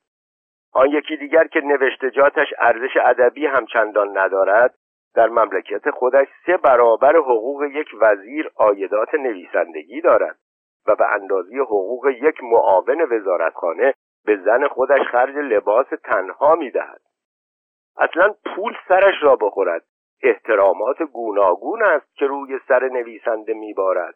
آن 0.74 0.90
یکی 0.90 1.18
دیگر 1.18 1.48
که 1.48 1.62
نوشتجاتش 1.62 2.48
ارزش 2.60 2.98
ادبی 3.06 3.46
همچندان 3.46 4.18
ندارد 4.18 4.74
در 5.16 5.28
مملکت 5.28 5.90
خودش 5.90 6.28
سه 6.46 6.58
برابر 6.58 7.16
حقوق 7.16 7.64
یک 7.64 7.88
وزیر 8.02 8.52
آیدات 8.56 9.14
نویسندگی 9.14 10.02
دارد 10.02 10.38
و 10.88 10.96
به 10.96 11.14
اندازی 11.14 11.60
حقوق 11.60 12.08
یک 12.08 12.44
معاون 12.44 13.02
وزارتخانه 13.02 13.94
به 14.26 14.38
زن 14.38 14.68
خودش 14.68 15.08
خرج 15.08 15.36
لباس 15.36 15.88
تنها 16.04 16.56
می‌دهد. 16.56 17.02
اصلا 17.98 18.36
پول 18.56 18.74
سرش 18.88 19.16
را 19.22 19.36
بخورد. 19.36 19.84
احترامات 20.24 21.04
گوناگون 21.04 21.84
است 21.84 22.16
که 22.16 22.26
روی 22.26 22.60
سر 22.68 22.88
نویسنده 22.88 23.54
میبارد. 23.54 24.16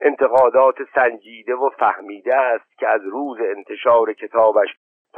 انتقادات 0.00 0.76
سنجیده 0.94 1.54
و 1.54 1.70
فهمیده 1.70 2.36
است 2.36 2.78
که 2.78 2.88
از 2.88 3.00
روز 3.04 3.38
انتشار 3.40 4.12
کتابش 4.12 4.68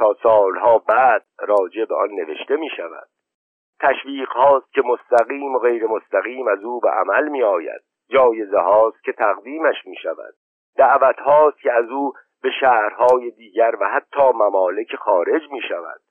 تا 0.01 0.15
سالها 0.23 0.77
بعد 0.77 1.25
راجع 1.39 1.85
به 1.85 1.95
آن 1.95 2.09
نوشته 2.11 2.55
می 2.55 2.69
شود 2.77 3.07
تشویق 3.79 4.29
هاست 4.29 4.73
که 4.73 4.81
مستقیم 4.85 5.55
و 5.55 5.59
غیر 5.59 5.85
مستقیم 5.87 6.47
از 6.47 6.63
او 6.63 6.79
به 6.79 6.89
عمل 6.89 7.27
می 7.27 7.43
آید 7.43 7.81
جایزه 8.09 8.59
هاست 8.59 9.03
که 9.03 9.13
تقدیمش 9.13 9.85
می 9.85 9.95
شود 9.95 10.33
دعوت 10.77 11.19
هاست 11.19 11.59
که 11.59 11.71
از 11.71 11.89
او 11.89 12.13
به 12.43 12.49
شهرهای 12.59 13.31
دیگر 13.31 13.71
و 13.81 13.89
حتی 13.89 14.31
ممالک 14.35 14.95
خارج 14.95 15.41
می 15.51 15.61
شود 15.69 16.01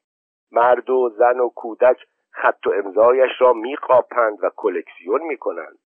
مرد 0.53 0.91
و 0.91 1.09
زن 1.09 1.41
و 1.41 1.49
کودک 1.49 1.99
خط 2.31 2.67
و 2.67 2.73
امضایش 2.73 3.31
را 3.41 3.53
میقاپند 3.53 4.45
و 4.45 4.51
کلکسیون 4.57 5.23
می 5.23 5.37
کنند 5.37 5.79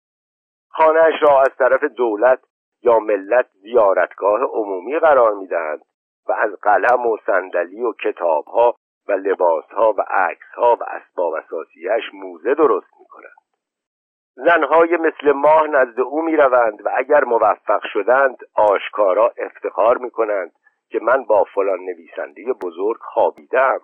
خانهاش 0.70 1.14
را 1.22 1.42
از 1.42 1.58
طرف 1.58 1.84
دولت 1.84 2.40
یا 2.82 3.00
ملت 3.00 3.50
زیارتگاه 3.62 4.42
عمومی 4.42 5.00
قرار 5.00 5.34
می 5.34 5.48
دهند 5.48 5.82
و 6.28 6.32
از 6.32 6.52
قلم 6.62 7.06
و 7.06 7.18
صندلی 7.26 7.82
و 7.82 7.94
کتابها 7.94 8.76
و 9.08 9.12
لباسها 9.12 9.94
و 9.94 10.02
عکسها 10.02 10.76
و 10.76 10.84
اسباب 10.84 11.34
اساسیش 11.34 12.14
موزه 12.14 12.56
درست 12.56 12.94
می 13.00 13.06
کنند 13.06 13.44
زنهای 14.36 14.98
مثل 14.98 15.32
ماه 15.32 15.68
نزد 15.68 16.00
او 16.00 16.22
می 16.22 16.36
روند 16.36 16.86
و 16.86 16.90
اگر 16.96 17.24
موفق 17.24 17.82
شدند 17.94 18.38
آشکارا 18.56 19.34
افتخار 19.38 19.98
می 19.98 20.12
کنند 20.12 20.52
که 20.90 21.00
من 21.00 21.24
با 21.24 21.44
فلان 21.44 21.80
نویسنده 21.80 22.54
بزرگ 22.54 23.00
خوابیدم. 23.02 23.80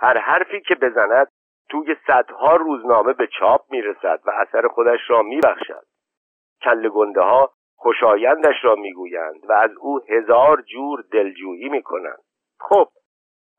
هر 0.00 0.18
حرفی 0.18 0.60
که 0.60 0.74
بزند 0.74 1.28
توی 1.68 1.96
صدها 2.06 2.56
روزنامه 2.56 3.12
به 3.12 3.26
چاپ 3.38 3.60
می‌رسد 3.70 4.20
و 4.24 4.30
اثر 4.30 4.68
خودش 4.68 5.00
را 5.08 5.22
میبخشد. 5.22 5.84
کل 6.62 6.88
گنده 6.88 7.20
ها 7.20 7.50
خوشایندش 7.86 8.64
را 8.64 8.74
می‌گویند 8.74 9.44
و 9.48 9.52
از 9.52 9.70
او 9.80 10.00
هزار 10.08 10.62
جور 10.62 11.04
دلجویی 11.12 11.68
می‌کنند. 11.68 12.22
خب 12.60 12.88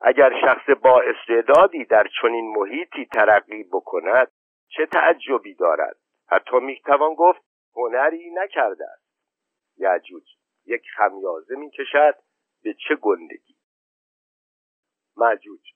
اگر 0.00 0.40
شخص 0.40 0.70
با 0.82 1.00
استعدادی 1.00 1.84
در 1.84 2.06
چنین 2.22 2.54
محیطی 2.56 3.04
ترقی 3.04 3.64
بکند 3.64 4.30
چه 4.68 4.86
تعجبی 4.86 5.54
دارد؟ 5.54 5.96
حتی 6.28 6.56
می‌توان 6.56 7.14
گفت 7.14 7.40
هنری 7.76 8.30
نکرده 8.30 8.84
است. 8.84 9.08
یعجوج 9.76 10.24
یک 10.66 10.82
خمیازه 10.96 11.56
می‌کشد 11.56 12.14
به 12.64 12.74
چه 12.88 12.94
گندگی؟ 12.94 13.56
مجوج 15.16 15.72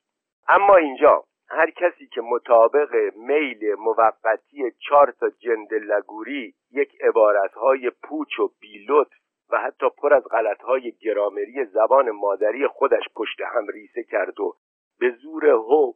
اما 0.48 0.76
اینجا 0.76 1.24
هر 1.54 1.70
کسی 1.70 2.06
که 2.06 2.20
مطابق 2.20 2.94
میل 3.16 3.74
موقتی 3.74 4.70
چهار 4.88 5.10
تا 5.20 5.30
جند 5.30 5.74
لگوری 5.74 6.54
یک 6.70 7.02
عبارتهای 7.02 7.90
پوچ 7.90 8.38
و 8.38 8.50
بیلطف 8.60 9.12
و 9.50 9.60
حتی 9.60 9.86
پر 9.98 10.14
از 10.14 10.22
غلطهای 10.24 10.92
گرامری 10.92 11.64
زبان 11.64 12.10
مادری 12.10 12.66
خودش 12.66 13.02
پشت 13.16 13.40
هم 13.40 13.66
ریسه 13.68 14.02
کرد 14.02 14.40
و 14.40 14.56
به 14.98 15.10
زور 15.10 15.46
هو 15.46 15.92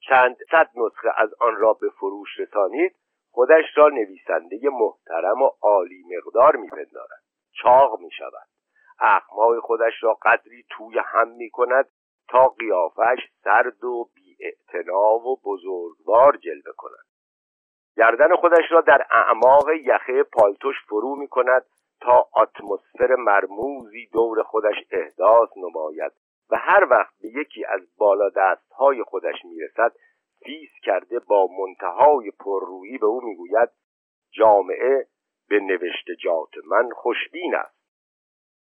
چند 0.00 0.36
صد 0.50 0.70
نسخه 0.74 1.08
از 1.16 1.34
آن 1.40 1.56
را 1.56 1.72
به 1.72 1.90
فروش 1.90 2.28
رسانید 2.38 2.96
خودش 3.30 3.64
را 3.76 3.88
نویسنده 3.88 4.60
محترم 4.72 5.42
و 5.42 5.50
عالی 5.62 6.04
مقدار 6.16 6.56
میپندارد. 6.56 7.22
چاق 7.62 8.00
می 8.00 8.10
شود 8.10 8.48
اخمای 9.00 9.60
خودش 9.60 9.92
را 10.02 10.18
قدری 10.22 10.64
توی 10.70 10.98
هم 10.98 11.28
می 11.28 11.50
کند 11.50 11.88
تا 12.28 12.48
قیافش 12.48 13.18
سرد 13.44 13.84
و 13.84 14.10
بیاعتنا 14.38 15.14
و 15.14 15.40
بزرگوار 15.44 16.36
جلوه 16.36 16.72
کند. 16.76 17.04
گردن 17.96 18.36
خودش 18.36 18.64
را 18.70 18.80
در 18.80 19.06
اعماق 19.10 19.68
یخه 19.70 20.22
پالتوش 20.22 20.76
فرو 20.88 21.16
می 21.16 21.28
کند 21.28 21.64
تا 22.00 22.28
اتمسفر 22.36 23.14
مرموزی 23.14 24.06
دور 24.12 24.42
خودش 24.42 24.76
احداث 24.90 25.48
نماید 25.56 26.12
و 26.50 26.56
هر 26.56 26.86
وقت 26.90 27.14
به 27.22 27.28
یکی 27.28 27.64
از 27.64 27.80
بالا 27.96 28.28
دستهای 28.28 29.02
خودش 29.02 29.44
می‌رسد 29.44 29.92
فیس 30.44 30.70
کرده 30.82 31.18
با 31.18 31.48
منتهای 31.58 32.30
پررویی 32.30 32.98
به 32.98 33.06
او 33.06 33.20
می‌گوید 33.24 33.68
جامعه 34.30 35.06
به 35.48 35.60
نوشته 35.60 36.16
جات 36.16 36.50
من 36.64 36.90
خوشبین 36.90 37.54
است. 37.54 37.78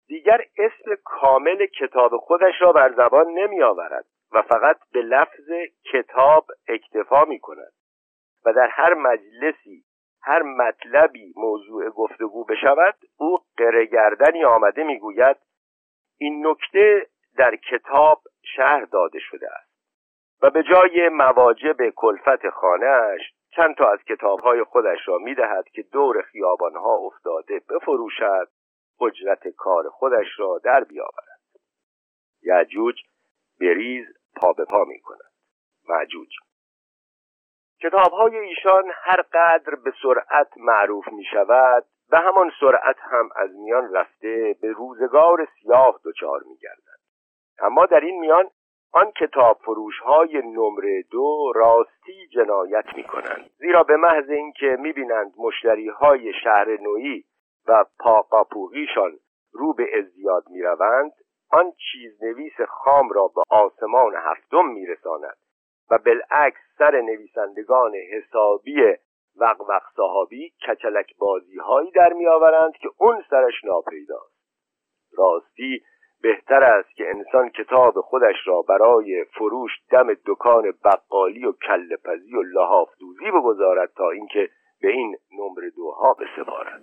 دیگر 0.07 0.41
اسم 0.57 0.95
کامل 1.03 1.65
کتاب 1.65 2.17
خودش 2.17 2.53
را 2.61 2.71
بر 2.71 2.93
زبان 2.93 3.27
نمی 3.27 3.63
آورد 3.63 4.05
و 4.33 4.41
فقط 4.41 4.77
به 4.93 5.01
لفظ 5.01 5.51
کتاب 5.93 6.45
اکتفا 6.67 7.25
می 7.25 7.39
کند 7.39 7.73
و 8.45 8.53
در 8.53 8.67
هر 8.67 8.93
مجلسی 8.93 9.83
هر 10.23 10.41
مطلبی 10.41 11.33
موضوع 11.35 11.89
گفتگو 11.89 12.45
بشود 12.45 12.95
او 13.17 13.39
قرهگردنی 13.57 14.43
آمده 14.43 14.83
می‌گوید 14.83 15.37
این 16.17 16.47
نکته 16.47 17.07
در 17.37 17.55
کتاب 17.55 18.23
شهر 18.55 18.85
داده 18.85 19.19
شده 19.19 19.47
است 19.51 19.71
و 20.41 20.49
به 20.49 20.63
جای 20.63 21.09
مواجب 21.09 21.89
کلفت 21.95 22.49
خانهاش 22.49 23.21
چند 23.55 23.75
تا 23.75 23.91
از 23.91 23.99
کتابهای 24.03 24.63
خودش 24.63 25.07
را 25.07 25.17
می‌دهد 25.17 25.69
که 25.69 25.81
دور 25.81 26.21
خیابانها 26.21 26.95
افتاده 26.95 27.61
بفروشد 27.69 28.47
اجرت 29.01 29.47
کار 29.47 29.89
خودش 29.89 30.27
را 30.37 30.61
در 30.63 30.83
بیاورد. 30.83 31.41
یعجوج 32.43 33.01
بریز 33.59 34.05
پا 34.41 34.53
به 34.53 34.65
پا 34.65 34.83
می 34.83 34.99
کند 34.99 35.31
معجوج. 35.89 36.29
کتاب 37.81 38.11
های 38.11 38.37
ایشان 38.37 38.91
هر 39.03 39.21
قدر 39.21 39.75
به 39.75 39.93
سرعت 40.03 40.57
معروف 40.57 41.07
می 41.07 41.23
شود 41.23 41.85
به 42.09 42.19
همان 42.19 42.51
سرعت 42.59 42.95
هم 42.99 43.29
از 43.35 43.49
میان 43.55 43.93
رفته 43.93 44.55
به 44.61 44.71
روزگار 44.71 45.47
سیاه 45.61 45.99
دچار 46.05 46.41
می 46.45 46.57
گردد 46.57 47.01
اما 47.59 47.85
در 47.85 47.99
این 47.99 48.19
میان 48.19 48.49
آن 48.93 49.11
کتاب 49.11 49.57
فروش 49.65 49.99
های 49.99 50.41
نمره 50.45 51.03
دو 51.11 51.51
راستی 51.55 52.27
جنایت 52.27 52.85
می 52.95 53.03
کنند 53.03 53.49
زیرا 53.57 53.83
به 53.83 53.97
محض 53.97 54.29
اینکه 54.29 54.77
می 54.79 54.93
بینند 54.93 55.33
مشتری 55.37 55.89
های 55.89 56.33
شهر 56.43 56.81
نوعی 56.81 57.23
و 57.67 57.85
پاقاپوغیشان 57.99 59.11
رو 59.51 59.73
به 59.73 59.99
ازدیاد 59.99 60.43
می 60.49 60.61
روند 60.61 61.11
آن 61.51 61.71
چیز 61.91 62.23
نویس 62.23 62.61
خام 62.61 63.09
را 63.09 63.27
به 63.27 63.41
آسمان 63.49 64.15
هفتم 64.15 64.65
می 64.65 64.85
رساند 64.85 65.37
و 65.91 65.97
بالعکس 65.97 66.59
سر 66.77 67.01
نویسندگان 67.01 67.95
حسابی 67.95 68.81
وقوق 69.35 69.81
صحابی 69.95 70.53
کچلک 70.67 71.17
بازی 71.17 71.57
هایی 71.57 71.91
در 71.91 72.13
می 72.13 72.27
آورند 72.27 72.73
که 72.73 72.89
اون 72.97 73.23
سرش 73.29 73.63
ناپیداست. 73.63 74.41
راستی 75.17 75.83
بهتر 76.21 76.63
است 76.63 76.95
که 76.95 77.09
انسان 77.09 77.49
کتاب 77.49 78.01
خودش 78.01 78.35
را 78.45 78.61
برای 78.61 79.23
فروش 79.23 79.71
دم 79.91 80.13
دکان 80.25 80.73
بقالی 80.85 81.45
و 81.45 81.51
کلپزی 81.51 82.35
و 82.35 82.41
لحاف 82.41 82.89
دوزی 82.99 83.31
بگذارد 83.31 83.91
تا 83.95 84.09
اینکه 84.09 84.49
به 84.81 84.87
این 84.87 85.17
نمره 85.31 85.69
دوها 85.69 86.13
بسپارد. 86.13 86.81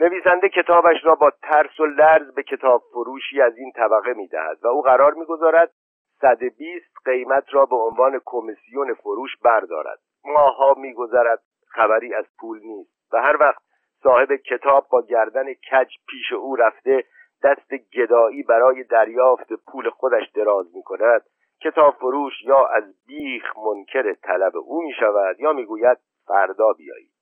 نویسنده 0.00 0.48
کتابش 0.48 1.04
را 1.04 1.14
با 1.14 1.30
ترس 1.30 1.80
و 1.80 1.86
لرز 1.86 2.34
به 2.34 2.42
کتاب 2.42 2.82
فروشی 2.92 3.40
از 3.40 3.56
این 3.56 3.72
طبقه 3.72 4.12
می 4.12 4.28
دهد 4.28 4.58
و 4.62 4.68
او 4.68 4.82
قرار 4.82 5.14
می 5.14 5.24
گذارد 5.24 5.72
صد 6.20 6.38
بیست 6.42 6.94
قیمت 7.04 7.44
را 7.50 7.66
به 7.66 7.76
عنوان 7.76 8.20
کمیسیون 8.24 8.94
فروش 8.94 9.30
بردارد. 9.44 9.98
ماها 10.24 10.74
میگذرد 10.76 11.42
خبری 11.68 12.14
از 12.14 12.24
پول 12.38 12.60
نیست 12.62 13.14
و 13.14 13.22
هر 13.22 13.36
وقت 13.40 13.62
صاحب 14.02 14.36
کتاب 14.36 14.86
با 14.90 15.02
گردن 15.02 15.52
کج 15.52 15.88
پیش 16.08 16.32
او 16.32 16.56
رفته 16.56 17.04
دست 17.44 17.74
گدایی 17.94 18.42
برای 18.42 18.84
دریافت 18.84 19.52
پول 19.52 19.90
خودش 19.90 20.30
دراز 20.34 20.66
می 20.74 20.82
کند 20.82 21.22
کتاب 21.62 21.94
فروش 21.94 22.42
یا 22.42 22.66
از 22.66 22.84
بیخ 23.06 23.56
منکر 23.56 24.12
طلب 24.12 24.56
او 24.56 24.82
می 24.82 24.92
شود 25.00 25.40
یا 25.40 25.52
می 25.52 25.64
گوید 25.64 25.98
فردا 26.26 26.72
بیایید. 26.72 27.19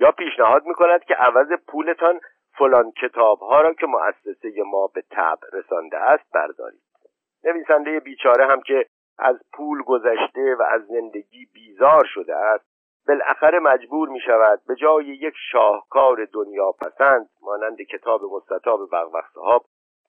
یا 0.00 0.10
پیشنهاد 0.10 0.66
می 0.66 0.74
کند 0.74 1.04
که 1.04 1.14
عوض 1.14 1.48
پولتان 1.68 2.20
فلان 2.58 2.92
کتاب 2.92 3.38
ها 3.38 3.60
را 3.60 3.74
که 3.74 3.86
مؤسسه 3.86 4.62
ما 4.66 4.86
به 4.86 5.02
تب 5.10 5.38
رسانده 5.52 5.98
است 5.98 6.32
بردارید. 6.34 6.82
نویسنده 7.44 8.00
بیچاره 8.00 8.46
هم 8.46 8.60
که 8.60 8.86
از 9.18 9.36
پول 9.52 9.82
گذشته 9.82 10.56
و 10.58 10.62
از 10.62 10.86
زندگی 10.86 11.46
بیزار 11.54 12.04
شده 12.14 12.36
است 12.36 12.64
بالاخره 13.08 13.58
مجبور 13.58 14.08
می 14.08 14.20
شود 14.20 14.60
به 14.68 14.74
جای 14.74 15.04
یک 15.04 15.34
شاهکار 15.52 16.24
دنیا 16.32 16.72
پسند 16.72 17.28
مانند 17.42 17.82
کتاب 17.82 18.20
مستطاب 18.24 18.80
بغوق 18.92 19.24
صحاب 19.34 19.64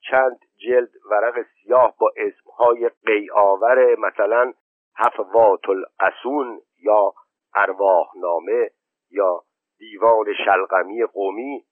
چند 0.10 0.40
جلد 0.58 0.90
ورق 1.12 1.42
سیاه 1.42 1.96
با 2.00 2.12
اسمهای 2.18 2.90
قیآور 3.06 3.96
مثلا 4.00 4.54
هفوات 4.96 5.70
القسون 5.70 6.62
یا 6.82 7.14
ارواحنامه 7.56 8.70
یا 9.12 9.42
دیوان 9.78 10.26
شلقمی 10.46 11.06
قومی 11.06 11.66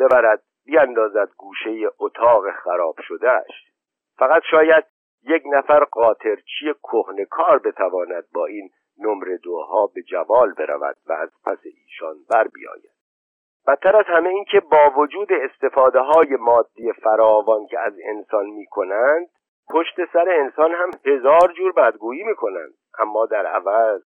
ببرد 0.00 0.42
بیاندازد 0.66 1.28
گوشه 1.36 1.90
اتاق 1.98 2.50
خراب 2.50 2.96
شدهش 3.00 3.72
فقط 4.18 4.42
شاید 4.50 4.84
یک 5.24 5.42
نفر 5.46 5.84
قاطرچی 5.84 6.74
کهنکار 6.82 7.58
بتواند 7.58 8.24
با 8.34 8.46
این 8.46 8.70
نمره 8.98 9.36
دوها 9.36 9.86
به 9.86 10.02
جوال 10.02 10.52
برود 10.52 10.96
و 11.06 11.12
از 11.12 11.30
پس 11.44 11.58
ایشان 11.64 12.16
بر 12.30 12.48
بیاید. 12.48 12.98
بدتر 13.66 13.96
از 13.96 14.04
همه 14.08 14.28
این 14.28 14.44
که 14.44 14.60
با 14.60 14.90
وجود 14.96 15.32
استفاده 15.32 16.00
های 16.00 16.36
مادی 16.36 16.92
فراوان 16.92 17.66
که 17.66 17.78
از 17.80 17.92
انسان 18.04 18.46
می 18.46 18.66
کنند 18.66 19.28
پشت 19.70 19.94
سر 20.12 20.28
انسان 20.28 20.72
هم 20.72 20.90
هزار 21.06 21.52
جور 21.56 21.72
بدگویی 21.72 22.22
می 22.22 22.34
کنند 22.34 22.74
اما 22.98 23.26
در 23.26 23.46
عوض 23.46 24.02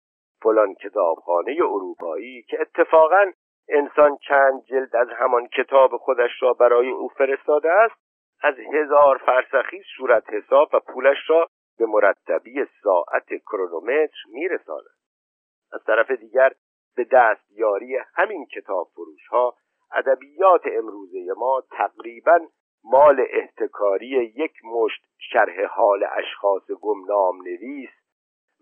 فلان 0.42 0.76
کتابخانه 0.76 1.52
اروپایی 1.52 2.42
که 2.42 2.62
اتفاقا 2.62 3.32
انسان 3.70 4.18
چند 4.18 4.64
جلد 4.64 4.96
از 4.96 5.08
همان 5.18 5.48
کتاب 5.48 5.98
خودش 5.98 6.32
را 6.42 6.54
برای 6.54 6.90
او 6.90 7.08
فرستاده 7.08 7.72
است 7.72 7.96
از 8.42 8.56
هزار 8.74 9.18
فرسخی 9.18 9.84
صورت 9.98 10.24
حساب 10.34 10.70
و 10.74 10.80
پولش 10.80 11.18
را 11.30 11.48
به 11.78 11.86
مرتبی 11.86 12.66
ساعت 12.84 13.28
کرونومتر 13.52 14.18
میرساند. 14.30 14.98
از 15.74 15.84
طرف 15.84 16.12
دیگر 16.12 16.52
به 16.96 17.04
دستیاری 17.12 17.98
همین 18.16 18.46
کتاب 18.46 18.88
فروش 18.96 19.28
ها 19.28 19.54
ادبیات 19.92 20.62
امروزه 20.66 21.26
ما 21.38 21.64
تقریبا 21.72 22.40
مال 22.84 23.26
احتکاری 23.30 24.08
یک 24.36 24.54
مشت 24.66 25.06
شرح 25.18 25.66
حال 25.66 26.08
اشخاص 26.18 26.72
گمنام 26.82 27.38
نویس 27.38 27.90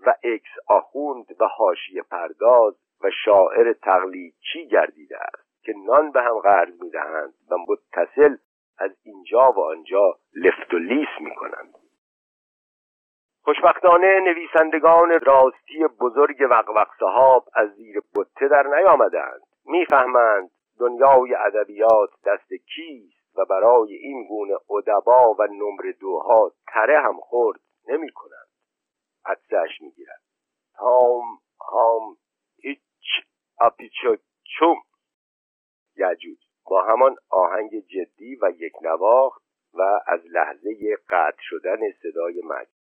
و 0.06 0.14
اکس 0.24 0.50
آخوند 0.68 1.36
و 1.40 1.46
حاشیه 1.48 2.02
پرداز 2.02 2.76
و 3.04 3.10
شاعر 3.26 3.74
تقلیدچی 3.74 4.68
گردیده 4.68 5.18
است 5.18 5.64
که 5.64 5.74
نان 5.86 6.12
به 6.12 6.22
هم 6.22 6.40
قرض 6.40 6.82
می‌دهند 6.82 7.34
و 7.52 7.56
متصل 7.58 8.36
از 8.78 8.92
اینجا 9.04 9.52
و 9.52 9.60
آنجا 9.60 10.18
لفت 10.36 10.74
و 10.74 10.78
لیس 10.78 11.08
می‌کنند. 11.20 11.76
خوشبختانه 13.44 14.20
نویسندگان 14.20 15.20
راستی 15.20 15.88
بزرگ 16.00 16.48
وقوق 16.50 16.88
صحاب 17.00 17.46
از 17.54 17.70
زیر 17.70 18.02
بته 18.16 18.48
در 18.48 18.64
نیامدند 18.68 19.42
می‌فهمند 19.66 20.52
دنیای 20.80 21.36
ادبیات 21.36 22.10
دست 22.26 22.54
کیست 22.54 23.38
و 23.38 23.46
برای 23.46 23.94
این 23.94 24.28
گونه 24.28 24.54
ادبا 24.70 25.34
و 25.40 25.44
نمره 25.44 25.92
دوها 25.92 26.52
تره 26.68 27.00
هم 27.00 27.18
خورد 27.20 27.60
نمی 27.88 28.12
حدسش 29.26 29.82
می‌گیرد 29.82 30.22
تام 30.78 31.40
هام 31.60 32.18
هیچ 32.62 32.82
اپیچو 33.62 34.18
چوم. 34.58 34.78
یجوج 35.98 36.38
با 36.66 36.84
همان 36.84 37.16
آهنگ 37.30 37.80
جدی 37.80 38.36
و 38.42 38.52
یک 38.58 38.74
نواخت 38.82 39.42
و 39.74 39.82
از 40.08 40.20
لحظه 40.26 40.98
قطع 41.10 41.42
شدن 41.42 41.92
صدای 42.02 42.42
مجد 42.46 42.76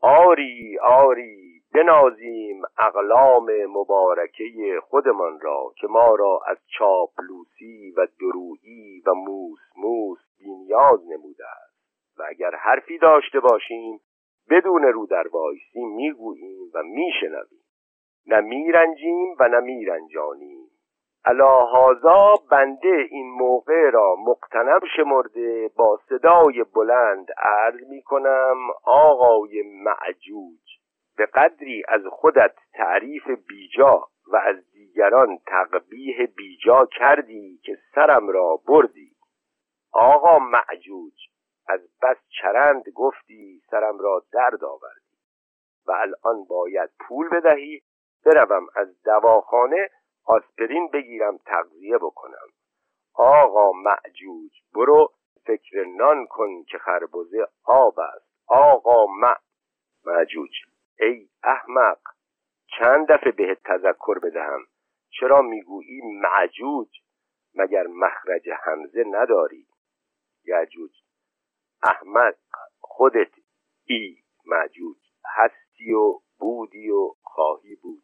آری 0.00 0.78
آری 0.78 1.62
بنازیم 1.74 2.62
اقلام 2.78 3.66
مبارکه 3.66 4.80
خودمان 4.82 5.40
را 5.40 5.72
که 5.76 5.86
ما 5.86 6.14
را 6.14 6.40
از 6.46 6.58
چاپلوسی 6.78 7.94
و 7.96 8.06
درویی 8.20 9.02
و 9.06 9.14
موس 9.14 9.58
موس 9.76 10.18
بینیاز 10.38 11.00
نموده 11.06 11.44
است. 11.46 11.76
و 12.18 12.22
اگر 12.28 12.54
حرفی 12.54 12.98
داشته 12.98 13.40
باشیم 13.40 14.00
بدون 14.50 14.82
رو 14.82 15.06
در 15.06 15.28
وایسی 15.28 15.84
می‌گوییم 15.84 16.70
و 16.74 16.82
میشنویم. 16.82 17.64
نه 18.26 18.40
میرنجیم 18.40 19.36
و 19.40 19.48
نه 19.48 19.60
میرنجانیم. 19.60 20.66
الهازا 21.24 22.34
بنده 22.50 23.06
این 23.10 23.30
موقع 23.30 23.90
را 23.90 24.16
مقتنب 24.26 24.82
شمرده 24.96 25.70
با 25.76 26.00
صدای 26.08 26.64
بلند 26.74 27.26
عرض 27.38 27.80
می 27.90 28.02
کنم 28.02 28.56
آقای 28.84 29.62
معجوج 29.62 30.60
به 31.16 31.26
قدری 31.26 31.82
از 31.88 32.06
خودت 32.10 32.54
تعریف 32.74 33.30
بیجا 33.48 34.02
و 34.32 34.36
از 34.36 34.56
دیگران 34.72 35.38
تقبیه 35.46 36.26
بیجا 36.36 36.86
کردی 36.86 37.60
که 37.62 37.78
سرم 37.94 38.28
را 38.28 38.60
بردی. 38.68 39.10
آقا 39.92 40.38
معجوج 40.38 41.14
از 41.68 41.80
بس 42.02 42.16
چرند 42.40 42.88
گفتی 42.94 43.62
سرم 43.70 43.98
را 43.98 44.24
درد 44.32 44.64
آوردی 44.64 45.16
و 45.86 45.92
الان 45.92 46.44
باید 46.44 46.90
پول 47.00 47.28
بدهی 47.28 47.82
بروم 48.26 48.66
از 48.74 49.02
دواخانه 49.02 49.90
آسپرین 50.24 50.88
بگیرم 50.88 51.36
تغذیه 51.36 51.98
بکنم. 51.98 52.48
آقا 53.14 53.72
معجوج 53.72 54.50
برو 54.74 55.12
فکر 55.46 55.84
نان 55.84 56.26
کن 56.26 56.62
که 56.62 56.78
خربزه 56.78 57.46
آب 57.64 57.98
است. 57.98 58.26
آقا 58.46 59.06
مع 59.06 59.36
معجوج 60.04 60.50
ای 61.00 61.28
احمق 61.42 61.98
چند 62.78 63.06
دفعه 63.12 63.32
بهت 63.32 63.58
تذکر 63.64 64.18
بدهم؟ 64.18 64.66
چرا 65.10 65.42
می‌گویی 65.42 66.00
معجوج؟ 66.22 66.88
مگر 67.54 67.86
مخرج 67.86 68.50
همزه 68.64 69.04
نداری؟ 69.06 69.66
یعجوج 70.44 70.90
احمق 71.86 72.34
خودت 72.80 73.32
ای 73.84 74.16
معجوج 74.46 74.96
هستی 75.36 75.92
و 75.92 76.20
بودی 76.38 76.90
و 76.90 77.14
خواهی 77.22 77.76
بود. 77.76 78.02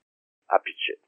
اپیچه. 0.50 0.98